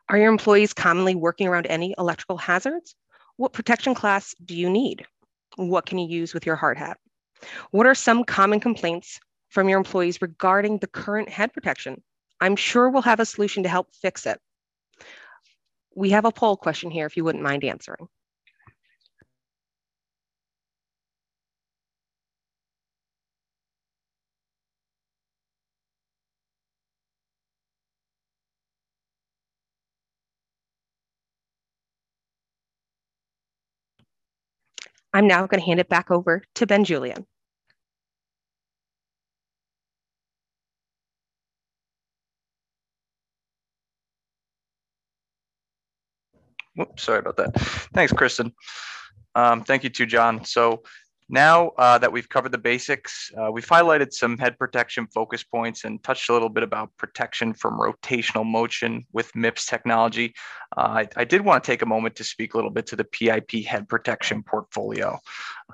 Are 0.09 0.17
your 0.17 0.29
employees 0.29 0.73
commonly 0.73 1.15
working 1.15 1.47
around 1.47 1.67
any 1.67 1.93
electrical 1.97 2.37
hazards? 2.37 2.95
What 3.35 3.53
protection 3.53 3.93
class 3.93 4.33
do 4.43 4.55
you 4.55 4.69
need? 4.69 5.05
What 5.57 5.85
can 5.85 5.97
you 5.97 6.07
use 6.07 6.33
with 6.33 6.45
your 6.45 6.55
hard 6.55 6.77
hat? 6.77 6.97
What 7.71 7.85
are 7.85 7.95
some 7.95 8.23
common 8.23 8.59
complaints 8.59 9.19
from 9.49 9.69
your 9.69 9.77
employees 9.77 10.21
regarding 10.21 10.77
the 10.79 10.87
current 10.87 11.29
head 11.29 11.53
protection. 11.53 12.01
I'm 12.39 12.55
sure 12.55 12.89
we'll 12.89 13.01
have 13.03 13.19
a 13.19 13.25
solution 13.25 13.63
to 13.63 13.69
help 13.69 13.95
fix 13.95 14.25
it. 14.25 14.39
We 15.95 16.11
have 16.11 16.25
a 16.25 16.31
poll 16.31 16.57
question 16.57 16.91
here 16.91 17.05
if 17.05 17.17
you 17.17 17.23
wouldn't 17.23 17.43
mind 17.43 17.63
answering. 17.63 18.07
I'm 35.13 35.25
now 35.25 35.47
going 35.47 35.59
to 35.59 35.65
hand 35.65 35.79
it 35.79 35.89
back 35.89 36.11
over 36.11 36.43
to 36.55 36.67
Ben 36.67 36.83
Julian. 36.83 37.25
Whoops, 46.77 47.03
sorry 47.03 47.19
about 47.19 47.37
that. 47.37 47.59
Thanks, 47.93 48.13
Kristen. 48.13 48.53
Um, 49.35 49.63
thank 49.63 49.83
you 49.83 49.89
to 49.89 50.05
John. 50.05 50.45
So 50.45 50.83
Now 51.29 51.71
uh, 51.77 51.97
that 51.97 52.11
we've 52.11 52.29
covered 52.29 52.53
the 52.53 52.57
basics, 52.57 53.31
uh, 53.37 53.51
we've 53.51 53.67
highlighted 53.67 54.13
some 54.13 54.37
head 54.37 54.57
protection 54.57 55.07
focus 55.07 55.43
points 55.43 55.83
and 55.83 56.01
touched 56.01 56.29
a 56.29 56.33
little 56.33 56.47
bit 56.47 56.63
about 56.63 56.95
protection 56.97 57.53
from 57.53 57.77
rotational 57.77 58.45
motion 58.45 59.05
with 59.11 59.33
MIPS 59.33 59.65
technology. 59.65 60.33
Uh, 60.77 60.81
I, 60.81 61.07
I, 61.17 61.25
did 61.25 61.41
want 61.41 61.63
to 61.63 61.69
take 61.69 61.81
a 61.81 61.85
moment 61.85 62.15
to 62.15 62.23
speak 62.23 62.53
a 62.53 62.57
little 62.57 62.71
bit 62.71 62.85
to 62.87 62.95
the 62.95 63.03
PIP 63.03 63.65
head 63.65 63.89
protection 63.89 64.41
portfolio. 64.41 65.19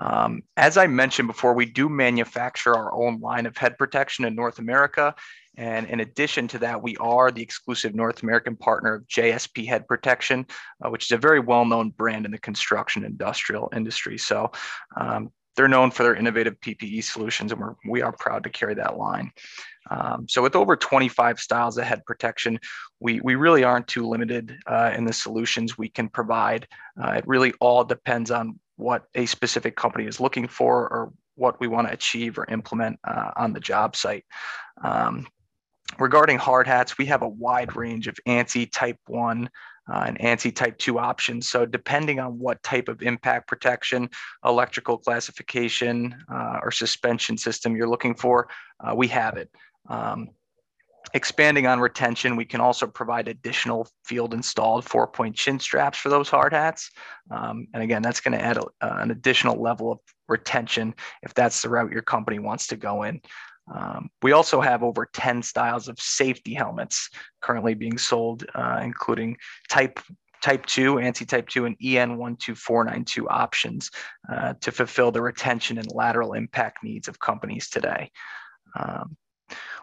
Um, 0.00 0.42
as 0.56 0.76
I 0.76 0.88
mentioned 0.88 1.28
before, 1.28 1.54
we 1.54 1.66
do 1.66 1.88
manufacture 1.88 2.74
our 2.74 2.92
own 2.92 3.20
line 3.20 3.46
of 3.46 3.56
head 3.56 3.78
protection 3.78 4.24
in 4.24 4.34
North 4.34 4.58
America. 4.58 5.14
And 5.56 5.86
in 5.86 6.00
addition 6.00 6.48
to 6.48 6.58
that, 6.60 6.82
we 6.82 6.96
are 6.96 7.30
the 7.30 7.42
exclusive 7.42 7.94
North 7.94 8.22
American 8.22 8.56
partner 8.56 8.94
of 8.94 9.08
JSP 9.08 9.66
Head 9.66 9.86
Protection, 9.86 10.46
uh, 10.84 10.90
which 10.90 11.04
is 11.04 11.12
a 11.12 11.18
very 11.18 11.40
well 11.40 11.64
known 11.64 11.90
brand 11.90 12.24
in 12.24 12.32
the 12.32 12.38
construction 12.38 13.04
industrial 13.04 13.70
industry. 13.74 14.18
So 14.18 14.50
um, 14.96 15.30
they're 15.56 15.68
known 15.68 15.90
for 15.90 16.02
their 16.02 16.16
innovative 16.16 16.58
PPE 16.60 17.04
solutions, 17.04 17.52
and 17.52 17.60
we're, 17.60 17.74
we 17.88 18.02
are 18.02 18.12
proud 18.12 18.42
to 18.44 18.50
carry 18.50 18.74
that 18.74 18.96
line. 18.96 19.30
Um, 19.90 20.26
so 20.28 20.42
with 20.42 20.56
over 20.56 20.76
25 20.76 21.38
styles 21.38 21.78
of 21.78 21.84
head 21.84 22.04
protection, 22.06 22.58
we, 23.00 23.20
we 23.20 23.34
really 23.34 23.64
aren't 23.64 23.86
too 23.86 24.08
limited 24.08 24.56
uh, 24.66 24.92
in 24.96 25.04
the 25.04 25.12
solutions 25.12 25.78
we 25.78 25.88
can 25.88 26.08
provide. 26.08 26.66
Uh, 27.00 27.12
it 27.12 27.26
really 27.26 27.52
all 27.60 27.84
depends 27.84 28.30
on 28.30 28.58
what 28.76 29.04
a 29.14 29.26
specific 29.26 29.76
company 29.76 30.06
is 30.06 30.20
looking 30.20 30.48
for 30.48 30.88
or 30.88 31.12
what 31.36 31.60
we 31.60 31.68
want 31.68 31.86
to 31.86 31.92
achieve 31.92 32.38
or 32.38 32.46
implement 32.46 32.98
uh, 33.04 33.30
on 33.36 33.52
the 33.52 33.60
job 33.60 33.94
site. 33.94 34.24
Um, 34.82 35.26
regarding 35.98 36.38
hard 36.38 36.66
hats, 36.66 36.98
we 36.98 37.06
have 37.06 37.22
a 37.22 37.28
wide 37.28 37.76
range 37.76 38.08
of 38.08 38.16
ANSI 38.26 38.70
Type 38.72 38.98
1 39.06 39.48
uh, 39.92 40.04
and 40.06 40.18
ANSI 40.18 40.54
type 40.54 40.78
2 40.78 40.98
options. 40.98 41.48
So 41.48 41.66
depending 41.66 42.18
on 42.20 42.38
what 42.38 42.62
type 42.62 42.88
of 42.88 43.02
impact 43.02 43.48
protection, 43.48 44.08
electrical 44.44 44.98
classification, 44.98 46.14
uh, 46.32 46.60
or 46.62 46.70
suspension 46.70 47.36
system 47.36 47.76
you're 47.76 47.88
looking 47.88 48.14
for, 48.14 48.48
uh, 48.80 48.94
we 48.94 49.08
have 49.08 49.36
it. 49.36 49.50
Um, 49.88 50.30
expanding 51.12 51.66
on 51.66 51.80
retention, 51.80 52.34
we 52.36 52.46
can 52.46 52.60
also 52.60 52.86
provide 52.86 53.28
additional 53.28 53.86
field 54.04 54.32
installed 54.32 54.84
four 54.84 55.06
point 55.06 55.36
chin 55.36 55.58
straps 55.58 55.98
for 55.98 56.08
those 56.08 56.30
hard 56.30 56.52
hats. 56.54 56.90
Um, 57.30 57.66
and 57.74 57.82
again, 57.82 58.00
that's 58.00 58.20
going 58.20 58.36
to 58.36 58.42
add 58.42 58.56
a, 58.56 58.64
an 58.80 59.10
additional 59.10 59.60
level 59.60 59.92
of 59.92 59.98
retention 60.28 60.94
if 61.22 61.34
that's 61.34 61.60
the 61.60 61.68
route 61.68 61.92
your 61.92 62.02
company 62.02 62.38
wants 62.38 62.66
to 62.68 62.76
go 62.76 63.02
in. 63.02 63.20
Um, 63.72 64.10
we 64.22 64.32
also 64.32 64.60
have 64.60 64.82
over 64.82 65.08
10 65.12 65.42
styles 65.42 65.88
of 65.88 65.98
safety 65.98 66.54
helmets 66.54 67.08
currently 67.40 67.74
being 67.74 67.98
sold, 67.98 68.44
uh, 68.54 68.80
including 68.82 69.36
type 69.68 70.00
type 70.42 70.66
2, 70.66 70.96
ANSI 70.96 71.26
type 71.26 71.48
2, 71.48 71.64
and 71.64 71.76
EN 71.82 72.18
12492 72.18 73.26
options 73.30 73.90
uh, 74.30 74.52
to 74.60 74.70
fulfill 74.70 75.10
the 75.10 75.22
retention 75.22 75.78
and 75.78 75.90
lateral 75.90 76.34
impact 76.34 76.84
needs 76.84 77.08
of 77.08 77.18
companies 77.18 77.70
today. 77.70 78.10
Um, 78.78 79.16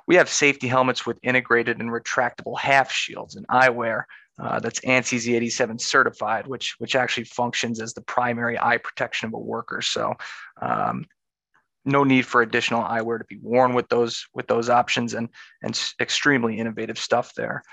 we 0.05 0.17
have 0.17 0.29
safety 0.29 0.67
helmets 0.67 1.03
with 1.03 1.17
integrated 1.23 1.79
and 1.79 1.89
retractable 1.89 2.59
half 2.59 2.91
shields 2.91 3.35
and 3.35 3.47
eyewear 3.47 4.03
uh, 4.41 4.59
that's 4.59 4.79
ANSI 4.81 5.17
Z87 5.17 5.79
certified, 5.79 6.47
which 6.47 6.75
which 6.79 6.95
actually 6.95 7.25
functions 7.25 7.79
as 7.79 7.93
the 7.93 8.01
primary 8.01 8.59
eye 8.59 8.77
protection 8.77 9.27
of 9.27 9.33
a 9.33 9.39
worker. 9.39 9.81
So 9.81 10.15
um, 10.61 11.05
no 11.85 12.03
need 12.03 12.25
for 12.25 12.41
additional 12.41 12.83
eyewear 12.83 13.17
to 13.17 13.25
be 13.25 13.39
worn 13.41 13.73
with 13.73 13.89
those 13.89 14.25
with 14.33 14.47
those 14.47 14.69
options 14.69 15.13
and 15.13 15.29
and 15.61 15.79
extremely 15.99 16.57
innovative 16.57 16.97
stuff 16.97 17.33
there. 17.35 17.63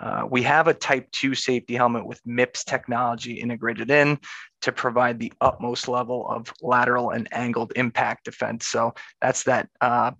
Uh, 0.00 0.26
we 0.28 0.42
have 0.42 0.68
a 0.68 0.74
type 0.74 1.10
2 1.12 1.34
safety 1.34 1.74
helmet 1.74 2.06
with 2.06 2.20
MIPS 2.26 2.64
technology 2.64 3.40
integrated 3.40 3.90
in 3.90 4.18
to 4.60 4.70
provide 4.70 5.18
the 5.18 5.32
utmost 5.40 5.88
level 5.88 6.28
of 6.28 6.52
lateral 6.60 7.10
and 7.10 7.26
angled 7.32 7.72
impact 7.74 8.24
defense. 8.24 8.66
So 8.66 8.92
that's 9.22 9.44
that 9.44 9.68
uh, 9.80 10.10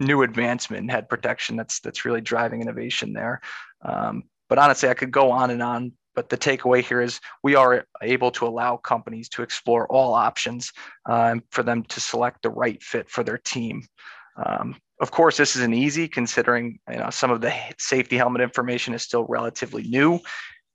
new 0.00 0.22
advancement 0.22 0.82
in 0.82 0.88
head 0.88 1.08
protection 1.08 1.56
that's 1.56 1.80
that's 1.80 2.04
really 2.04 2.20
driving 2.20 2.62
innovation 2.62 3.12
there. 3.12 3.40
Um, 3.82 4.24
but 4.48 4.58
honestly, 4.58 4.88
I 4.88 4.94
could 4.94 5.12
go 5.12 5.30
on 5.30 5.50
and 5.50 5.62
on 5.62 5.92
but 6.14 6.28
the 6.28 6.36
takeaway 6.36 6.82
here 6.82 7.00
is 7.00 7.20
we 7.42 7.54
are 7.54 7.84
able 8.02 8.30
to 8.32 8.46
allow 8.46 8.76
companies 8.76 9.28
to 9.30 9.42
explore 9.42 9.86
all 9.88 10.14
options 10.14 10.72
um, 11.08 11.42
for 11.50 11.62
them 11.62 11.82
to 11.84 12.00
select 12.00 12.42
the 12.42 12.50
right 12.50 12.82
fit 12.82 13.08
for 13.08 13.22
their 13.22 13.38
team. 13.38 13.82
Um, 14.44 14.76
of 15.00 15.10
course, 15.10 15.36
this 15.36 15.56
isn't 15.56 15.74
easy 15.74 16.08
considering 16.08 16.78
you 16.90 16.98
know, 16.98 17.10
some 17.10 17.30
of 17.30 17.40
the 17.40 17.54
safety 17.78 18.16
helmet 18.16 18.42
information 18.42 18.94
is 18.94 19.02
still 19.02 19.24
relatively 19.28 19.82
new 19.84 20.20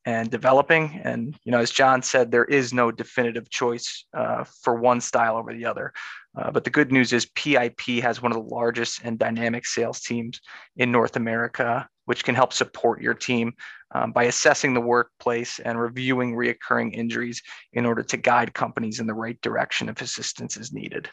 and 0.05 0.29
developing. 0.29 1.01
And 1.03 1.37
you 1.43 1.51
know, 1.51 1.59
as 1.59 1.71
John 1.71 2.01
said, 2.01 2.31
there 2.31 2.45
is 2.45 2.73
no 2.73 2.91
definitive 2.91 3.49
choice 3.49 4.05
uh, 4.13 4.43
for 4.43 4.75
one 4.75 5.01
style 5.01 5.35
over 5.35 5.53
the 5.53 5.65
other. 5.65 5.93
Uh, 6.37 6.51
but 6.51 6.63
the 6.63 6.69
good 6.69 6.91
news 6.91 7.13
is 7.13 7.25
PIP 7.27 7.81
has 8.01 8.21
one 8.21 8.31
of 8.31 8.37
the 8.37 8.53
largest 8.53 9.01
and 9.03 9.17
dynamic 9.17 9.65
sales 9.65 10.01
teams 10.01 10.41
in 10.75 10.91
North 10.91 11.15
America, 11.15 11.87
which 12.05 12.23
can 12.23 12.35
help 12.35 12.53
support 12.53 13.01
your 13.01 13.13
team 13.13 13.53
um, 13.93 14.11
by 14.11 14.23
assessing 14.23 14.73
the 14.73 14.81
workplace 14.81 15.59
and 15.59 15.79
reviewing 15.79 16.35
reoccurring 16.35 16.93
injuries 16.93 17.41
in 17.73 17.85
order 17.85 18.03
to 18.03 18.17
guide 18.17 18.53
companies 18.53 18.99
in 18.99 19.07
the 19.07 19.13
right 19.13 19.39
direction 19.41 19.89
if 19.89 20.01
assistance 20.01 20.57
is 20.57 20.73
needed. 20.73 21.09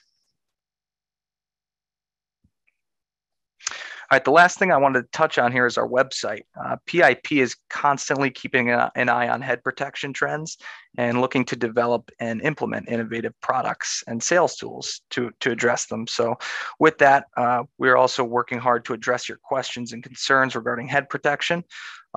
All 3.70 4.01
right, 4.12 4.24
the 4.24 4.30
last 4.30 4.58
thing 4.58 4.70
I 4.70 4.76
wanted 4.76 5.02
to 5.02 5.08
touch 5.12 5.38
on 5.38 5.52
here 5.52 5.66
is 5.66 5.78
our 5.78 5.88
website. 5.88 6.42
Uh, 6.62 6.76
PIP 6.86 7.32
is 7.32 7.56
constantly 7.70 8.30
keeping 8.30 8.70
an 8.70 9.08
eye 9.08 9.28
on 9.28 9.40
head 9.40 9.62
protection 9.64 10.12
trends 10.12 10.58
and 10.98 11.20
looking 11.20 11.44
to 11.46 11.56
develop 11.56 12.10
and 12.20 12.42
implement 12.42 12.88
innovative 12.88 13.32
products 13.40 14.04
and 14.06 14.22
sales 14.22 14.56
tools 14.56 15.00
to, 15.10 15.30
to 15.40 15.50
address 15.50 15.86
them. 15.86 16.06
So, 16.06 16.36
with 16.78 16.98
that, 16.98 17.26
uh, 17.36 17.64
we're 17.78 17.96
also 17.96 18.22
working 18.22 18.58
hard 18.58 18.84
to 18.84 18.92
address 18.92 19.28
your 19.28 19.38
questions 19.38 19.92
and 19.92 20.02
concerns 20.02 20.54
regarding 20.54 20.88
head 20.88 21.08
protection. 21.08 21.64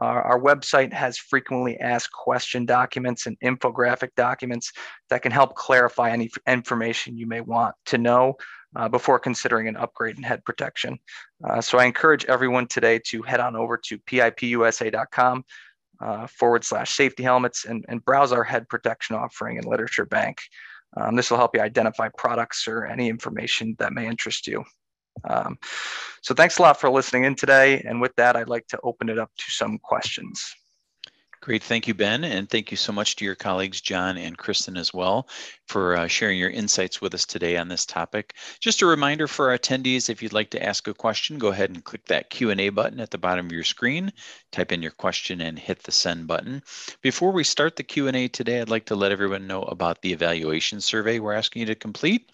Uh, 0.01 0.05
our 0.05 0.39
website 0.39 0.91
has 0.91 1.17
frequently 1.17 1.79
asked 1.79 2.11
question 2.11 2.65
documents 2.65 3.27
and 3.27 3.37
infographic 3.43 4.09
documents 4.15 4.71
that 5.09 5.21
can 5.21 5.31
help 5.31 5.55
clarify 5.55 6.11
any 6.11 6.29
information 6.47 7.17
you 7.17 7.27
may 7.27 7.41
want 7.41 7.75
to 7.85 7.97
know 7.97 8.35
uh, 8.75 8.89
before 8.89 9.19
considering 9.19 9.67
an 9.67 9.77
upgrade 9.77 10.17
in 10.17 10.23
head 10.23 10.43
protection. 10.43 10.97
Uh, 11.43 11.61
so 11.61 11.77
I 11.77 11.85
encourage 11.85 12.25
everyone 12.25 12.67
today 12.67 12.99
to 13.07 13.21
head 13.21 13.39
on 13.39 13.55
over 13.55 13.77
to 13.85 13.97
pipusa.com 13.99 15.43
uh, 16.01 16.27
forward 16.27 16.65
slash 16.65 16.93
safety 16.93 17.23
helmets 17.23 17.65
and, 17.65 17.85
and 17.87 18.03
browse 18.03 18.33
our 18.33 18.43
head 18.43 18.67
protection 18.67 19.15
offering 19.15 19.57
and 19.57 19.65
literature 19.65 20.05
bank. 20.05 20.41
Um, 20.97 21.15
this 21.15 21.29
will 21.29 21.37
help 21.37 21.55
you 21.55 21.61
identify 21.61 22.09
products 22.17 22.67
or 22.67 22.85
any 22.85 23.09
information 23.09 23.75
that 23.79 23.93
may 23.93 24.07
interest 24.07 24.47
you. 24.47 24.63
Um, 25.23 25.57
so 26.21 26.33
thanks 26.33 26.57
a 26.57 26.61
lot 26.61 26.79
for 26.79 26.89
listening 26.89 27.23
in 27.23 27.35
today. 27.35 27.81
And 27.87 28.01
with 28.01 28.15
that, 28.15 28.35
I'd 28.35 28.49
like 28.49 28.67
to 28.67 28.79
open 28.83 29.09
it 29.09 29.19
up 29.19 29.31
to 29.37 29.45
some 29.49 29.79
questions. 29.79 30.43
Great. 31.41 31.61
Thank 31.61 31.87
you, 31.87 31.93
Ben. 31.93 32.23
And 32.23 32.49
thank 32.49 32.71
you 32.71 32.77
so 32.77 32.91
much 32.91 33.15
to 33.17 33.25
your 33.25 33.35
colleagues, 33.35 33.79
John 33.81 34.17
and 34.17 34.37
Kristen, 34.37 34.77
as 34.77 34.93
well, 34.93 35.27
for 35.67 35.95
uh, 35.95 36.07
sharing 36.07 36.39
your 36.39 36.49
insights 36.49 37.01
with 37.01 37.13
us 37.13 37.25
today 37.25 37.57
on 37.57 37.67
this 37.67 37.85
topic. 37.85 38.33
Just 38.59 38.81
a 38.81 38.85
reminder 38.85 39.27
for 39.27 39.51
our 39.51 39.57
attendees, 39.57 40.09
if 40.09 40.23
you'd 40.23 40.33
like 40.33 40.49
to 40.51 40.63
ask 40.63 40.87
a 40.87 40.93
question, 40.93 41.37
go 41.37 41.49
ahead 41.49 41.69
and 41.69 41.83
click 41.83 42.05
that 42.05 42.29
Q&A 42.29 42.69
button 42.69 42.99
at 42.99 43.11
the 43.11 43.17
bottom 43.17 43.45
of 43.45 43.51
your 43.51 43.63
screen, 43.63 44.11
type 44.51 44.71
in 44.71 44.81
your 44.81 44.91
question 44.91 45.41
and 45.41 45.59
hit 45.59 45.83
the 45.83 45.91
send 45.91 46.25
button. 46.25 46.63
Before 47.01 47.31
we 47.31 47.43
start 47.43 47.75
the 47.75 47.83
Q&A 47.83 48.27
today, 48.27 48.61
I'd 48.61 48.69
like 48.69 48.85
to 48.85 48.95
let 48.95 49.11
everyone 49.11 49.45
know 49.45 49.63
about 49.63 50.01
the 50.01 50.13
evaluation 50.13 50.81
survey 50.81 51.19
we're 51.19 51.33
asking 51.33 51.61
you 51.61 51.65
to 51.67 51.75
complete. 51.75 52.31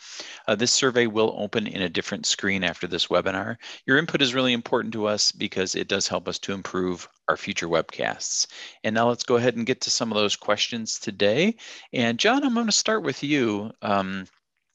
Uh, 0.47 0.55
this 0.55 0.71
survey 0.71 1.07
will 1.07 1.35
open 1.37 1.67
in 1.67 1.81
a 1.81 1.89
different 1.89 2.25
screen 2.25 2.63
after 2.63 2.87
this 2.87 3.07
webinar. 3.07 3.57
Your 3.85 3.97
input 3.97 4.21
is 4.21 4.33
really 4.33 4.53
important 4.53 4.93
to 4.93 5.07
us 5.07 5.31
because 5.31 5.75
it 5.75 5.87
does 5.87 6.07
help 6.07 6.27
us 6.27 6.39
to 6.39 6.53
improve 6.53 7.09
our 7.27 7.37
future 7.37 7.67
webcasts. 7.67 8.47
And 8.83 8.93
now 9.01 9.09
let's 9.09 9.23
go 9.23 9.35
ahead 9.35 9.55
and 9.55 9.65
get 9.65 9.81
to 9.81 9.89
some 9.89 10.11
of 10.11 10.15
those 10.15 10.35
questions 10.35 10.99
today. 10.99 11.55
And 11.91 12.19
John, 12.19 12.43
I'm 12.43 12.53
going 12.53 12.67
to 12.67 12.71
start 12.71 13.01
with 13.01 13.23
you. 13.23 13.71
Um, 13.81 14.27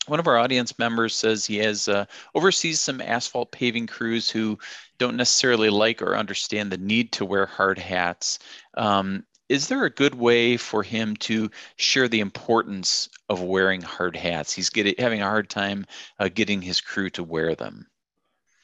one 0.08 0.18
of 0.18 0.26
our 0.26 0.36
audience 0.36 0.76
members 0.80 1.14
says 1.14 1.46
he 1.46 1.58
has 1.58 1.86
uh, 1.86 2.06
oversees 2.34 2.80
some 2.80 3.00
asphalt 3.00 3.52
paving 3.52 3.86
crews 3.86 4.28
who 4.28 4.58
don't 4.98 5.16
necessarily 5.16 5.70
like 5.70 6.02
or 6.02 6.16
understand 6.16 6.72
the 6.72 6.76
need 6.76 7.12
to 7.12 7.24
wear 7.24 7.46
hard 7.46 7.78
hats. 7.78 8.40
Um, 8.76 9.24
is 9.48 9.68
there 9.68 9.84
a 9.84 9.90
good 9.90 10.16
way 10.16 10.56
for 10.56 10.82
him 10.82 11.14
to 11.18 11.48
share 11.76 12.08
the 12.08 12.18
importance 12.18 13.08
of 13.28 13.40
wearing 13.40 13.80
hard 13.80 14.16
hats? 14.16 14.52
He's 14.52 14.70
getting 14.70 14.96
having 14.98 15.22
a 15.22 15.30
hard 15.30 15.48
time 15.48 15.86
uh, 16.18 16.30
getting 16.34 16.60
his 16.60 16.80
crew 16.80 17.10
to 17.10 17.22
wear 17.22 17.54
them. 17.54 17.86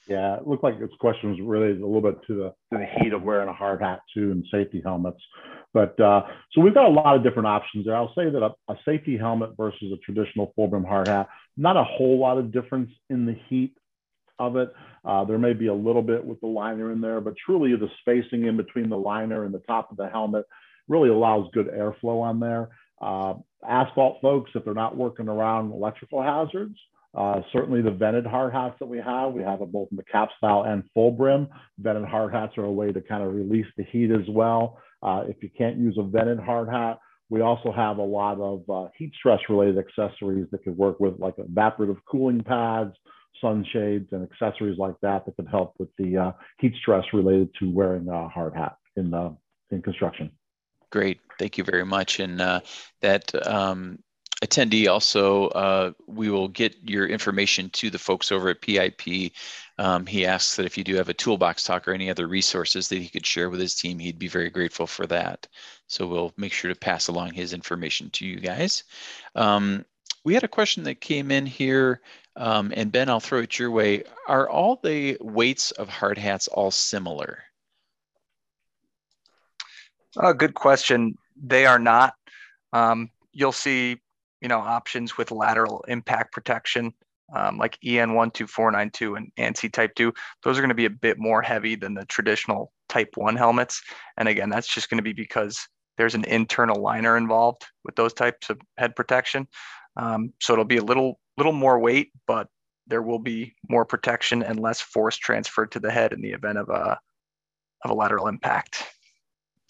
Yeah, 0.09 0.37
it 0.37 0.47
looked 0.47 0.65
like 0.65 0.81
this 0.81 0.91
question 0.99 1.31
was 1.31 1.41
really 1.41 1.71
a 1.71 1.87
little 1.87 2.01
bit 2.01 2.19
to 2.27 2.35
the, 2.35 2.55
to 2.73 2.85
the 2.85 2.87
heat 2.99 3.13
of 3.13 3.23
wearing 3.23 3.49
a 3.49 3.53
hard 3.53 3.81
hat 3.81 4.01
too 4.13 4.33
and 4.33 4.45
safety 4.51 4.83
helmets. 4.85 5.21
But 5.73 5.99
uh, 6.01 6.23
so 6.53 6.61
we've 6.61 6.75
got 6.75 6.87
a 6.87 6.93
lot 6.93 7.17
of 7.17 7.23
different 7.23 7.47
options 7.47 7.87
there. 7.87 7.97
I'll 7.97 8.13
say 8.15 8.29
that 8.29 8.43
a, 8.43 8.51
a 8.73 8.77
safety 8.85 9.17
helmet 9.17 9.51
versus 9.57 9.93
a 9.93 9.97
traditional 9.99 10.53
full 10.55 10.69
brim 10.69 10.85
hard 10.85 11.09
hat, 11.09 11.29
not 11.57 11.77
a 11.77 11.85
whole 11.85 12.19
lot 12.19 12.37
of 12.37 12.53
difference 12.53 12.91
in 13.11 13.27
the 13.27 13.37
heat 13.49 13.75
of 14.39 14.57
it. 14.57 14.73
Uh, 15.05 15.25
there 15.25 15.39
may 15.39 15.53
be 15.53 15.69
a 15.69 15.75
little 15.75 16.03
bit 16.03 16.25
with 16.25 16.41
the 16.41 16.47
liner 16.47 16.91
in 16.91 17.01
there, 17.01 17.21
but 17.21 17.35
truly 17.37 17.75
the 17.77 17.89
spacing 18.01 18.47
in 18.47 18.57
between 18.57 18.89
the 18.89 18.99
liner 18.99 19.45
and 19.45 19.55
the 19.55 19.61
top 19.61 19.91
of 19.91 19.97
the 19.97 20.09
helmet 20.09 20.45
really 20.89 21.09
allows 21.09 21.49
good 21.53 21.69
airflow 21.69 22.21
on 22.23 22.41
there. 22.41 22.71
Uh, 23.01 23.35
asphalt 23.67 24.19
folks, 24.21 24.51
if 24.55 24.65
they're 24.65 24.75
not 24.75 24.97
working 24.97 25.29
around 25.29 25.73
electrical 25.73 26.23
hazards, 26.23 26.77
uh, 27.15 27.41
certainly 27.53 27.83
the 27.83 27.91
vented 27.91 28.27
hard 28.27 28.53
hats 28.53 28.77
that 28.81 28.87
we 28.87 28.99
have, 28.99 29.33
we 29.33 29.43
have 29.43 29.61
it 29.61 29.71
both 29.71 29.89
in 29.91 29.97
the 29.97 30.05
cap 30.05 30.31
style 30.39 30.65
and 30.67 30.83
full 30.95 31.11
brim. 31.11 31.49
Vented 31.79 32.05
hard 32.05 32.33
hats 32.33 32.57
are 32.57 32.65
a 32.65 32.73
way 32.73 32.91
to 32.91 33.01
kind 33.01 33.23
of 33.23 33.35
release 33.35 33.67
the 33.77 33.85
heat 33.85 34.11
as 34.11 34.27
well. 34.29 34.79
Uh, 35.03 35.25
if 35.29 35.37
you 35.43 35.51
can't 35.57 35.77
use 35.77 35.97
a 35.99 36.03
vented 36.03 36.39
hard 36.39 36.69
hat, 36.69 36.99
we 37.29 37.41
also 37.41 37.73
have 37.73 37.99
a 37.99 38.03
lot 38.03 38.39
of 38.41 38.63
uh, 38.69 38.89
heat 38.97 39.13
stress 39.19 39.41
related 39.49 39.79
accessories 39.79 40.47
that 40.53 40.63
could 40.65 40.77
work 40.77 41.01
with 41.01 41.19
like 41.19 41.37
evaporative 41.37 41.99
cooling 42.11 42.43
pads, 42.43 42.95
sunshades, 43.41 44.09
and 44.13 44.27
accessories 44.31 44.79
like 44.79 44.95
that 45.03 45.27
that 45.27 45.37
can 45.37 45.47
help 45.47 45.75
with 45.79 45.89
the 45.99 46.17
uh, 46.17 46.33
heat 46.61 46.75
stress 46.81 47.05
related 47.13 47.49
to 47.59 47.71
wearing 47.71 48.09
a 48.09 48.29
hard 48.29 48.55
hat 48.55 48.77
in, 48.97 49.13
uh, 49.13 49.31
in 49.71 49.83
construction. 49.83 50.31
Great, 50.91 51.21
thank 51.39 51.57
you 51.57 51.65
very 51.65 51.85
much. 51.85 52.21
And 52.21 52.41
uh, 52.41 52.61
that 53.01 53.35
um, 53.47 53.99
attendee 54.43 54.91
also, 54.91 55.49
uh, 55.49 55.93
we 56.07 56.29
will 56.29 56.49
get 56.49 56.77
your 56.83 57.07
information 57.07 57.71
to 57.71 57.91
the 57.91 57.99
folks 57.99 58.33
over 58.33 58.49
at 58.49 58.61
PIP. 58.61 59.33
Um, 59.79 60.05
he 60.05 60.27
asks 60.27 60.57
that 60.57 60.67
if 60.67 60.77
you 60.77 60.85
do 60.85 60.97
have 60.97 61.09
a 61.09 61.15
toolbox 61.15 61.65
talk 61.65 61.87
or 61.87 61.93
any 61.93 62.11
other 62.11 62.27
resources 62.27 62.89
that 62.89 62.99
he 62.99 63.09
could 63.09 63.25
share 63.25 63.49
with 63.49 63.61
his 63.61 63.75
team, 63.75 63.99
he'd 63.99 64.19
be 64.19 64.29
very 64.29 64.51
grateful 64.51 64.87
for 64.87 65.07
that. 65.07 65.47
So 65.87 66.07
we'll 66.07 66.33
make 66.37 66.53
sure 66.53 66.73
to 66.73 66.79
pass 66.79 67.09
along 67.09 67.33
his 67.33 67.53
information 67.53 68.11
to 68.11 68.27
you 68.27 68.41
guys. 68.41 68.85
Um, 69.35 69.85
we 70.25 70.35
had 70.35 70.45
a 70.45 70.49
question 70.49 70.83
that 70.85 71.01
came 71.01 71.31
in 71.31 71.47
here, 71.47 72.01
um, 72.37 72.73
and 72.77 72.93
Ben, 72.93 73.09
I'll 73.09 73.21
throw 73.21 73.41
it 73.41 73.59
your 73.59 73.71
way. 73.71 74.05
Are 74.29 74.49
all 74.49 74.81
the 74.83 75.17
weights 75.21 75.71
of 75.73 75.89
hard 75.89 76.19
hats 76.19 76.49
all 76.49 76.71
similar? 76.71 77.43
Uh, 80.17 80.33
good 80.33 80.55
question. 80.55 81.17
They 81.41 81.65
are 81.65 81.79
not. 81.79 82.15
Um, 82.73 83.11
you'll 83.33 83.53
see 83.53 84.02
you 84.43 84.49
know, 84.49 84.59
options 84.59 85.17
with 85.17 85.31
lateral 85.31 85.85
impact 85.87 86.33
protection, 86.33 86.93
um, 87.35 87.59
like 87.59 87.79
EN 87.85 88.09
12492 88.09 89.15
and 89.15 89.33
ANSI 89.39 89.73
Type 89.73 89.95
2. 89.95 90.13
Those 90.43 90.59
are 90.59 90.61
going 90.61 90.69
to 90.69 90.75
be 90.75 90.85
a 90.85 90.91
bit 90.91 91.19
more 91.19 91.41
heavy 91.41 91.77
than 91.77 91.95
the 91.95 92.05
traditional 92.07 92.73
Type 92.89 93.11
1 93.15 93.37
helmets. 93.37 93.81
And 94.19 94.29
again, 94.29 94.51
that's 94.51 94.67
just 94.67 94.91
going 94.91 94.99
to 94.99 95.05
be 95.05 95.13
because 95.13 95.67
there's 95.97 96.15
an 96.15 96.25
internal 96.25 96.83
liner 96.83 97.17
involved 97.17 97.65
with 97.85 97.95
those 97.95 98.13
types 98.13 98.51
of 98.51 98.61
head 98.77 98.97
protection. 98.97 99.47
Um, 99.97 100.33
so 100.41 100.53
it'll 100.53 100.65
be 100.65 100.79
a 100.79 100.85
little 100.85 101.21
little 101.37 101.53
more 101.53 101.79
weight, 101.79 102.11
but 102.27 102.49
there 102.87 103.03
will 103.03 103.19
be 103.19 103.55
more 103.69 103.85
protection 103.85 104.43
and 104.43 104.59
less 104.59 104.81
force 104.81 105.17
transferred 105.17 105.71
to 105.73 105.81
the 105.81 105.91
head 105.91 106.13
in 106.13 106.21
the 106.21 106.31
event 106.31 106.59
of 106.59 106.69
a 106.69 106.99
of 107.85 107.91
a 107.91 107.95
lateral 107.95 108.29
impact. 108.29 108.85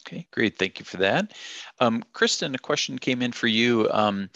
Okay, 0.07 0.27
great. 0.33 0.59
Thank 0.59 0.79
you 0.79 0.85
for 0.85 0.97
that. 0.99 1.33
Um, 1.81 2.03
Kristen, 2.13 2.55
a 2.55 2.59
question 2.59 2.99
came 2.99 3.23
in 3.23 3.33
for 3.33 3.47
you. 3.47 3.89
Um, 3.91 4.31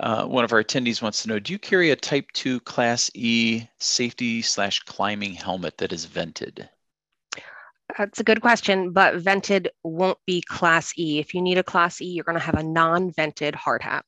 uh, 0.00 0.24
one 0.26 0.44
of 0.44 0.52
our 0.52 0.62
attendees 0.62 1.02
wants 1.02 1.22
to 1.22 1.28
know, 1.28 1.40
do 1.40 1.52
you 1.52 1.58
carry 1.58 1.90
a 1.90 1.96
type 1.96 2.30
2 2.32 2.60
class 2.60 3.10
E 3.14 3.64
safety 3.78 4.42
slash 4.42 4.80
climbing 4.80 5.34
helmet 5.34 5.76
that 5.78 5.92
is 5.92 6.04
vented? 6.04 6.68
That's 7.96 8.20
a 8.20 8.24
good 8.24 8.40
question, 8.40 8.92
but 8.92 9.16
vented 9.16 9.70
won't 9.82 10.18
be 10.24 10.40
class 10.42 10.92
E. 10.96 11.18
If 11.18 11.34
you 11.34 11.42
need 11.42 11.58
a 11.58 11.64
class 11.64 12.00
E, 12.00 12.06
you're 12.06 12.24
going 12.24 12.38
to 12.38 12.44
have 12.44 12.54
a 12.54 12.62
non-vented 12.62 13.56
hard 13.56 13.82
hat. 13.82 14.04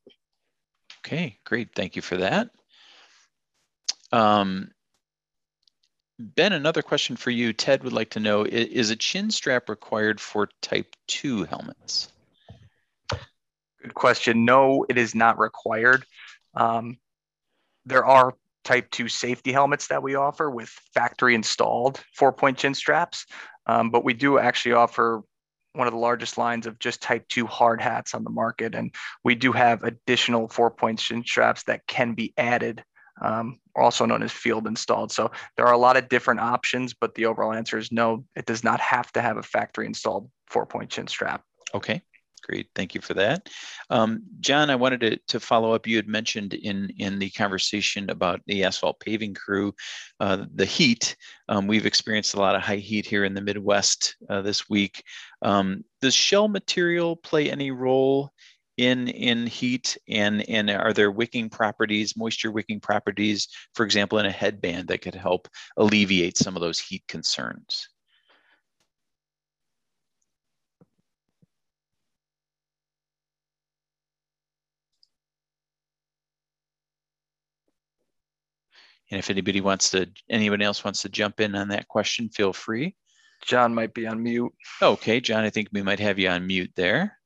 Okay, 0.98 1.38
great. 1.44 1.74
Thank 1.74 1.96
you 1.96 2.02
for 2.02 2.18
that. 2.18 2.50
Um, 4.12 4.70
Ben, 6.20 6.52
another 6.52 6.82
question 6.82 7.16
for 7.16 7.30
you. 7.30 7.54
Ted 7.54 7.82
would 7.82 7.94
like 7.94 8.10
to 8.10 8.20
know, 8.20 8.44
is 8.44 8.90
a 8.90 8.96
chin 8.96 9.30
strap 9.30 9.70
required 9.70 10.20
for 10.20 10.50
type 10.60 10.94
2 11.08 11.44
helmets? 11.44 12.10
Good 13.82 13.94
question. 13.94 14.44
No, 14.44 14.84
it 14.90 14.98
is 14.98 15.14
not 15.14 15.38
required. 15.38 16.04
Um, 16.54 16.98
there 17.86 18.04
are 18.04 18.34
type 18.64 18.90
2 18.90 19.08
safety 19.08 19.50
helmets 19.50 19.86
that 19.86 20.02
we 20.02 20.14
offer 20.14 20.50
with 20.50 20.68
factory 20.92 21.34
installed 21.34 22.02
four 22.14 22.34
point 22.34 22.58
chin 22.58 22.74
straps, 22.74 23.24
um, 23.64 23.90
but 23.90 24.04
we 24.04 24.12
do 24.12 24.38
actually 24.38 24.72
offer 24.72 25.22
one 25.72 25.86
of 25.86 25.94
the 25.94 25.98
largest 25.98 26.36
lines 26.36 26.66
of 26.66 26.78
just 26.78 27.00
type 27.00 27.26
2 27.28 27.46
hard 27.46 27.80
hats 27.80 28.12
on 28.12 28.24
the 28.24 28.30
market. 28.30 28.74
And 28.74 28.94
we 29.24 29.34
do 29.34 29.52
have 29.52 29.84
additional 29.84 30.48
four 30.48 30.70
point 30.70 30.98
chin 30.98 31.24
straps 31.24 31.62
that 31.62 31.86
can 31.86 32.12
be 32.12 32.34
added, 32.36 32.84
um, 33.20 33.58
also 33.74 34.06
known 34.06 34.22
as 34.22 34.32
field 34.32 34.66
installed. 34.66 35.12
So 35.12 35.30
there 35.56 35.66
are 35.66 35.74
a 35.74 35.78
lot 35.78 35.96
of 35.96 36.08
different 36.08 36.40
options, 36.40 36.94
but 36.94 37.14
the 37.14 37.26
overall 37.26 37.52
answer 37.52 37.78
is 37.78 37.92
no, 37.92 38.24
it 38.36 38.46
does 38.46 38.64
not 38.64 38.80
have 38.80 39.12
to 39.12 39.22
have 39.22 39.36
a 39.36 39.42
factory 39.42 39.86
installed 39.86 40.30
four 40.46 40.66
point 40.66 40.90
chin 40.90 41.06
strap. 41.06 41.42
Okay. 41.74 42.02
Great, 42.42 42.68
thank 42.74 42.94
you 42.94 43.02
for 43.02 43.12
that. 43.14 43.48
Um, 43.90 44.22
John, 44.40 44.70
I 44.70 44.74
wanted 44.74 45.00
to, 45.02 45.16
to 45.28 45.38
follow 45.38 45.74
up. 45.74 45.86
You 45.86 45.96
had 45.96 46.08
mentioned 46.08 46.54
in, 46.54 46.90
in 46.96 47.18
the 47.18 47.30
conversation 47.30 48.08
about 48.08 48.40
the 48.46 48.64
asphalt 48.64 48.98
paving 48.98 49.34
crew, 49.34 49.74
uh, 50.20 50.46
the 50.54 50.64
heat. 50.64 51.16
Um, 51.48 51.66
we've 51.66 51.86
experienced 51.86 52.34
a 52.34 52.40
lot 52.40 52.56
of 52.56 52.62
high 52.62 52.76
heat 52.76 53.04
here 53.04 53.24
in 53.24 53.34
the 53.34 53.42
Midwest 53.42 54.16
uh, 54.30 54.40
this 54.40 54.70
week. 54.70 55.04
Um, 55.42 55.84
does 56.00 56.14
shell 56.14 56.48
material 56.48 57.14
play 57.14 57.50
any 57.50 57.70
role 57.70 58.32
in, 58.80 59.08
in 59.08 59.46
heat? 59.46 59.98
And, 60.08 60.48
and 60.48 60.70
are 60.70 60.94
there 60.94 61.10
wicking 61.10 61.50
properties, 61.50 62.16
moisture 62.16 62.50
wicking 62.50 62.80
properties, 62.80 63.48
for 63.74 63.84
example, 63.84 64.18
in 64.18 64.26
a 64.26 64.30
headband 64.30 64.88
that 64.88 65.02
could 65.02 65.14
help 65.14 65.48
alleviate 65.76 66.38
some 66.38 66.56
of 66.56 66.62
those 66.62 66.80
heat 66.80 67.04
concerns? 67.06 67.88
And 79.10 79.18
if 79.18 79.28
anybody 79.28 79.60
wants 79.60 79.90
to, 79.90 80.08
anyone 80.30 80.62
else 80.62 80.84
wants 80.84 81.02
to 81.02 81.08
jump 81.08 81.40
in 81.40 81.54
on 81.54 81.68
that 81.68 81.88
question, 81.88 82.28
feel 82.30 82.52
free. 82.52 82.96
John 83.44 83.74
might 83.74 83.92
be 83.92 84.06
on 84.06 84.22
mute. 84.22 84.52
Okay, 84.80 85.20
John, 85.20 85.44
I 85.44 85.50
think 85.50 85.68
we 85.72 85.82
might 85.82 86.00
have 86.00 86.18
you 86.18 86.28
on 86.28 86.46
mute 86.46 86.72
there. 86.76 87.19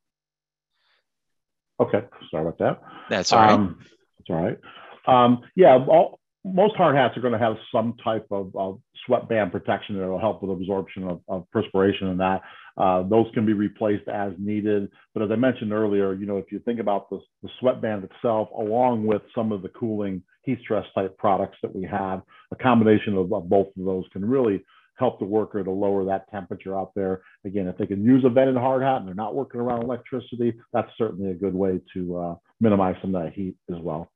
Okay, 1.81 2.03
sorry 2.31 2.47
about 2.47 2.59
that. 2.59 2.83
That's 3.11 3.33
all 3.33 3.41
right. 3.41 3.51
Um, 3.51 3.79
that's 4.18 4.31
all 4.31 4.45
right. 4.45 4.59
Um, 5.07 5.43
yeah, 5.57 5.77
all, 5.89 6.20
most 6.45 6.77
hard 6.77 6.95
hats 6.95 7.16
are 7.16 7.20
going 7.20 7.33
to 7.33 7.39
have 7.39 7.57
some 7.72 7.95
type 8.05 8.27
of, 8.31 8.55
of 8.55 8.81
sweatband 9.07 9.51
protection 9.51 9.99
that 9.99 10.07
will 10.07 10.20
help 10.20 10.43
with 10.43 10.51
absorption 10.51 11.05
of, 11.09 11.20
of 11.29 11.51
perspiration 11.51 12.09
and 12.09 12.20
that. 12.20 12.43
Uh, 12.77 13.03
those 13.03 13.27
can 13.35 13.47
be 13.47 13.53
replaced 13.53 14.09
as 14.09 14.33
needed. 14.39 14.91
But 15.14 15.22
as 15.22 15.31
I 15.31 15.37
mentioned 15.37 15.72
earlier, 15.72 16.12
you 16.12 16.27
know, 16.27 16.39
if 16.39 16.51
you 16.51 16.59
think 16.61 16.81
about 16.81 17.09
the, 17.09 17.20
the 17.43 17.49
sweatband 17.61 18.05
itself, 18.05 18.49
along 18.57 19.07
with 19.07 19.22
some 19.35 19.53
of 19.53 19.62
the 19.62 19.68
cooling 19.70 20.22
heat 20.43 20.59
stress 20.61 20.85
type 20.95 21.16
products 21.16 21.57
that 21.62 21.75
we 21.75 21.85
have, 21.85 22.22
a 22.53 22.57
combination 22.57 23.16
of, 23.16 23.33
of 23.33 23.49
both 23.49 23.68
of 23.79 23.85
those 23.85 24.05
can 24.12 24.25
really 24.25 24.62
help 24.97 25.18
the 25.18 25.24
worker 25.24 25.62
to 25.62 25.70
lower 25.70 26.05
that 26.05 26.30
temperature 26.30 26.78
out 26.78 26.92
there. 26.95 27.22
Again, 27.45 27.66
if 27.66 27.76
they 27.76 27.86
can 27.86 28.05
use 28.05 28.24
a 28.24 28.28
vented 28.28 28.57
hard 28.57 28.82
hat 28.82 28.99
and 28.99 29.09
they're 29.09 29.14
not 29.14 29.34
working 29.34 29.61
around 29.61 29.82
electricity, 29.82 30.55
that's 30.72 30.90
certainly 30.97 31.30
a 31.30 31.34
good 31.34 31.55
way 31.55 31.80
to 31.95 32.16
uh, 32.16 32.34
minimize 32.61 32.97
some 33.01 33.14
of 33.14 33.22
that 33.22 33.32
heat 33.32 33.57
as 33.70 33.80
well. 33.80 34.11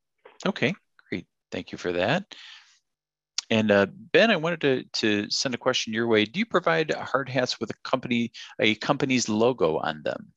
Okay, 0.46 0.74
great. 1.08 1.26
Thank 1.50 1.72
you 1.72 1.78
for 1.78 1.92
that. 1.92 2.24
And 3.50 3.70
uh, 3.70 3.86
Ben, 4.12 4.30
I 4.30 4.36
wanted 4.36 4.60
to, 4.60 4.84
to 5.00 5.30
send 5.30 5.54
a 5.54 5.58
question 5.58 5.94
your 5.94 6.06
way. 6.06 6.26
Do 6.26 6.38
you 6.38 6.46
provide 6.46 6.92
hard 6.92 7.28
hats 7.28 7.58
with 7.58 7.70
a 7.70 7.74
company, 7.82 8.32
a 8.60 8.74
company's 8.74 9.28
logo 9.28 9.78
on 9.78 10.02
them? 10.04 10.32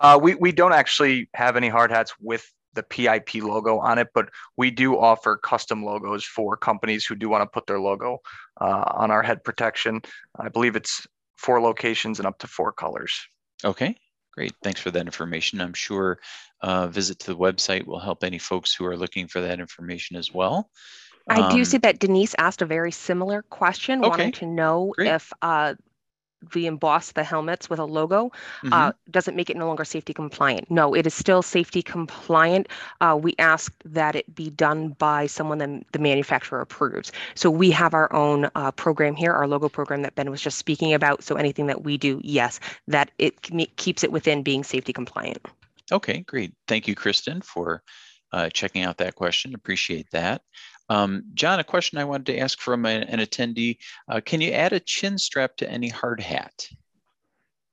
Uh, 0.00 0.18
we, 0.20 0.34
we 0.34 0.50
don't 0.50 0.72
actually 0.72 1.28
have 1.34 1.56
any 1.56 1.68
hard 1.68 1.90
hats 1.90 2.14
with 2.18 2.50
the 2.74 2.82
PIP 2.82 3.42
logo 3.42 3.78
on 3.78 3.98
it, 3.98 4.08
but 4.14 4.28
we 4.56 4.70
do 4.70 4.98
offer 4.98 5.36
custom 5.36 5.84
logos 5.84 6.24
for 6.24 6.56
companies 6.56 7.04
who 7.04 7.14
do 7.14 7.28
want 7.28 7.42
to 7.42 7.46
put 7.46 7.66
their 7.66 7.80
logo 7.80 8.18
uh, 8.60 8.84
on 8.94 9.10
our 9.10 9.22
head 9.22 9.42
protection. 9.44 10.00
I 10.38 10.48
believe 10.48 10.76
it's 10.76 11.06
four 11.36 11.60
locations 11.60 12.18
and 12.18 12.26
up 12.26 12.38
to 12.38 12.46
four 12.46 12.72
colors. 12.72 13.18
Okay, 13.64 13.96
great. 14.32 14.52
Thanks 14.62 14.80
for 14.80 14.90
that 14.90 15.06
information. 15.06 15.60
I'm 15.60 15.74
sure 15.74 16.18
uh, 16.62 16.86
visit 16.86 17.18
to 17.20 17.26
the 17.28 17.36
website 17.36 17.86
will 17.86 17.98
help 17.98 18.24
any 18.24 18.38
folks 18.38 18.74
who 18.74 18.86
are 18.86 18.96
looking 18.96 19.26
for 19.26 19.40
that 19.40 19.60
information 19.60 20.16
as 20.16 20.32
well. 20.32 20.70
I 21.28 21.50
do 21.50 21.58
um, 21.58 21.64
see 21.64 21.78
that 21.78 21.98
Denise 21.98 22.34
asked 22.38 22.62
a 22.62 22.66
very 22.66 22.90
similar 22.90 23.42
question, 23.42 24.00
okay. 24.00 24.08
wanting 24.08 24.32
to 24.32 24.46
know 24.46 24.92
Great. 24.96 25.08
if 25.12 25.32
uh, 25.42 25.74
we 26.54 26.66
emboss 26.66 27.12
the 27.12 27.24
helmets 27.24 27.68
with 27.68 27.78
a 27.78 27.84
logo 27.84 28.30
mm-hmm. 28.62 28.72
uh, 28.72 28.92
doesn't 29.10 29.36
make 29.36 29.50
it 29.50 29.56
no 29.56 29.66
longer 29.66 29.84
safety 29.84 30.12
compliant. 30.14 30.70
No, 30.70 30.94
it 30.94 31.06
is 31.06 31.14
still 31.14 31.42
safety 31.42 31.82
compliant. 31.82 32.68
Uh, 33.00 33.18
we 33.20 33.34
ask 33.38 33.74
that 33.84 34.16
it 34.16 34.34
be 34.34 34.50
done 34.50 34.90
by 34.98 35.26
someone 35.26 35.58
that 35.58 35.84
the 35.92 35.98
manufacturer 35.98 36.60
approves. 36.60 37.12
So 37.34 37.50
we 37.50 37.70
have 37.70 37.94
our 37.94 38.12
own 38.12 38.50
uh, 38.54 38.72
program 38.72 39.14
here, 39.14 39.32
our 39.32 39.46
logo 39.46 39.68
program 39.68 40.02
that 40.02 40.14
Ben 40.14 40.30
was 40.30 40.40
just 40.40 40.58
speaking 40.58 40.94
about. 40.94 41.22
So 41.22 41.36
anything 41.36 41.66
that 41.66 41.84
we 41.84 41.96
do, 41.96 42.20
yes, 42.24 42.60
that 42.88 43.10
it 43.18 43.40
keeps 43.76 44.02
it 44.04 44.12
within 44.12 44.42
being 44.42 44.64
safety 44.64 44.92
compliant. 44.92 45.46
Okay, 45.92 46.20
great. 46.20 46.54
Thank 46.68 46.86
you, 46.86 46.94
Kristen, 46.94 47.40
for 47.40 47.82
uh, 48.32 48.48
checking 48.50 48.82
out 48.82 48.98
that 48.98 49.14
question. 49.14 49.54
Appreciate 49.54 50.10
that. 50.12 50.42
Um, 50.90 51.22
John, 51.34 51.60
a 51.60 51.64
question 51.64 51.98
I 51.98 52.04
wanted 52.04 52.26
to 52.26 52.38
ask 52.38 52.58
from 52.58 52.84
a, 52.84 52.88
an 52.88 53.20
attendee. 53.20 53.78
Uh, 54.08 54.20
can 54.20 54.40
you 54.40 54.50
add 54.50 54.72
a 54.72 54.80
chin 54.80 55.18
strap 55.18 55.56
to 55.58 55.70
any 55.70 55.88
hard 55.88 56.20
hat? 56.20 56.68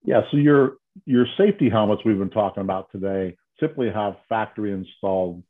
Yeah, 0.03 0.22
so 0.32 0.38
your 0.38 0.78
your 1.05 1.26
safety 1.38 1.70
helmets 1.70 2.03
we've 2.05 2.18
been 2.18 2.30
talking 2.30 2.61
about 2.61 2.91
today 2.91 3.36
typically 3.59 3.89
have 3.91 4.15
factory 4.30 4.72
installed 4.72 5.43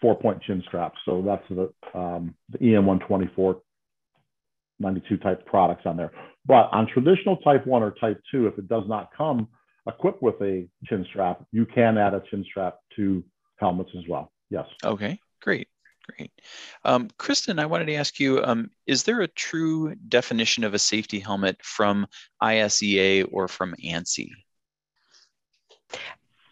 four 0.00 0.14
point 0.14 0.42
chin 0.42 0.62
straps. 0.68 0.98
So 1.06 1.22
that's 1.22 1.42
the, 1.48 1.98
um, 1.98 2.34
the 2.50 2.58
EN 2.74 2.84
124 2.84 3.62
92 4.78 5.16
type 5.16 5.46
products 5.46 5.82
on 5.86 5.96
there. 5.96 6.12
But 6.44 6.68
on 6.70 6.86
traditional 6.86 7.38
type 7.38 7.66
one 7.66 7.82
or 7.82 7.92
type 7.92 8.20
two, 8.30 8.46
if 8.46 8.58
it 8.58 8.68
does 8.68 8.84
not 8.86 9.08
come 9.16 9.48
equipped 9.88 10.22
with 10.22 10.34
a 10.42 10.68
chin 10.84 11.06
strap, 11.08 11.44
you 11.50 11.64
can 11.64 11.96
add 11.96 12.12
a 12.12 12.22
chin 12.30 12.44
strap 12.48 12.76
to 12.96 13.24
helmets 13.58 13.90
as 13.96 14.04
well. 14.06 14.32
Yes. 14.50 14.66
Okay, 14.84 15.18
great. 15.40 15.68
Great. 16.08 16.30
Um, 16.84 17.08
Kristen, 17.18 17.58
I 17.58 17.66
wanted 17.66 17.86
to 17.86 17.94
ask 17.94 18.20
you 18.20 18.42
um, 18.44 18.70
Is 18.86 19.02
there 19.02 19.20
a 19.20 19.28
true 19.28 19.94
definition 20.08 20.64
of 20.64 20.74
a 20.74 20.78
safety 20.78 21.18
helmet 21.18 21.58
from 21.62 22.06
ISEA 22.42 23.28
or 23.32 23.48
from 23.48 23.74
ANSI? 23.84 24.30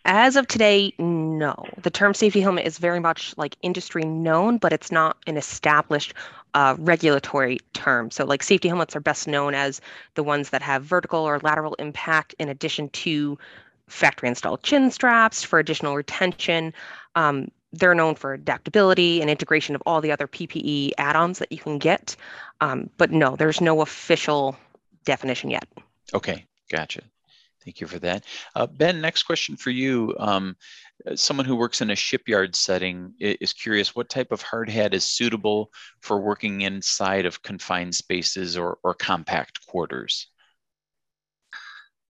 As 0.07 0.37
of 0.37 0.47
today, 0.47 0.93
no. 0.99 1.55
The 1.83 1.91
term 1.91 2.13
safety 2.13 2.41
helmet 2.41 2.67
is 2.67 2.77
very 2.77 3.01
much 3.01 3.35
like 3.39 3.57
industry 3.63 4.05
known, 4.05 4.59
but 4.59 4.73
it's 4.73 4.93
not 4.93 5.17
an 5.27 5.39
established 5.39 6.13
uh, 6.53 6.77
regulatory 6.79 7.59
term. 7.73 8.11
So, 8.11 8.27
like 8.27 8.43
safety 8.43 8.69
helmets 8.69 8.95
are 8.95 9.01
best 9.01 9.27
known 9.27 9.55
as 9.55 9.81
the 10.15 10.23
ones 10.23 10.51
that 10.51 10.61
have 10.61 10.85
vertical 10.85 11.21
or 11.21 11.41
lateral 11.41 11.75
impact 11.75 12.35
in 12.39 12.51
addition 12.51 12.91
to 12.91 13.39
factory 13.89 14.29
installed 14.29 14.63
chin 14.63 14.91
straps 14.91 15.43
for 15.43 15.59
additional 15.59 15.97
retention. 15.97 16.75
Um, 17.15 17.49
they're 17.79 17.95
known 17.95 18.14
for 18.14 18.35
adaptability 18.35 19.20
and 19.20 19.31
integration 19.31 19.75
of 19.75 19.83
all 19.87 20.01
the 20.01 20.12
other 20.12 20.27
PPE 20.27 20.93
add 20.99 21.16
ons 21.16 21.39
that 21.39 21.53
you 21.53 21.59
can 21.59 21.79
get. 21.79 22.16
Um, 22.61 22.91
but 22.97 23.11
no, 23.11 23.37
there's 23.37 23.61
no 23.61 23.81
official 23.81 24.57
definition 25.05 25.51
yet. 25.51 25.66
Okay, 26.12 26.47
gotcha. 26.70 27.03
Thank 27.64 27.81
you 27.81 27.87
for 27.87 27.99
that. 28.01 28.25
Uh, 28.55 28.66
ben, 28.66 29.01
next 29.01 29.22
question 29.22 29.57
for 29.57 29.70
you. 29.70 30.14
Um, 30.18 30.55
someone 31.14 31.47
who 31.47 31.57
works 31.57 31.81
in 31.81 31.91
a 31.91 31.97
shipyard 31.97 32.55
setting 32.55 33.14
is 33.18 33.55
curious 33.55 33.97
what 33.97 34.11
type 34.11 34.33
of 34.33 34.43
hard 34.43 34.68
hat 34.68 34.93
is 34.93 35.05
suitable 35.05 35.72
for 36.03 36.20
working 36.20 36.61
inside 36.61 37.25
of 37.25 37.43
confined 37.43 37.95
spaces 37.95 38.59
or, 38.59 38.79
or 38.83 38.95
compact 38.95 39.66
quarters? 39.66 40.29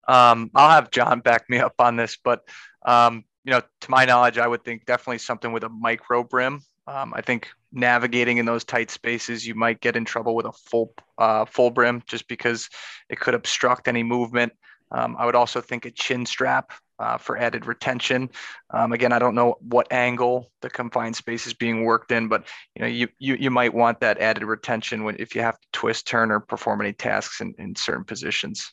Um, 0.07 0.51
I'll 0.55 0.69
have 0.69 0.91
John 0.91 1.19
back 1.19 1.49
me 1.49 1.57
up 1.59 1.75
on 1.79 1.95
this, 1.95 2.17
but 2.23 2.41
um, 2.85 3.23
you 3.49 3.55
know, 3.55 3.63
to 3.81 3.89
my 3.89 4.05
knowledge, 4.05 4.37
I 4.37 4.45
would 4.45 4.63
think 4.63 4.85
definitely 4.85 5.17
something 5.17 5.51
with 5.51 5.63
a 5.63 5.69
micro 5.69 6.23
brim. 6.23 6.61
Um, 6.85 7.15
I 7.15 7.21
think 7.21 7.47
navigating 7.71 8.37
in 8.37 8.45
those 8.45 8.63
tight 8.63 8.91
spaces, 8.91 9.47
you 9.47 9.55
might 9.55 9.81
get 9.81 9.95
in 9.95 10.05
trouble 10.05 10.35
with 10.35 10.45
a 10.45 10.51
full 10.51 10.93
uh, 11.17 11.45
full 11.45 11.71
brim 11.71 12.03
just 12.05 12.27
because 12.27 12.69
it 13.09 13.19
could 13.19 13.33
obstruct 13.33 13.87
any 13.87 14.03
movement. 14.03 14.53
Um, 14.91 15.15
I 15.17 15.25
would 15.25 15.33
also 15.33 15.61
think 15.61 15.85
a 15.85 15.91
chin 15.91 16.27
strap 16.27 16.73
uh, 16.99 17.17
for 17.17 17.39
added 17.39 17.65
retention. 17.65 18.29
Um, 18.69 18.93
again, 18.93 19.13
I 19.13 19.17
don't 19.17 19.33
know 19.33 19.55
what 19.61 19.91
angle 19.91 20.51
the 20.61 20.69
confined 20.69 21.15
space 21.15 21.47
is 21.47 21.55
being 21.55 21.85
worked 21.85 22.11
in, 22.11 22.27
but 22.27 22.45
you 22.75 22.83
know, 22.83 22.87
you 22.87 23.07
you, 23.17 23.33
you 23.33 23.49
might 23.49 23.73
want 23.73 24.01
that 24.01 24.19
added 24.19 24.43
retention 24.43 25.03
when 25.03 25.15
if 25.17 25.33
you 25.33 25.41
have 25.41 25.59
to 25.59 25.67
twist, 25.73 26.05
turn, 26.05 26.29
or 26.29 26.39
perform 26.39 26.81
any 26.81 26.93
tasks 26.93 27.41
in, 27.41 27.55
in 27.57 27.75
certain 27.75 28.03
positions. 28.03 28.71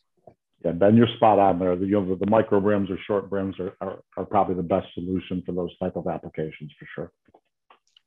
Yeah, 0.64 0.72
Ben, 0.72 0.96
you're 0.96 1.08
spot 1.16 1.38
on 1.38 1.58
there. 1.58 1.76
The, 1.76 1.86
you 1.86 2.00
know, 2.00 2.14
the 2.14 2.30
micro 2.30 2.60
brims 2.60 2.90
or 2.90 2.98
short 3.06 3.28
brims 3.28 3.56
are, 3.60 3.76
are, 3.80 3.98
are 4.16 4.24
probably 4.24 4.54
the 4.54 4.62
best 4.62 4.86
solution 4.94 5.42
for 5.44 5.52
those 5.52 5.76
type 5.78 5.96
of 5.96 6.06
applications 6.06 6.72
for 6.78 6.88
sure. 6.94 7.12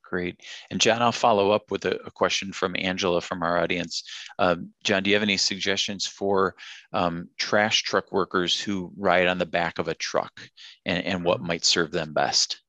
Great. 0.03 0.41
And 0.71 0.81
John, 0.81 1.03
I'll 1.03 1.11
follow 1.11 1.51
up 1.51 1.69
with 1.69 1.85
a, 1.85 1.95
a 2.07 2.09
question 2.09 2.51
from 2.51 2.75
Angela 2.75 3.21
from 3.21 3.43
our 3.43 3.59
audience. 3.59 4.03
Um, 4.39 4.71
John, 4.83 5.03
do 5.03 5.11
you 5.11 5.15
have 5.15 5.21
any 5.23 5.37
suggestions 5.37 6.07
for 6.07 6.55
um, 6.91 7.29
trash 7.37 7.83
truck 7.83 8.11
workers 8.11 8.59
who 8.59 8.91
ride 8.97 9.27
on 9.27 9.37
the 9.37 9.45
back 9.45 9.77
of 9.77 9.87
a 9.87 9.93
truck 9.93 10.41
and, 10.83 11.05
and 11.05 11.23
what 11.23 11.41
might 11.41 11.63
serve 11.63 11.91
them 11.91 12.13
best? 12.13 12.59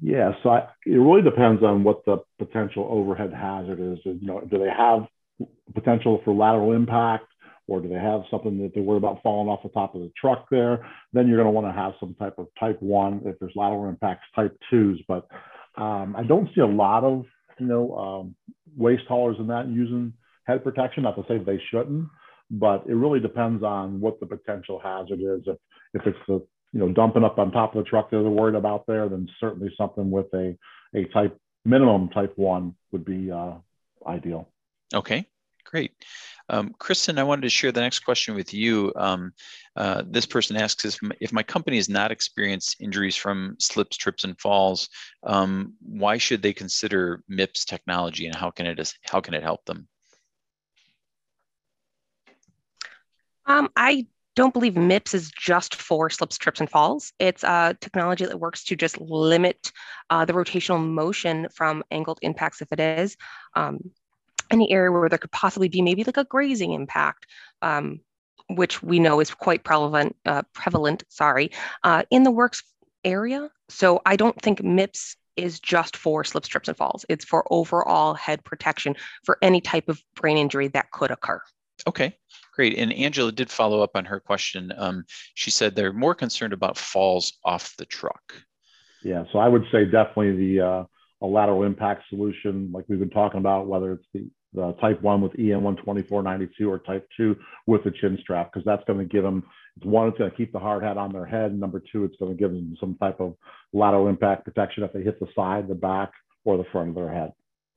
Yeah, 0.00 0.32
so 0.42 0.48
I, 0.48 0.68
it 0.86 0.96
really 0.96 1.20
depends 1.20 1.62
on 1.62 1.84
what 1.84 2.06
the 2.06 2.18
potential 2.38 2.88
overhead 2.90 3.34
hazard 3.34 3.80
is. 3.80 3.98
You 4.04 4.18
know, 4.22 4.40
do 4.40 4.58
they 4.58 4.70
have 4.70 5.06
potential 5.74 6.22
for 6.24 6.32
lateral 6.32 6.72
impact? 6.72 7.26
Or 7.70 7.80
do 7.80 7.88
they 7.88 7.94
have 7.94 8.22
something 8.30 8.58
that 8.58 8.72
they're 8.74 8.82
worried 8.82 8.98
about 8.98 9.22
falling 9.22 9.48
off 9.48 9.62
the 9.62 9.68
top 9.68 9.94
of 9.94 10.00
the 10.00 10.10
truck 10.20 10.46
there? 10.50 10.84
Then 11.12 11.28
you're 11.28 11.36
going 11.36 11.46
to 11.46 11.52
want 11.52 11.68
to 11.68 11.72
have 11.72 11.92
some 12.00 12.14
type 12.14 12.34
of 12.36 12.48
type 12.58 12.82
one 12.82 13.22
if 13.24 13.38
there's 13.38 13.52
lateral 13.54 13.88
impacts, 13.88 14.24
type 14.34 14.58
twos. 14.68 15.00
But 15.06 15.28
um, 15.76 16.16
I 16.18 16.24
don't 16.24 16.48
see 16.54 16.60
a 16.60 16.66
lot 16.66 17.04
of 17.04 17.24
you 17.58 17.66
know 17.66 17.94
um, 17.96 18.34
waste 18.76 19.06
haulers 19.06 19.36
in 19.38 19.46
that 19.46 19.68
using 19.68 20.12
head 20.46 20.64
protection. 20.64 21.04
Not 21.04 21.14
to 21.16 21.24
say 21.28 21.38
they 21.38 21.62
shouldn't, 21.70 22.08
but 22.50 22.84
it 22.88 22.94
really 22.94 23.20
depends 23.20 23.62
on 23.62 24.00
what 24.00 24.18
the 24.18 24.26
potential 24.26 24.80
hazard 24.82 25.20
is. 25.20 25.42
If 25.46 25.56
if 25.94 26.06
it's 26.06 26.18
the 26.26 26.44
you 26.72 26.80
know 26.80 26.88
dumping 26.92 27.24
up 27.24 27.38
on 27.38 27.52
top 27.52 27.76
of 27.76 27.84
the 27.84 27.88
truck 27.88 28.10
that 28.10 28.16
they're 28.16 28.28
worried 28.30 28.56
about 28.56 28.86
there, 28.88 29.08
then 29.08 29.28
certainly 29.38 29.72
something 29.78 30.10
with 30.10 30.26
a 30.34 30.58
a 30.94 31.04
type 31.12 31.38
minimum 31.64 32.08
type 32.08 32.32
one 32.36 32.74
would 32.90 33.04
be 33.04 33.30
uh, 33.30 33.54
ideal. 34.06 34.48
Okay, 34.92 35.24
great. 35.64 35.92
Um, 36.50 36.74
Kristen, 36.78 37.18
I 37.18 37.22
wanted 37.22 37.42
to 37.42 37.48
share 37.48 37.70
the 37.70 37.80
next 37.80 38.00
question 38.00 38.34
with 38.34 38.52
you. 38.52 38.92
Um, 38.96 39.32
uh, 39.76 40.02
this 40.04 40.26
person 40.26 40.56
asks 40.56 40.84
if 40.84 40.98
if 41.20 41.32
my 41.32 41.44
company 41.44 41.76
has 41.76 41.88
not 41.88 42.10
experienced 42.10 42.76
injuries 42.80 43.14
from 43.14 43.54
slips, 43.60 43.96
trips, 43.96 44.24
and 44.24 44.38
falls, 44.38 44.88
um, 45.22 45.74
why 45.80 46.18
should 46.18 46.42
they 46.42 46.52
consider 46.52 47.22
MIPS 47.30 47.64
technology 47.64 48.26
and 48.26 48.34
how 48.34 48.50
can 48.50 48.66
it 48.66 48.94
how 49.04 49.20
can 49.20 49.34
it 49.34 49.44
help 49.44 49.64
them? 49.64 49.86
Um, 53.46 53.70
I 53.76 54.06
don't 54.34 54.52
believe 54.52 54.74
MIPS 54.74 55.14
is 55.14 55.30
just 55.30 55.76
for 55.76 56.10
slips, 56.10 56.36
trips, 56.36 56.60
and 56.60 56.70
falls. 56.70 57.12
It's 57.20 57.44
a 57.44 57.76
technology 57.80 58.26
that 58.26 58.40
works 58.40 58.64
to 58.64 58.76
just 58.76 59.00
limit 59.00 59.70
uh, 60.08 60.24
the 60.24 60.32
rotational 60.32 60.84
motion 60.84 61.48
from 61.54 61.84
angled 61.92 62.18
impacts 62.22 62.60
if 62.60 62.72
it 62.72 62.80
is. 62.80 63.16
Um, 63.54 63.90
any 64.50 64.70
area 64.72 64.90
where 64.90 65.08
there 65.08 65.18
could 65.18 65.32
possibly 65.32 65.68
be 65.68 65.82
maybe 65.82 66.04
like 66.04 66.16
a 66.16 66.24
grazing 66.24 66.72
impact, 66.72 67.26
um, 67.62 68.00
which 68.48 68.82
we 68.82 68.98
know 68.98 69.20
is 69.20 69.32
quite 69.32 69.64
prevalent, 69.64 70.16
uh, 70.26 70.42
prevalent 70.52 71.04
sorry, 71.08 71.50
uh, 71.84 72.02
in 72.10 72.22
the 72.24 72.30
works 72.30 72.62
area. 73.04 73.50
So 73.68 74.00
I 74.04 74.16
don't 74.16 74.40
think 74.40 74.62
MIPS 74.62 75.16
is 75.36 75.60
just 75.60 75.96
for 75.96 76.24
slip, 76.24 76.44
trips, 76.44 76.68
and 76.68 76.76
falls. 76.76 77.04
It's 77.08 77.24
for 77.24 77.44
overall 77.50 78.14
head 78.14 78.44
protection 78.44 78.96
for 79.24 79.38
any 79.42 79.60
type 79.60 79.88
of 79.88 80.02
brain 80.14 80.36
injury 80.36 80.68
that 80.68 80.90
could 80.90 81.10
occur. 81.10 81.40
Okay, 81.86 82.14
great. 82.54 82.76
And 82.76 82.92
Angela 82.92 83.32
did 83.32 83.50
follow 83.50 83.82
up 83.82 83.92
on 83.94 84.04
her 84.04 84.20
question. 84.20 84.72
Um, 84.76 85.04
she 85.34 85.50
said 85.50 85.74
they're 85.74 85.92
more 85.92 86.14
concerned 86.14 86.52
about 86.52 86.76
falls 86.76 87.32
off 87.44 87.74
the 87.78 87.86
truck. 87.86 88.34
Yeah, 89.02 89.24
so 89.32 89.38
I 89.38 89.48
would 89.48 89.64
say 89.72 89.86
definitely 89.86 90.36
the 90.36 90.60
uh, 90.60 90.84
a 91.22 91.26
lateral 91.26 91.62
impact 91.62 92.04
solution, 92.08 92.70
like 92.72 92.84
we've 92.88 92.98
been 92.98 93.10
talking 93.10 93.40
about, 93.40 93.66
whether 93.66 93.92
it's 93.92 94.06
the 94.12 94.28
the 94.52 94.72
type 94.80 95.00
1 95.00 95.20
with 95.20 95.32
EN 95.38 95.62
12492 95.62 96.70
or 96.70 96.78
type 96.80 97.08
2 97.16 97.36
with 97.66 97.84
the 97.84 97.90
chin 97.90 98.18
strap 98.20 98.52
because 98.52 98.64
that's 98.64 98.82
going 98.86 98.98
to 98.98 99.04
give 99.04 99.22
them 99.22 99.44
one 99.82 100.08
it's 100.08 100.18
going 100.18 100.30
to 100.30 100.36
keep 100.36 100.52
the 100.52 100.58
hard 100.58 100.82
hat 100.82 100.98
on 100.98 101.12
their 101.12 101.24
head 101.24 101.58
number 101.58 101.82
two 101.92 102.04
it's 102.04 102.16
going 102.16 102.30
to 102.30 102.38
give 102.38 102.50
them 102.50 102.76
some 102.80 102.96
type 102.96 103.20
of 103.20 103.34
lateral 103.72 104.08
impact 104.08 104.44
protection 104.44 104.82
if 104.82 104.92
they 104.92 105.02
hit 105.02 105.18
the 105.20 105.28
side 105.34 105.68
the 105.68 105.74
back 105.74 106.10
or 106.44 106.56
the 106.56 106.64
front 106.72 106.88
of 106.88 106.94
their 106.94 107.12
head. 107.12 107.32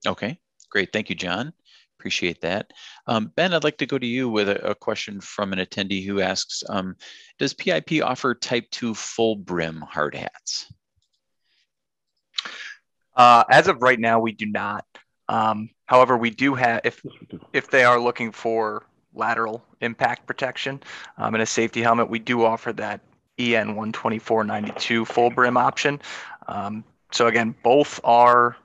Okay 0.06 0.38
great. 0.70 0.92
Thank 0.92 1.10
you 1.10 1.16
john. 1.16 1.54
Appreciate 2.00 2.42
that. 2.42 2.72
Um, 3.08 3.32
ben 3.36 3.54
i'd 3.54 3.64
like 3.64 3.78
to 3.78 3.86
go 3.86 3.98
to 3.98 4.08
you 4.08 4.28
with 4.28 4.50
a, 4.50 4.72
a 4.72 4.76
question 4.76 5.22
from 5.22 5.54
an 5.54 5.60
attendee 5.60 6.06
who 6.06 6.20
asks 6.20 6.64
um, 6.68 6.96
does 7.38 7.54
pip 7.54 7.90
offer 8.04 8.36
type 8.36 8.70
2 8.72 8.94
full 8.96 9.36
brim 9.36 9.82
hard 9.82 10.16
hats? 10.16 10.74
Uh, 13.16 13.44
as 13.50 13.68
of 13.68 13.82
right 13.82 14.00
now 14.00 14.20
we 14.20 14.32
do 14.32 14.48
not 14.48 14.86
um, 15.34 15.72
however, 15.86 16.16
we 16.16 16.30
do 16.30 16.54
have 16.54 16.82
if 16.84 17.02
if 17.54 17.72
they 17.72 17.84
are 17.84 18.00
looking 18.00 18.32
for 18.32 18.84
lateral 19.16 19.64
impact 19.82 20.28
protection 20.28 20.80
um, 21.18 21.34
in 21.34 21.42
a 21.42 21.46
safety 21.46 21.82
helmet, 21.82 22.08
we 22.08 22.20
do 22.20 22.46
offer 22.46 22.72
that 22.74 23.02
EN 23.40 23.76
12492 23.76 25.06
full 25.06 25.32
brim 25.32 25.58
option. 25.58 26.00
Um, 26.48 26.84
so 27.12 27.26
again, 27.26 27.56
both 27.64 28.00
are 28.04 28.56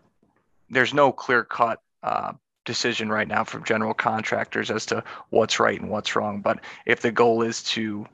there's 0.69 0.93
no 0.93 1.11
clear 1.11 1.43
cut 1.43 1.81
uh, 2.03 2.33
decision 2.67 3.09
right 3.09 3.29
now 3.29 3.45
from 3.45 3.65
general 3.65 3.95
contractors 3.95 4.71
as 4.71 4.85
to 4.87 5.03
what's 5.31 5.59
right 5.59 5.81
and 5.81 5.89
what's 5.89 6.15
wrong. 6.15 6.43
But 6.43 6.61
if 6.85 7.01
the 7.01 7.11
goal 7.11 7.41
is 7.41 7.63
to 7.63 8.07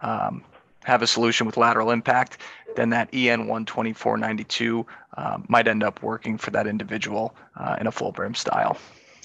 um, 0.00 0.42
have 0.84 1.02
a 1.02 1.06
solution 1.06 1.46
with 1.46 1.56
lateral 1.56 1.90
impact, 1.90 2.38
then 2.76 2.90
that 2.90 3.08
EN 3.12 3.46
12492 3.46 4.86
uh, 5.16 5.38
might 5.48 5.68
end 5.68 5.82
up 5.82 6.02
working 6.02 6.38
for 6.38 6.50
that 6.50 6.66
individual 6.66 7.34
uh, 7.56 7.76
in 7.80 7.86
a 7.86 7.92
full 7.92 8.12
brim 8.12 8.34
style. 8.34 8.76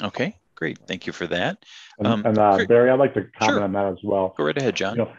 Okay, 0.01 0.35
great. 0.55 0.77
Thank 0.87 1.07
you 1.07 1.13
for 1.13 1.27
that. 1.27 1.63
Um, 2.03 2.25
and, 2.25 2.37
uh, 2.37 2.65
Barry, 2.67 2.89
I'd 2.89 2.99
like 2.99 3.13
to 3.15 3.21
comment 3.39 3.57
sure. 3.57 3.63
on 3.63 3.71
that 3.73 3.87
as 3.87 3.97
well. 4.03 4.33
Go 4.37 4.43
right 4.43 4.57
ahead, 4.57 4.75
John. 4.75 4.97
You 4.97 5.05
know, 5.05 5.13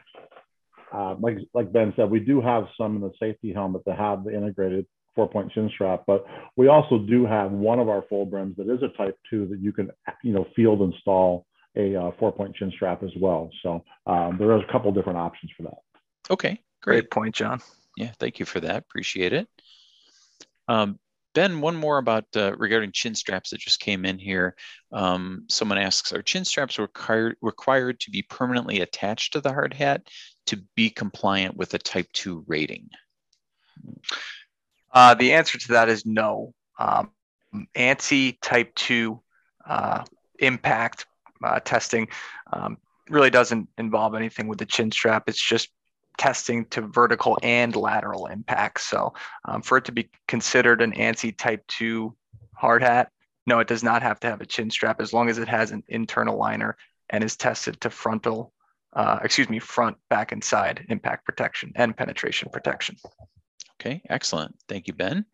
uh, 0.93 1.17
like, 1.21 1.39
like 1.55 1.73
Ben 1.73 1.93
said, 1.97 2.11
we 2.11 2.21
do 2.21 2.41
have 2.41 2.67
some 2.77 2.97
in 2.97 3.03
the 3.03 3.13
safety 3.21 3.53
helmet 3.53 3.83
that 3.87 3.99
have 3.99 4.25
the 4.25 4.35
integrated 4.35 4.87
four 5.15 5.29
point 5.29 5.51
chin 5.53 5.71
strap, 5.75 6.05
but 6.07 6.25
we 6.57 6.69
also 6.69 6.99
do 6.99 7.27
have 7.27 7.51
one 7.51 7.81
of 7.81 7.89
our 7.89 8.05
full 8.09 8.25
brims 8.25 8.57
that 8.57 8.73
is 8.73 8.83
a 8.83 8.97
type 8.97 9.19
two 9.29 9.47
that 9.49 9.59
you 9.59 9.73
can, 9.73 9.91
you 10.23 10.33
know, 10.33 10.47
field 10.55 10.81
install 10.81 11.45
a 11.77 11.95
uh, 11.95 12.11
four 12.19 12.33
point 12.33 12.55
chin 12.57 12.73
strap 12.75 13.03
as 13.03 13.11
well. 13.21 13.51
So 13.63 13.85
um, 14.07 14.41
are 14.41 14.57
a 14.57 14.73
couple 14.73 14.93
different 14.93 15.19
options 15.19 15.53
for 15.57 15.65
that. 15.65 15.79
Okay, 16.31 16.61
great. 16.83 17.01
great 17.01 17.11
point, 17.11 17.35
John. 17.35 17.61
Yeah, 17.97 18.13
thank 18.19 18.39
you 18.39 18.47
for 18.47 18.61
that. 18.61 18.77
Appreciate 18.77 19.33
it. 19.33 19.49
Um, 20.69 20.99
ben, 21.35 21.61
one 21.61 21.77
more 21.77 21.99
about 21.99 22.25
uh, 22.37 22.55
regarding 22.57 22.93
chin 22.93 23.15
straps 23.15 23.51
that 23.51 23.61
just 23.61 23.81
came 23.81 24.05
in 24.05 24.19
here. 24.19 24.55
Um, 24.93 25.45
someone 25.49 25.79
asks, 25.79 26.13
are 26.13 26.23
chin 26.23 26.45
straps 26.45 26.79
required 26.79 27.37
required 27.41 28.01
to 28.01 28.11
be 28.11 28.23
permanently 28.23 28.81
attached 28.81 29.33
to 29.33 29.41
the 29.41 29.53
hard 29.53 29.75
hat 29.75 30.03
to 30.47 30.63
be 30.75 30.91
compliant 30.91 31.57
with 31.57 31.75
a 31.75 31.79
Type 31.79 32.09
2 32.13 32.45
rating? 32.47 32.89
Uh, 34.93 35.15
the 35.15 35.33
answer 35.33 35.59
to 35.59 35.69
that 35.69 35.89
is 35.89 36.05
no. 36.07 36.55
Um, 36.79 37.13
ANSI 37.75 38.39
Type 38.41 38.75
2 38.75 39.21
uh, 39.67 40.05
impact 40.39 41.07
uh, 41.45 41.61
testing 41.61 42.09
um, 42.53 42.79
really 43.09 43.31
doesn't 43.31 43.69
involve 43.79 44.15
anything 44.15 44.49
with 44.49 44.59
the 44.59 44.67
chin 44.67 44.91
strap. 44.91 45.25
It's 45.29 45.43
just 45.43 45.69
testing 46.19 46.67
to 46.67 46.83
vertical 46.83 47.39
and 47.43 47.75
lateral 47.75 48.27
impacts. 48.27 48.89
So 48.89 49.15
um, 49.47 49.63
for 49.63 49.79
it 49.79 49.85
to 49.87 49.93
be 49.93 50.11
considered 50.27 50.83
an 50.83 50.93
ANSI 50.93 51.37
Type 51.37 51.67
2 51.69 52.15
hard 52.55 52.83
hat, 52.83 53.11
no, 53.47 53.61
it 53.61 53.69
does 53.69 53.83
not 53.83 54.03
have 54.03 54.21
to 54.21 54.27
have 54.27 54.43
a 54.43 54.47
chin 54.47 54.71
strap 54.71 55.01
as 55.01 55.15
long 55.15 55.31
as 55.31 55.39
it 55.39 55.49
has 55.49 55.71
an 55.71 55.83
internal 55.89 56.37
liner 56.37 56.77
and 57.09 57.25
is 57.25 57.37
tested 57.37 57.81
to 57.81 57.89
frontal, 57.89 58.53
uh, 58.93 59.21
excuse 59.23 59.49
me, 59.49 59.59
front, 59.59 59.97
back, 60.11 60.33
and 60.33 60.45
side 60.45 60.85
impact 60.91 61.25
protection 61.25 61.73
and 61.77 61.97
penetration 61.97 62.51
protection. 62.53 62.97
Okay, 63.81 64.03
excellent. 64.11 64.55
Thank 64.69 64.87
you, 64.87 64.93
Ben. 64.93 65.25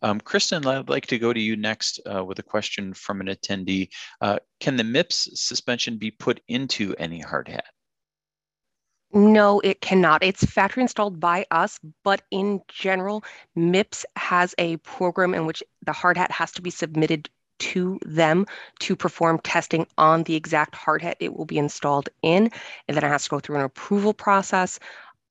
Um, 0.00 0.20
Kristen, 0.20 0.66
I'd 0.66 0.88
like 0.88 1.06
to 1.06 1.18
go 1.18 1.32
to 1.32 1.40
you 1.40 1.56
next 1.56 2.00
uh, 2.12 2.24
with 2.24 2.38
a 2.38 2.42
question 2.42 2.94
from 2.94 3.20
an 3.20 3.28
attendee. 3.28 3.88
Uh, 4.20 4.38
can 4.58 4.76
the 4.76 4.82
MIPS 4.82 5.28
suspension 5.34 5.98
be 5.98 6.10
put 6.10 6.40
into 6.48 6.94
any 6.98 7.20
hard 7.20 7.48
hat? 7.48 7.66
No, 9.14 9.60
it 9.60 9.80
cannot. 9.80 10.22
It's 10.22 10.44
factory 10.44 10.82
installed 10.82 11.20
by 11.20 11.46
us, 11.50 11.78
but 12.02 12.22
in 12.30 12.62
general, 12.68 13.24
MIPS 13.56 14.04
has 14.16 14.54
a 14.58 14.76
program 14.78 15.34
in 15.34 15.46
which 15.46 15.62
the 15.82 15.92
hard 15.92 16.16
hat 16.16 16.30
has 16.30 16.52
to 16.52 16.62
be 16.62 16.70
submitted 16.70 17.28
to 17.60 17.98
them 18.04 18.46
to 18.80 18.96
perform 18.96 19.38
testing 19.40 19.86
on 19.98 20.24
the 20.24 20.34
exact 20.34 20.74
hard 20.74 21.02
hat 21.02 21.16
it 21.20 21.34
will 21.34 21.44
be 21.44 21.58
installed 21.58 22.08
in. 22.22 22.50
And 22.88 22.96
then 22.96 23.04
it 23.04 23.08
has 23.08 23.24
to 23.24 23.30
go 23.30 23.40
through 23.40 23.56
an 23.56 23.62
approval 23.62 24.14
process 24.14 24.78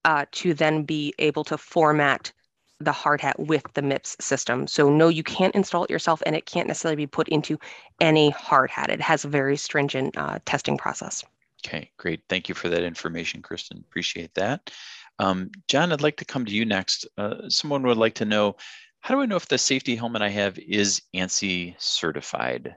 uh, 0.05 0.25
to 0.33 0.53
then 0.53 0.83
be 0.83 1.13
able 1.19 1.43
to 1.45 1.57
format 1.57 2.31
the 2.79 2.91
hard 2.91 3.21
hat 3.21 3.39
with 3.39 3.63
the 3.73 3.81
MIPS 3.81 4.15
system. 4.21 4.67
So 4.67 4.89
no, 4.91 5.07
you 5.09 5.23
can't 5.23 5.55
install 5.55 5.83
it 5.85 5.89
yourself 5.91 6.21
and 6.25 6.35
it 6.35 6.45
can't 6.45 6.67
necessarily 6.67 6.95
be 6.95 7.07
put 7.07 7.29
into 7.29 7.59
any 7.99 8.29
hard 8.31 8.71
hat. 8.71 8.89
It 8.91 9.01
has 9.01 9.25
a 9.25 9.29
very 9.29 9.57
stringent 9.57 10.17
uh, 10.17 10.39
testing 10.45 10.77
process. 10.77 11.23
Okay, 11.65 11.91
great. 11.97 12.21
Thank 12.27 12.49
you 12.49 12.55
for 12.55 12.69
that 12.69 12.83
information, 12.83 13.41
Kristen. 13.41 13.83
Appreciate 13.87 14.33
that. 14.33 14.71
Um, 15.19 15.51
John, 15.67 15.91
I'd 15.91 16.01
like 16.01 16.17
to 16.17 16.25
come 16.25 16.45
to 16.45 16.51
you 16.51 16.65
next. 16.65 17.07
Uh, 17.17 17.49
someone 17.49 17.83
would 17.83 17.97
like 17.97 18.15
to 18.15 18.25
know, 18.25 18.55
how 19.01 19.15
do 19.15 19.21
I 19.21 19.25
know 19.25 19.35
if 19.35 19.47
the 19.47 19.57
safety 19.57 19.95
helmet 19.95 20.21
I 20.21 20.29
have 20.29 20.57
is 20.57 21.01
ANSI 21.13 21.75
certified? 21.77 22.75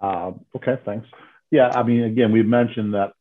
Uh, 0.00 0.32
okay, 0.54 0.78
thanks. 0.84 1.06
Yeah, 1.50 1.70
I 1.70 1.82
mean, 1.82 2.04
again, 2.04 2.30
we've 2.30 2.46
mentioned 2.46 2.94
that 2.94 3.12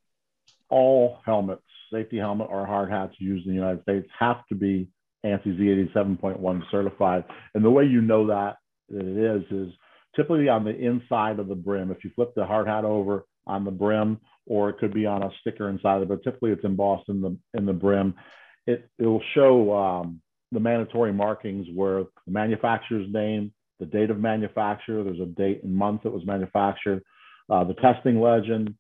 all 0.70 1.20
helmets, 1.26 1.62
safety 1.92 2.18
helmet 2.18 2.48
or 2.50 2.66
hard 2.66 2.92
hats 2.92 3.14
used 3.20 3.46
in 3.46 3.52
the 3.52 3.60
United 3.60 3.82
States 3.84 4.08
have 4.20 4.46
to 4.48 4.56
be 4.56 4.88
ANSI 5.26 5.58
Z87.1 5.94 6.64
certified. 6.70 7.24
And 7.56 7.64
the 7.64 7.70
way 7.72 7.86
you 7.86 8.02
know 8.02 8.28
that, 8.28 8.58
that 8.90 9.06
it 9.06 9.18
is, 9.18 9.44
is 9.52 9.74
typically 10.16 10.50
on 10.50 10.64
the 10.64 10.76
inside 10.76 11.40
of 11.40 11.48
the 11.48 11.56
brim. 11.56 11.92
If 11.92 12.04
you 12.04 12.12
flip 12.16 12.34
the 12.36 12.46
hard 12.46 12.68
hat 12.68 12.86
over 12.86 13.26
on 13.48 13.66
the 13.66 13.72
brim, 13.72 14.20
or 14.46 14.70
it 14.70 14.78
could 14.78 14.94
be 14.94 15.06
on 15.06 15.24
a 15.24 15.30
sticker 15.42 15.70
inside 15.70 15.98
of 15.98 16.04
it, 16.04 16.10
but 16.10 16.24
typically 16.24 16.52
it's 16.52 16.66
embossed 16.66 17.10
in 17.10 17.22
the 17.22 17.38
in 17.54 17.66
the 17.66 17.74
brim. 17.74 18.16
It 18.68 18.90
it 19.00 19.06
will 19.06 19.24
show 19.34 19.76
um, 19.76 20.22
the 20.52 20.60
mandatory 20.60 21.14
markings 21.14 21.68
where 21.74 22.04
the 22.26 22.32
manufacturer's 22.32 23.12
name, 23.12 23.54
the 23.80 23.86
date 23.86 24.10
of 24.10 24.20
manufacture, 24.20 25.04
there's 25.04 25.20
a 25.20 25.26
date 25.26 25.64
and 25.64 25.76
month 25.76 26.06
it 26.06 26.12
was 26.12 26.26
manufactured, 26.26 27.04
uh, 27.50 27.64
the 27.64 27.74
testing 27.76 28.22
legend, 28.22 28.76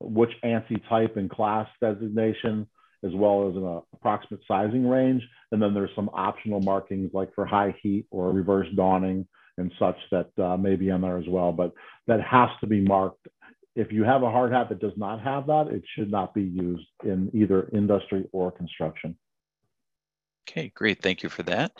which 0.00 0.30
ANSI 0.44 0.80
type 0.88 1.16
and 1.16 1.30
class 1.30 1.68
designation, 1.80 2.66
as 3.04 3.12
well 3.14 3.48
as 3.48 3.56
an 3.56 3.64
uh, 3.64 3.80
approximate 3.94 4.40
sizing 4.46 4.86
range. 4.86 5.22
And 5.52 5.60
then 5.60 5.74
there's 5.74 5.90
some 5.96 6.10
optional 6.12 6.60
markings 6.60 7.10
like 7.12 7.34
for 7.34 7.46
high 7.46 7.74
heat 7.82 8.06
or 8.10 8.30
reverse 8.32 8.68
donning 8.76 9.26
and 9.56 9.72
such 9.78 9.96
that 10.12 10.30
uh, 10.38 10.56
may 10.56 10.76
be 10.76 10.88
in 10.88 11.00
there 11.00 11.18
as 11.18 11.26
well. 11.28 11.52
But 11.52 11.72
that 12.06 12.20
has 12.22 12.48
to 12.60 12.66
be 12.66 12.80
marked 12.80 13.26
if 13.74 13.92
you 13.92 14.04
have 14.04 14.22
a 14.22 14.30
hard 14.30 14.52
hat 14.52 14.68
that 14.70 14.80
does 14.80 14.96
not 14.96 15.20
have 15.20 15.46
that, 15.46 15.68
it 15.68 15.82
should 15.94 16.10
not 16.10 16.34
be 16.34 16.42
used 16.42 16.86
in 17.04 17.30
either 17.32 17.68
industry 17.72 18.26
or 18.32 18.50
construction. 18.50 19.16
Okay, 20.48 20.72
great. 20.74 21.02
Thank 21.02 21.22
you 21.22 21.28
for 21.28 21.42
that. 21.44 21.72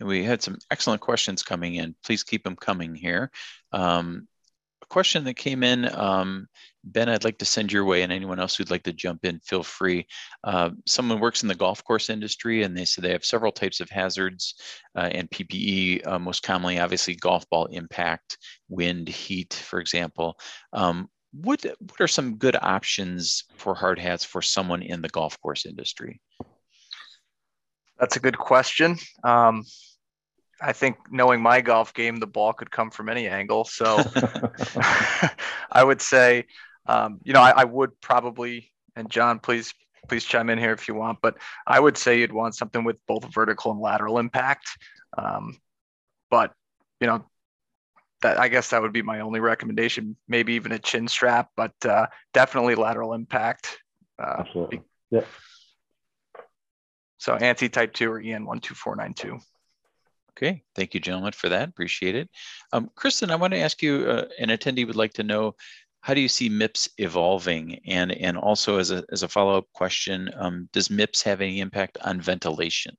And 0.00 0.08
we 0.08 0.24
had 0.24 0.42
some 0.42 0.58
excellent 0.70 1.02
questions 1.02 1.42
coming 1.42 1.74
in. 1.74 1.94
Please 2.02 2.22
keep 2.22 2.42
them 2.42 2.56
coming 2.56 2.94
here. 2.94 3.30
Um, 3.72 4.26
a 4.82 4.86
question 4.86 5.24
that 5.24 5.34
came 5.34 5.62
in, 5.62 5.94
um, 5.94 6.46
Ben, 6.84 7.08
I'd 7.08 7.24
like 7.24 7.38
to 7.38 7.44
send 7.46 7.72
your 7.72 7.84
way, 7.84 8.02
and 8.02 8.12
anyone 8.12 8.38
else 8.38 8.54
who'd 8.56 8.70
like 8.70 8.82
to 8.84 8.92
jump 8.92 9.24
in, 9.24 9.40
feel 9.40 9.62
free. 9.62 10.06
Uh, 10.42 10.70
someone 10.86 11.20
works 11.20 11.42
in 11.42 11.48
the 11.48 11.54
golf 11.54 11.82
course 11.84 12.10
industry, 12.10 12.62
and 12.62 12.76
they 12.76 12.84
say 12.84 13.00
they 13.00 13.12
have 13.12 13.24
several 13.24 13.52
types 13.52 13.80
of 13.80 13.88
hazards 13.88 14.54
uh, 14.94 15.08
and 15.12 15.30
PPE, 15.30 16.06
uh, 16.06 16.18
most 16.18 16.42
commonly, 16.42 16.78
obviously, 16.78 17.14
golf 17.14 17.48
ball 17.48 17.66
impact, 17.66 18.36
wind, 18.68 19.08
heat, 19.08 19.54
for 19.54 19.80
example. 19.80 20.38
Um, 20.72 21.08
what 21.40 21.64
what 21.64 22.00
are 22.00 22.08
some 22.08 22.36
good 22.36 22.56
options 22.60 23.44
for 23.56 23.74
hard 23.74 23.98
hats 23.98 24.24
for 24.24 24.40
someone 24.40 24.82
in 24.82 25.02
the 25.02 25.08
golf 25.08 25.40
course 25.40 25.66
industry? 25.66 26.20
That's 27.98 28.16
a 28.16 28.20
good 28.20 28.38
question. 28.38 28.96
Um, 29.22 29.64
I 30.60 30.72
think 30.72 30.96
knowing 31.10 31.42
my 31.42 31.60
golf 31.60 31.92
game, 31.94 32.16
the 32.16 32.26
ball 32.26 32.52
could 32.52 32.70
come 32.70 32.90
from 32.90 33.08
any 33.08 33.28
angle. 33.28 33.64
So 33.64 33.96
I 35.70 35.82
would 35.82 36.00
say, 36.00 36.46
um, 36.86 37.20
you 37.24 37.32
know, 37.32 37.40
I, 37.40 37.50
I, 37.50 37.64
would 37.64 38.00
probably, 38.00 38.72
and 38.96 39.10
John, 39.10 39.38
please, 39.38 39.74
please 40.08 40.24
chime 40.24 40.50
in 40.50 40.58
here 40.58 40.72
if 40.72 40.86
you 40.86 40.94
want, 40.94 41.18
but 41.22 41.36
I 41.66 41.80
would 41.80 41.96
say 41.96 42.18
you'd 42.20 42.32
want 42.32 42.54
something 42.54 42.84
with 42.84 42.96
both 43.06 43.24
vertical 43.32 43.72
and 43.72 43.80
lateral 43.80 44.18
impact. 44.18 44.68
Um, 45.16 45.56
but, 46.30 46.52
you 47.00 47.06
know, 47.06 47.24
that 48.22 48.38
I 48.38 48.48
guess 48.48 48.70
that 48.70 48.82
would 48.82 48.92
be 48.92 49.02
my 49.02 49.20
only 49.20 49.40
recommendation. 49.40 50.16
Maybe 50.28 50.54
even 50.54 50.72
a 50.72 50.78
chin 50.78 51.08
strap, 51.08 51.50
but 51.56 51.74
uh, 51.84 52.06
definitely 52.32 52.74
lateral 52.74 53.12
impact. 53.14 53.78
Uh, 54.18 54.36
Absolutely. 54.38 54.82
Yeah. 55.10 55.24
So 57.18 57.36
ANSI 57.36 57.72
type 57.72 57.94
two 57.94 58.10
or 58.12 58.20
EN 58.20 58.44
one 58.44 58.60
two 58.60 58.74
four 58.74 58.96
nine 58.96 59.14
two. 59.14 59.38
Okay, 60.36 60.64
thank 60.74 60.94
you, 60.94 61.00
gentlemen, 61.00 61.32
for 61.32 61.48
that. 61.48 61.68
Appreciate 61.68 62.16
it. 62.16 62.28
Um, 62.72 62.90
Kristen, 62.96 63.30
I 63.30 63.36
want 63.36 63.52
to 63.52 63.60
ask 63.60 63.80
you, 63.82 64.04
uh, 64.08 64.24
an 64.40 64.48
attendee 64.48 64.84
would 64.84 64.96
like 64.96 65.12
to 65.14 65.22
know, 65.22 65.54
how 66.00 66.12
do 66.12 66.20
you 66.20 66.28
see 66.28 66.48
MIPS 66.48 66.88
evolving? 66.98 67.80
And, 67.86 68.10
and 68.10 68.36
also 68.36 68.78
as 68.78 68.90
a, 68.90 69.04
as 69.12 69.22
a 69.22 69.28
follow-up 69.28 69.66
question, 69.72 70.28
um, 70.36 70.68
does 70.72 70.90
MIPS 70.90 71.22
have 71.22 71.40
any 71.40 71.60
impact 71.60 71.98
on 72.04 72.20
ventilation? 72.20 72.96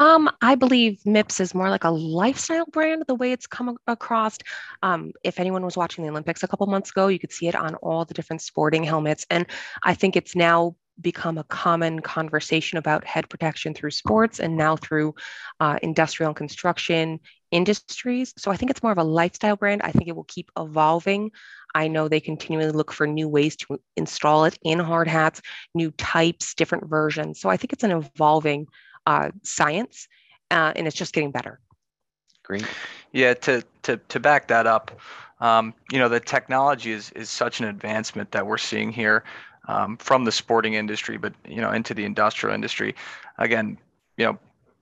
Um, 0.00 0.30
I 0.40 0.54
believe 0.54 1.02
MIPS 1.04 1.40
is 1.40 1.54
more 1.54 1.68
like 1.68 1.84
a 1.84 1.90
lifestyle 1.90 2.64
brand, 2.64 3.04
the 3.06 3.14
way 3.14 3.32
it's 3.32 3.46
come 3.46 3.76
across. 3.86 4.38
Um, 4.82 5.12
if 5.24 5.38
anyone 5.38 5.62
was 5.62 5.76
watching 5.76 6.02
the 6.02 6.10
Olympics 6.10 6.42
a 6.42 6.48
couple 6.48 6.66
months 6.68 6.88
ago, 6.88 7.08
you 7.08 7.18
could 7.18 7.32
see 7.32 7.48
it 7.48 7.54
on 7.54 7.74
all 7.76 8.06
the 8.06 8.14
different 8.14 8.40
sporting 8.40 8.82
helmets. 8.82 9.26
And 9.28 9.44
I 9.84 9.92
think 9.92 10.16
it's 10.16 10.34
now 10.34 10.74
become 11.02 11.36
a 11.36 11.44
common 11.44 12.00
conversation 12.00 12.78
about 12.78 13.04
head 13.04 13.28
protection 13.28 13.74
through 13.74 13.90
sports 13.90 14.40
and 14.40 14.56
now 14.56 14.74
through 14.76 15.14
uh, 15.60 15.78
industrial 15.82 16.30
and 16.30 16.36
construction 16.36 17.20
industries. 17.50 18.32
So 18.38 18.50
I 18.50 18.56
think 18.56 18.70
it's 18.70 18.82
more 18.82 18.92
of 18.92 18.98
a 18.98 19.04
lifestyle 19.04 19.56
brand. 19.56 19.82
I 19.82 19.92
think 19.92 20.08
it 20.08 20.16
will 20.16 20.24
keep 20.24 20.50
evolving. 20.58 21.30
I 21.74 21.88
know 21.88 22.08
they 22.08 22.20
continually 22.20 22.72
look 22.72 22.90
for 22.90 23.06
new 23.06 23.28
ways 23.28 23.54
to 23.56 23.78
install 23.98 24.46
it 24.46 24.58
in 24.62 24.78
hard 24.78 25.08
hats, 25.08 25.42
new 25.74 25.90
types, 25.92 26.54
different 26.54 26.88
versions. 26.88 27.38
So 27.38 27.50
I 27.50 27.58
think 27.58 27.74
it's 27.74 27.84
an 27.84 27.92
evolving 27.92 28.66
uh, 29.06 29.30
science, 29.42 30.08
uh, 30.50 30.72
and 30.76 30.86
it's 30.86 30.96
just 30.96 31.12
getting 31.12 31.30
better. 31.30 31.60
Great. 32.42 32.66
Yeah, 33.12 33.34
to 33.34 33.62
to 33.82 33.96
to 33.96 34.20
back 34.20 34.48
that 34.48 34.66
up, 34.66 34.90
um, 35.40 35.74
you 35.90 35.98
know, 35.98 36.08
the 36.08 36.20
technology 36.20 36.92
is 36.92 37.10
is 37.12 37.30
such 37.30 37.60
an 37.60 37.66
advancement 37.66 38.32
that 38.32 38.46
we're 38.46 38.58
seeing 38.58 38.92
here 38.92 39.24
um, 39.68 39.96
from 39.96 40.24
the 40.24 40.32
sporting 40.32 40.74
industry, 40.74 41.16
but 41.16 41.32
you 41.46 41.60
know, 41.60 41.70
into 41.70 41.94
the 41.94 42.04
industrial 42.04 42.54
industry. 42.54 42.94
Again, 43.38 43.78
you 44.16 44.26
know, 44.26 44.38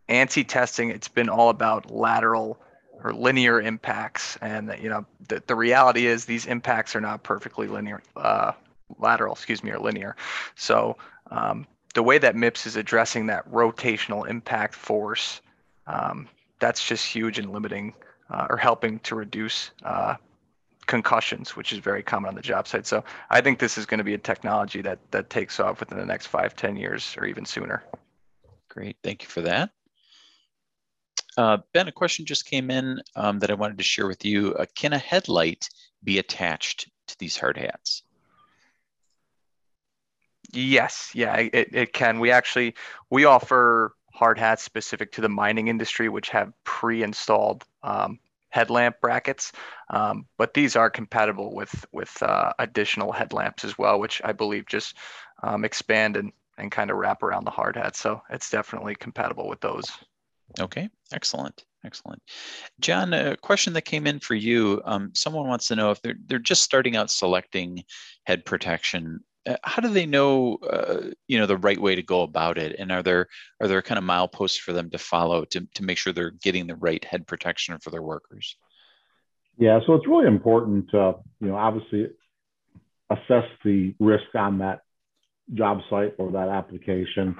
ANSI 0.08 0.46
testing, 0.46 0.90
it's 0.90 1.08
been 1.08 1.28
all 1.28 1.50
about 1.50 1.90
lateral 1.90 2.58
or 3.04 3.12
linear 3.12 3.60
impacts, 3.60 4.36
and 4.40 4.74
you 4.80 4.88
know, 4.88 5.06
the 5.28 5.42
the 5.46 5.54
reality 5.54 6.06
is 6.06 6.24
these 6.24 6.46
impacts 6.46 6.96
are 6.96 7.00
not 7.00 7.22
perfectly 7.22 7.68
linear. 7.68 8.02
Uh, 8.16 8.52
lateral, 8.98 9.34
excuse 9.34 9.62
me, 9.62 9.70
or 9.70 9.78
linear. 9.78 10.16
So 10.54 10.96
um, 11.30 11.66
the 11.94 12.02
way 12.02 12.18
that 12.18 12.34
MIPS 12.34 12.66
is 12.66 12.76
addressing 12.76 13.26
that 13.26 13.50
rotational 13.50 14.28
impact 14.28 14.74
force, 14.74 15.40
um, 15.86 16.28
that's 16.58 16.86
just 16.86 17.04
huge 17.06 17.38
in 17.38 17.52
limiting 17.52 17.94
uh, 18.30 18.46
or 18.50 18.56
helping 18.56 18.98
to 19.00 19.14
reduce 19.14 19.70
uh, 19.84 20.16
concussions, 20.86 21.56
which 21.56 21.72
is 21.72 21.78
very 21.78 22.02
common 22.02 22.28
on 22.28 22.34
the 22.34 22.42
job 22.42 22.66
site. 22.66 22.86
So 22.86 23.04
I 23.30 23.40
think 23.40 23.58
this 23.58 23.78
is 23.78 23.86
going 23.86 23.98
to 23.98 24.04
be 24.04 24.14
a 24.14 24.18
technology 24.18 24.82
that 24.82 24.98
that 25.10 25.30
takes 25.30 25.60
off 25.60 25.80
within 25.80 25.98
the 25.98 26.06
next 26.06 26.26
five, 26.26 26.56
ten 26.56 26.76
years 26.76 27.14
or 27.18 27.26
even 27.26 27.44
sooner. 27.44 27.84
Great, 28.68 28.96
thank 29.02 29.22
you 29.22 29.28
for 29.28 29.42
that. 29.42 29.70
Uh, 31.36 31.58
ben, 31.72 31.86
a 31.86 31.92
question 31.92 32.26
just 32.26 32.46
came 32.46 32.70
in 32.70 33.00
um, 33.14 33.38
that 33.38 33.50
I 33.50 33.54
wanted 33.54 33.78
to 33.78 33.84
share 33.84 34.08
with 34.08 34.24
you. 34.24 34.54
Uh, 34.54 34.66
can 34.74 34.92
a 34.92 34.98
headlight 34.98 35.68
be 36.02 36.18
attached 36.18 36.90
to 37.06 37.18
these 37.18 37.36
hard 37.36 37.56
hats? 37.56 38.02
Yes, 40.52 41.10
yeah, 41.14 41.36
it, 41.36 41.68
it 41.72 41.92
can. 41.92 42.20
We 42.20 42.30
actually 42.30 42.74
we 43.10 43.24
offer 43.24 43.94
hard 44.12 44.38
hats 44.38 44.62
specific 44.62 45.12
to 45.12 45.20
the 45.20 45.28
mining 45.28 45.68
industry, 45.68 46.08
which 46.08 46.30
have 46.30 46.52
pre-installed 46.64 47.64
um, 47.82 48.18
headlamp 48.48 48.96
brackets. 49.00 49.52
Um, 49.90 50.26
but 50.38 50.54
these 50.54 50.74
are 50.74 50.90
compatible 50.90 51.54
with 51.54 51.84
with 51.92 52.22
uh, 52.22 52.52
additional 52.58 53.12
headlamps 53.12 53.64
as 53.64 53.76
well, 53.78 54.00
which 54.00 54.22
I 54.24 54.32
believe 54.32 54.66
just 54.66 54.96
um, 55.42 55.64
expand 55.64 56.16
and 56.16 56.32
and 56.56 56.72
kind 56.72 56.90
of 56.90 56.96
wrap 56.96 57.22
around 57.22 57.44
the 57.44 57.50
hard 57.50 57.76
hat. 57.76 57.94
So 57.94 58.22
it's 58.30 58.50
definitely 58.50 58.94
compatible 58.94 59.48
with 59.48 59.60
those. 59.60 59.84
Okay, 60.58 60.88
excellent. 61.12 61.64
Excellent. 61.84 62.20
John, 62.80 63.14
a 63.14 63.36
question 63.36 63.72
that 63.74 63.82
came 63.82 64.06
in 64.06 64.18
for 64.18 64.34
you. 64.34 64.82
Um, 64.84 65.12
someone 65.14 65.46
wants 65.46 65.68
to 65.68 65.76
know 65.76 65.92
if 65.92 66.02
they're, 66.02 66.16
they're 66.26 66.40
just 66.40 66.62
starting 66.62 66.96
out 66.96 67.08
selecting 67.08 67.84
head 68.24 68.44
protection, 68.44 69.20
how 69.62 69.80
do 69.80 69.88
they 69.88 70.06
know, 70.06 70.56
uh, 70.56 71.10
you 71.26 71.38
know, 71.38 71.46
the 71.46 71.56
right 71.56 71.80
way 71.80 71.94
to 71.94 72.02
go 72.02 72.22
about 72.22 72.58
it? 72.58 72.76
And 72.78 72.92
are 72.92 73.02
there, 73.02 73.28
are 73.60 73.68
there 73.68 73.82
kind 73.82 73.98
of 73.98 74.04
mileposts 74.04 74.58
for 74.58 74.72
them 74.72 74.90
to 74.90 74.98
follow 74.98 75.44
to, 75.46 75.66
to 75.74 75.84
make 75.84 75.98
sure 75.98 76.12
they're 76.12 76.30
getting 76.30 76.66
the 76.66 76.76
right 76.76 77.04
head 77.04 77.26
protection 77.26 77.78
for 77.78 77.90
their 77.90 78.02
workers? 78.02 78.56
Yeah, 79.56 79.80
so 79.86 79.94
it's 79.94 80.06
really 80.06 80.26
important 80.26 80.90
to, 80.90 81.14
you 81.40 81.48
know, 81.48 81.56
obviously 81.56 82.08
assess 83.10 83.44
the 83.64 83.94
risk 83.98 84.34
on 84.34 84.58
that 84.58 84.80
job 85.54 85.78
site 85.90 86.14
or 86.18 86.32
that 86.32 86.48
application. 86.48 87.36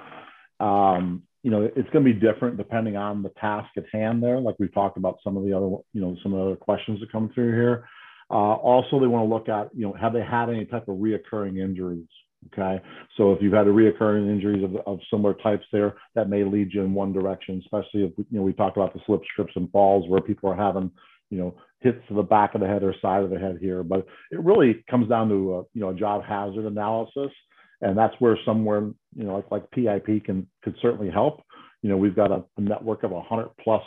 Um, 0.60 1.22
you 1.42 1.50
know, 1.50 1.62
it's 1.62 1.88
going 1.90 2.04
to 2.04 2.12
be 2.12 2.18
different 2.18 2.56
depending 2.56 2.96
on 2.96 3.22
the 3.22 3.28
task 3.40 3.68
at 3.76 3.84
hand 3.92 4.22
there. 4.22 4.40
Like 4.40 4.56
we 4.58 4.68
talked 4.68 4.96
about 4.96 5.18
some 5.22 5.36
of 5.36 5.44
the 5.44 5.52
other, 5.52 5.68
you 5.92 6.00
know, 6.00 6.16
some 6.22 6.32
of 6.32 6.40
the 6.40 6.46
other 6.46 6.56
questions 6.56 7.00
that 7.00 7.12
come 7.12 7.30
through 7.34 7.52
here. 7.52 7.88
Uh, 8.30 8.54
also, 8.54 9.00
they 9.00 9.06
want 9.06 9.28
to 9.28 9.34
look 9.34 9.48
at, 9.48 9.74
you 9.74 9.86
know, 9.86 9.94
have 9.94 10.12
they 10.12 10.22
had 10.22 10.50
any 10.50 10.64
type 10.64 10.88
of 10.88 10.96
reoccurring 10.96 11.58
injuries? 11.58 12.06
Okay. 12.52 12.82
So 13.16 13.32
if 13.32 13.42
you've 13.42 13.52
had 13.52 13.66
a 13.66 13.70
reoccurring 13.70 14.30
injuries 14.30 14.62
of, 14.62 14.76
of 14.86 15.00
similar 15.10 15.34
types 15.34 15.64
there, 15.72 15.96
that 16.14 16.28
may 16.28 16.44
lead 16.44 16.72
you 16.72 16.82
in 16.82 16.94
one 16.94 17.12
direction, 17.12 17.60
especially 17.64 18.04
if, 18.04 18.12
you 18.16 18.26
know, 18.30 18.42
we 18.42 18.52
talked 18.52 18.76
about 18.76 18.94
the 18.94 19.00
slip, 19.06 19.22
trips, 19.34 19.52
and 19.56 19.70
falls 19.72 20.08
where 20.08 20.20
people 20.20 20.48
are 20.50 20.56
having, 20.56 20.90
you 21.30 21.38
know, 21.38 21.54
hits 21.80 21.98
to 22.08 22.14
the 22.14 22.22
back 22.22 22.54
of 22.54 22.60
the 22.60 22.66
head 22.66 22.84
or 22.84 22.94
side 23.02 23.24
of 23.24 23.30
the 23.30 23.38
head 23.38 23.58
here. 23.60 23.82
But 23.82 24.06
it 24.30 24.40
really 24.40 24.84
comes 24.88 25.08
down 25.08 25.28
to, 25.30 25.34
a, 25.54 25.62
you 25.74 25.80
know, 25.80 25.88
a 25.88 25.94
job 25.94 26.22
hazard 26.22 26.64
analysis 26.64 27.32
and 27.80 27.96
that's 27.96 28.14
where 28.18 28.38
somewhere 28.44 28.80
you 29.14 29.24
know 29.24 29.36
like, 29.36 29.50
like 29.50 29.70
PIP 29.70 30.24
can 30.24 30.46
could 30.62 30.74
certainly 30.80 31.10
help. 31.10 31.42
You 31.82 31.90
know, 31.90 31.96
we've 31.96 32.16
got 32.16 32.32
a, 32.32 32.44
a 32.56 32.60
network 32.60 33.04
of 33.04 33.12
100 33.12 33.50
plus 33.62 33.82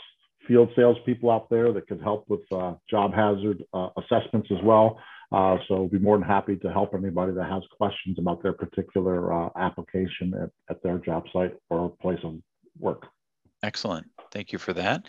field 0.47 0.69
salespeople 0.75 1.29
out 1.29 1.49
there 1.49 1.71
that 1.73 1.87
could 1.87 2.01
help 2.01 2.25
with 2.27 2.41
uh, 2.51 2.73
job 2.89 3.13
hazard 3.13 3.63
uh, 3.73 3.89
assessments 3.97 4.49
as 4.51 4.63
well. 4.63 4.99
Uh, 5.31 5.57
so 5.67 5.83
we'd 5.83 5.91
be 5.91 5.99
more 5.99 6.17
than 6.17 6.27
happy 6.27 6.57
to 6.57 6.71
help 6.71 6.93
anybody 6.93 7.31
that 7.31 7.49
has 7.49 7.63
questions 7.77 8.19
about 8.19 8.43
their 8.43 8.53
particular 8.53 9.31
uh, 9.33 9.49
application 9.55 10.33
at, 10.33 10.49
at 10.69 10.83
their 10.83 10.97
job 10.97 11.23
site 11.31 11.55
or 11.69 11.89
place 12.01 12.19
of 12.23 12.35
work. 12.77 13.05
Excellent. 13.63 14.07
Thank 14.31 14.51
you 14.51 14.59
for 14.59 14.73
that 14.73 15.05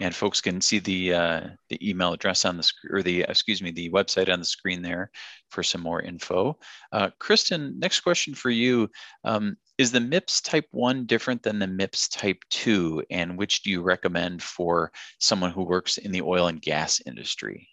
and 0.00 0.14
folks 0.14 0.40
can 0.40 0.60
see 0.60 0.78
the 0.78 1.14
uh, 1.14 1.40
the 1.68 1.88
email 1.88 2.12
address 2.12 2.44
on 2.44 2.56
the 2.56 2.62
screen 2.62 2.92
or 2.92 3.02
the 3.02 3.22
excuse 3.28 3.62
me 3.62 3.70
the 3.70 3.90
website 3.90 4.32
on 4.32 4.38
the 4.38 4.44
screen 4.44 4.82
there 4.82 5.10
for 5.50 5.62
some 5.62 5.80
more 5.80 6.02
info. 6.02 6.58
Uh, 6.92 7.10
Kristen, 7.18 7.78
next 7.78 8.00
question 8.00 8.34
for 8.34 8.50
you: 8.50 8.88
um, 9.24 9.56
Is 9.76 9.90
the 9.90 10.00
MIPS 10.00 10.40
Type 10.40 10.68
One 10.70 11.04
different 11.04 11.42
than 11.42 11.58
the 11.58 11.66
MIPS 11.66 12.08
Type 12.08 12.38
Two, 12.48 13.02
and 13.10 13.36
which 13.36 13.62
do 13.62 13.70
you 13.70 13.82
recommend 13.82 14.42
for 14.42 14.92
someone 15.18 15.50
who 15.50 15.64
works 15.64 15.98
in 15.98 16.12
the 16.12 16.22
oil 16.22 16.46
and 16.46 16.62
gas 16.62 17.00
industry? 17.04 17.68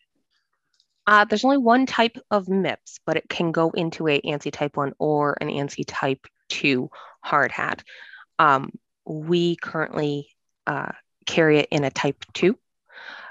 Uh, 1.05 1.25
there's 1.25 1.45
only 1.45 1.57
one 1.57 1.85
type 1.85 2.17
of 2.31 2.47
MIPS, 2.47 2.99
but 3.05 3.17
it 3.17 3.29
can 3.29 3.51
go 3.51 3.69
into 3.71 4.07
a 4.07 4.19
ANSI 4.21 4.51
Type 4.51 4.77
One 4.77 4.93
or 4.97 5.37
an 5.41 5.49
ANSI 5.49 5.83
Type 5.87 6.25
Two 6.49 6.89
hard 7.23 7.51
hat. 7.51 7.83
Um, 8.39 8.71
we 9.05 9.55
currently 9.55 10.29
uh, 10.67 10.91
carry 11.25 11.59
it 11.59 11.67
in 11.71 11.83
a 11.83 11.91
type 11.91 12.25
2. 12.33 12.57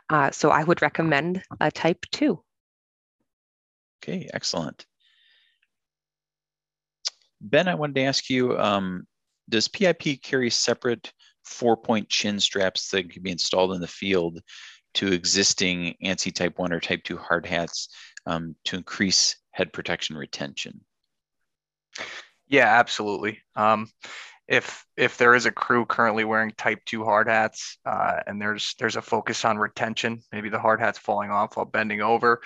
Uh, 0.08 0.30
so 0.30 0.50
I 0.50 0.64
would 0.64 0.82
recommend 0.82 1.42
a 1.60 1.70
type 1.70 2.06
2. 2.12 2.40
Okay, 4.02 4.28
excellent. 4.32 4.86
Ben, 7.40 7.68
I 7.68 7.74
wanted 7.74 7.94
to 7.96 8.02
ask 8.02 8.28
you, 8.28 8.58
um, 8.58 9.06
does 9.48 9.68
PIP 9.68 10.22
carry 10.22 10.50
separate 10.50 11.12
four-point 11.44 12.08
chin 12.08 12.38
straps 12.38 12.90
that 12.90 13.10
can 13.10 13.22
be 13.22 13.30
installed 13.30 13.72
in 13.72 13.80
the 13.80 13.86
field 13.86 14.40
to 14.94 15.12
existing 15.12 15.94
ANSI 16.04 16.34
type 16.34 16.58
1 16.58 16.72
or 16.72 16.80
type 16.80 17.02
2 17.04 17.16
hard 17.16 17.46
hats 17.46 17.88
um, 18.26 18.54
to 18.64 18.76
increase 18.76 19.36
head 19.50 19.72
protection 19.72 20.16
retention? 20.16 20.80
Yeah, 22.48 22.66
absolutely. 22.66 23.40
Um, 23.56 23.88
if 24.50 24.84
if 24.96 25.16
there 25.16 25.36
is 25.36 25.46
a 25.46 25.52
crew 25.52 25.86
currently 25.86 26.24
wearing 26.24 26.50
type 26.50 26.80
2 26.84 27.04
hard 27.04 27.28
hats 27.28 27.78
uh, 27.86 28.20
and 28.26 28.42
there's 28.42 28.74
there's 28.78 28.96
a 28.96 29.02
focus 29.02 29.44
on 29.44 29.56
retention 29.56 30.20
maybe 30.32 30.48
the 30.48 30.58
hard 30.58 30.80
hat's 30.80 30.98
falling 30.98 31.30
off 31.30 31.56
while 31.56 31.64
bending 31.64 32.02
over 32.02 32.42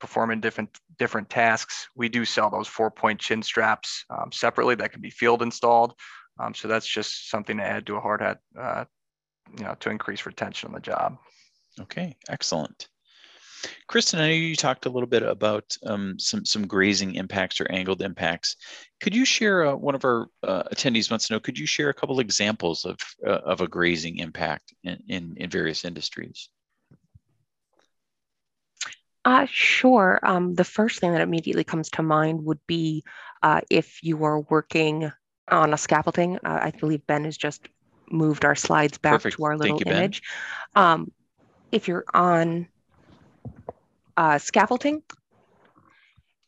performing 0.00 0.40
different 0.40 0.76
different 0.98 1.28
tasks 1.30 1.88
we 1.94 2.08
do 2.08 2.24
sell 2.24 2.50
those 2.50 2.68
four 2.68 2.90
point 2.90 3.20
chin 3.20 3.42
straps 3.42 4.04
um, 4.10 4.30
separately 4.32 4.74
that 4.74 4.92
can 4.92 5.00
be 5.00 5.10
field 5.10 5.42
installed 5.42 5.94
um, 6.40 6.54
so 6.54 6.68
that's 6.68 6.86
just 6.86 7.30
something 7.30 7.56
to 7.58 7.62
add 7.62 7.86
to 7.86 7.96
a 7.96 8.00
hard 8.00 8.20
hat 8.20 8.38
uh, 8.58 8.84
you 9.58 9.64
know 9.64 9.74
to 9.80 9.90
increase 9.90 10.26
retention 10.26 10.68
on 10.68 10.74
the 10.74 10.80
job 10.80 11.16
okay 11.80 12.16
excellent 12.28 12.88
Kristen, 13.88 14.20
I 14.20 14.28
know 14.28 14.34
you 14.34 14.56
talked 14.56 14.86
a 14.86 14.90
little 14.90 15.08
bit 15.08 15.22
about 15.22 15.76
um, 15.86 16.18
some 16.18 16.44
some 16.44 16.66
grazing 16.66 17.14
impacts 17.14 17.60
or 17.60 17.70
angled 17.70 18.02
impacts. 18.02 18.56
Could 19.00 19.14
you 19.14 19.24
share? 19.24 19.66
Uh, 19.66 19.74
one 19.74 19.94
of 19.94 20.04
our 20.04 20.28
uh, 20.42 20.64
attendees 20.64 21.10
wants 21.10 21.28
to 21.28 21.34
know. 21.34 21.40
Could 21.40 21.58
you 21.58 21.66
share 21.66 21.88
a 21.88 21.94
couple 21.94 22.20
examples 22.20 22.84
of 22.84 22.98
uh, 23.26 23.40
of 23.44 23.60
a 23.60 23.68
grazing 23.68 24.18
impact 24.18 24.74
in, 24.84 25.02
in, 25.08 25.34
in 25.36 25.50
various 25.50 25.84
industries? 25.84 26.48
Uh, 29.24 29.46
sure. 29.50 30.20
Um, 30.22 30.54
the 30.54 30.64
first 30.64 31.00
thing 31.00 31.12
that 31.12 31.20
immediately 31.20 31.64
comes 31.64 31.90
to 31.90 32.02
mind 32.02 32.44
would 32.44 32.60
be 32.66 33.04
uh, 33.42 33.62
if 33.70 34.02
you 34.02 34.24
are 34.24 34.40
working 34.40 35.10
on 35.48 35.72
a 35.72 35.78
scaffolding. 35.78 36.36
Uh, 36.36 36.58
I 36.62 36.72
believe 36.72 37.06
Ben 37.06 37.24
has 37.24 37.36
just 37.36 37.68
moved 38.10 38.44
our 38.44 38.54
slides 38.54 38.98
back 38.98 39.14
Perfect. 39.14 39.36
to 39.36 39.44
our 39.44 39.56
little 39.56 39.78
you, 39.78 39.92
image. 39.92 40.22
Um, 40.74 41.10
if 41.72 41.88
you're 41.88 42.04
on 42.12 42.68
uh, 44.16 44.38
scaffolding 44.38 45.02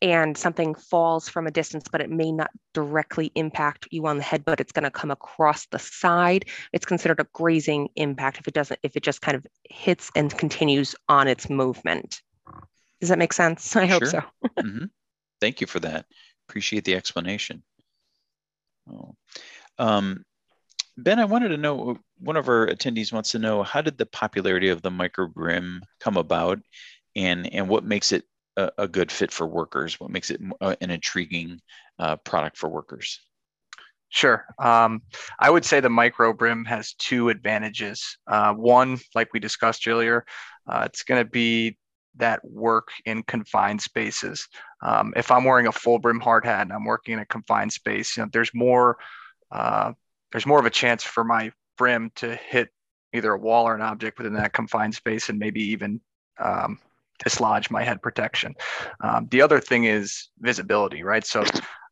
and 0.03 0.37
something 0.37 0.75
falls 0.75 1.29
from 1.29 1.47
a 1.47 1.51
distance, 1.51 1.85
but 1.91 2.03
it 2.03 2.11
may 2.11 2.31
not 2.31 2.51
directly 2.75 3.33
impact 3.35 3.89
you 3.91 4.07
on 4.07 4.19
the 4.19 4.23
head, 4.23 4.45
but 4.45 4.61
it's 4.61 4.73
going 4.73 4.85
to 4.85 4.91
come 4.91 5.11
across 5.11 5.67
the 5.67 5.79
side. 5.79 6.45
It's 6.73 6.85
considered 6.85 7.21
a 7.21 7.27
grazing 7.33 7.89
impact 7.97 8.39
if 8.39 8.47
it 8.47 8.55
doesn't, 8.55 8.79
if 8.83 8.97
it 8.97 9.03
just 9.03 9.23
kind 9.23 9.37
of 9.37 9.47
hits 9.65 10.11
and 10.15 10.37
continues 10.37 10.95
on 11.09 11.29
its 11.29 11.49
movement. 11.49 12.21
Does 13.01 13.09
that 13.11 13.19
make 13.19 13.33
sense? 13.33 13.77
I 13.77 13.87
hope 13.87 14.05
so. 14.05 14.21
mm-hmm. 14.59 14.87
Thank 15.41 15.61
you 15.61 15.67
for 15.67 15.81
that. 15.81 16.07
Appreciate 16.49 16.85
the 16.85 16.95
explanation. 16.95 17.63
Oh. 18.91 19.15
Um, 19.79 20.25
ben, 20.97 21.19
I 21.19 21.25
wanted 21.25 21.49
to 21.49 21.57
know, 21.57 21.99
one 22.19 22.37
of 22.37 22.49
our 22.49 22.67
attendees 22.67 23.13
wants 23.13 23.33
to 23.33 23.39
know, 23.39 23.63
how 23.63 23.83
did 23.83 23.99
the 23.99 24.07
popularity 24.07 24.69
of 24.69 24.83
the 24.83 24.91
micro 24.91 25.27
brim 25.27 25.83
come 26.01 26.17
about 26.17 26.61
and 27.15 27.53
and 27.53 27.69
what 27.69 27.85
makes 27.85 28.13
it 28.13 28.25
a, 28.57 28.71
a 28.79 28.89
good 28.89 29.11
fit 29.11 29.31
for 29.31 29.47
workers? 29.47 30.01
What 30.01 30.11
makes 30.11 30.31
it 30.31 30.41
uh, 30.61 30.77
an 30.81 30.91
intriguing 30.91 31.61
uh, 31.99 32.17
product 32.17 32.57
for 32.57 32.69
workers? 32.69 33.21
Sure. 34.09 34.47
Um, 34.59 35.03
I 35.39 35.51
would 35.51 35.65
say 35.65 35.81
the 35.81 35.91
micro 35.91 36.33
brim 36.33 36.65
has 36.67 36.95
two 36.95 37.29
advantages. 37.29 38.19
Uh, 38.27 38.55
one, 38.55 38.99
like 39.15 39.33
we 39.33 39.41
discussed 39.41 39.87
earlier, 39.89 40.25
uh, 40.67 40.85
it's 40.87 41.03
going 41.03 41.23
to 41.23 41.29
be 41.29 41.77
that 42.19 42.41
work 42.45 42.89
in 43.05 43.23
confined 43.23 43.81
spaces. 43.81 44.49
Um, 44.83 45.13
if 45.17 45.31
I'm 45.31 45.45
wearing 45.45 45.67
a 45.67 45.73
full 45.73 45.99
brim 45.99 46.21
hard 46.21 46.45
hat 46.45 46.63
and 46.63 46.73
I'm 46.73 46.85
working 46.85 47.15
in 47.15 47.21
a 47.21 47.27
confined 47.27 47.73
space, 47.73 48.17
you 48.17 48.23
know, 48.23 48.29
there's 48.33 48.53
more 48.55 48.99
uh, 49.51 49.93
there's 50.33 50.47
more 50.47 50.59
of 50.59 50.67
a 50.67 50.71
chance 50.71 51.03
for 51.03 51.25
my 51.25 51.53
brim 51.79 52.11
to 52.17 52.35
hit 52.35 52.69
either 53.13 53.33
a 53.33 53.39
wall 53.39 53.67
or 53.67 53.75
an 53.75 53.83
object 53.83 54.19
within 54.19 54.35
that 54.35 54.53
confined 54.53 54.95
space 54.95 55.29
and 55.29 55.39
maybe 55.39 55.63
even 55.63 56.01
um, 56.39 56.79
dislodge 57.25 57.71
my 57.71 57.83
head 57.83 58.03
protection. 58.03 58.55
Um, 59.01 59.29
the 59.31 59.43
other 59.43 59.61
thing 59.61 59.85
is 59.85 60.29
visibility, 60.39 61.03
right? 61.03 61.25
So 61.25 61.45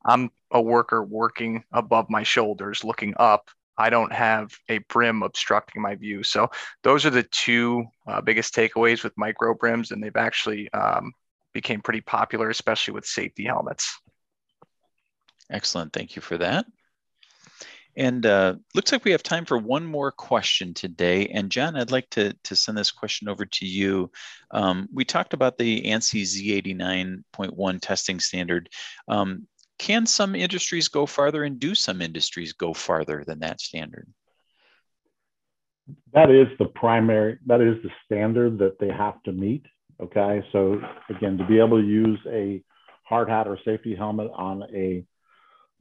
I'm 0.04 0.30
a 0.50 0.60
worker 0.60 1.02
working 1.02 1.64
above 1.72 2.10
my 2.10 2.22
shoulders, 2.22 2.84
looking 2.84 3.14
up. 3.18 3.48
I 3.76 3.90
don't 3.90 4.12
have 4.12 4.52
a 4.68 4.78
brim 4.78 5.22
obstructing 5.22 5.82
my 5.82 5.94
view. 5.94 6.22
So 6.22 6.50
those 6.82 7.04
are 7.06 7.10
the 7.10 7.24
two 7.24 7.84
uh, 8.06 8.20
biggest 8.20 8.54
takeaways 8.54 9.02
with 9.02 9.16
micro 9.16 9.54
brims, 9.54 9.90
and 9.90 10.02
they've 10.02 10.16
actually 10.16 10.72
um, 10.72 11.12
became 11.52 11.80
pretty 11.80 12.00
popular, 12.00 12.50
especially 12.50 12.94
with 12.94 13.06
safety 13.06 13.44
helmets. 13.44 13.98
Excellent. 15.50 15.92
Thank 15.92 16.16
you 16.16 16.22
for 16.22 16.38
that. 16.38 16.66
And 17.96 18.26
uh, 18.26 18.56
looks 18.74 18.90
like 18.90 19.04
we 19.04 19.12
have 19.12 19.22
time 19.22 19.44
for 19.44 19.56
one 19.56 19.86
more 19.86 20.10
question 20.10 20.74
today. 20.74 21.28
And 21.28 21.50
John, 21.50 21.76
I'd 21.76 21.92
like 21.92 22.10
to, 22.10 22.32
to 22.44 22.56
send 22.56 22.76
this 22.76 22.90
question 22.90 23.28
over 23.28 23.46
to 23.46 23.66
you. 23.66 24.10
Um, 24.50 24.88
we 24.92 25.04
talked 25.04 25.32
about 25.32 25.58
the 25.58 25.82
ANSI 25.82 26.22
Z89.1 26.64 27.78
testing 27.80 28.18
standard. 28.18 28.68
Um, 29.06 29.46
can 29.78 30.06
some 30.06 30.34
industries 30.34 30.88
go 30.88 31.06
farther 31.06 31.44
and 31.44 31.58
do 31.58 31.74
some 31.74 32.00
industries 32.00 32.52
go 32.52 32.72
farther 32.72 33.24
than 33.26 33.40
that 33.40 33.60
standard? 33.60 34.06
That 36.12 36.30
is 36.30 36.46
the 36.58 36.66
primary, 36.66 37.38
that 37.46 37.60
is 37.60 37.82
the 37.82 37.90
standard 38.04 38.58
that 38.58 38.78
they 38.78 38.88
have 38.88 39.22
to 39.24 39.32
meet. 39.32 39.66
Okay. 40.00 40.44
So 40.52 40.80
again, 41.10 41.38
to 41.38 41.46
be 41.46 41.58
able 41.58 41.80
to 41.80 41.86
use 41.86 42.18
a 42.28 42.62
hard 43.04 43.28
hat 43.28 43.46
or 43.46 43.58
safety 43.64 43.94
helmet 43.94 44.30
on 44.34 44.62
a 44.74 45.04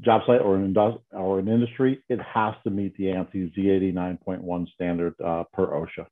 job 0.02 0.22
site 0.28 0.42
or 0.42 0.56
an, 0.56 0.74
industri- 0.74 1.02
or 1.12 1.40
an 1.40 1.48
industry, 1.48 2.04
it 2.10 2.20
has 2.22 2.54
to 2.64 2.70
meet 2.70 2.96
the 2.98 3.06
ANSI 3.06 3.56
Z89.1 3.56 4.68
standard 4.74 5.14
uh, 5.24 5.44
per 5.54 5.68
OSHA. 5.68 6.06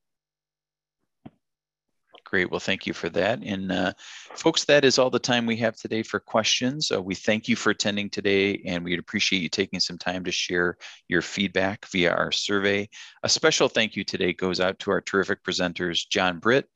Great. 2.32 2.50
Well, 2.50 2.62
thank 2.62 2.88
you 2.88 2.94
for 2.94 3.10
that. 3.10 3.44
And 3.44 3.74
uh, 3.74 3.92
folks, 4.36 4.64
that 4.64 4.86
is 4.86 4.98
all 4.98 5.10
the 5.10 5.20
time 5.20 5.46
we 5.46 5.58
have 5.58 5.76
today 5.76 6.02
for 6.02 6.18
questions. 6.18 6.90
Uh, 6.90 7.02
we 7.02 7.14
thank 7.14 7.50
you 7.50 7.58
for 7.58 7.72
attending 7.72 8.10
today, 8.10 8.62
and 8.66 8.86
we'd 8.86 9.00
appreciate 9.00 9.42
you 9.42 9.50
taking 9.50 9.82
some 9.82 9.98
time 9.98 10.24
to 10.24 10.32
share 10.32 10.78
your 11.10 11.22
feedback 11.22 11.86
via 11.88 12.10
our 12.10 12.32
survey. 12.32 12.88
A 13.24 13.28
special 13.28 13.68
thank 13.68 13.98
you 13.98 14.06
today 14.06 14.32
goes 14.32 14.62
out 14.62 14.80
to 14.80 14.92
our 14.92 15.02
terrific 15.02 15.44
presenters, 15.44 16.08
John 16.10 16.40
Britt, 16.40 16.70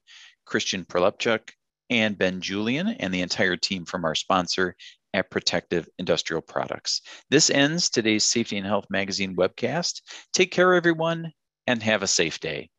Christian 0.46 0.84
Prlepchuk, 0.84 1.52
and 1.90 2.18
Ben 2.18 2.42
Julian, 2.42 2.90
and 2.90 3.14
the 3.14 3.22
entire 3.22 3.56
team 3.56 3.86
from 3.86 4.04
our 4.04 4.16
sponsor, 4.16 4.76
at 5.14 5.32
Protective 5.32 5.88
Industrial 5.98 6.42
Products. 6.42 7.00
This 7.30 7.50
ends 7.50 7.90
today's 7.90 8.26
Safety 8.26 8.58
and 8.58 8.68
Health 8.68 8.88
Magazine 8.90 9.38
webcast. 9.38 10.02
Take 10.34 10.52
care, 10.52 10.74
everyone, 10.74 11.32
and 11.66 11.82
have 11.82 12.04
a 12.04 12.08
safe 12.08 12.42
day. 12.42 12.70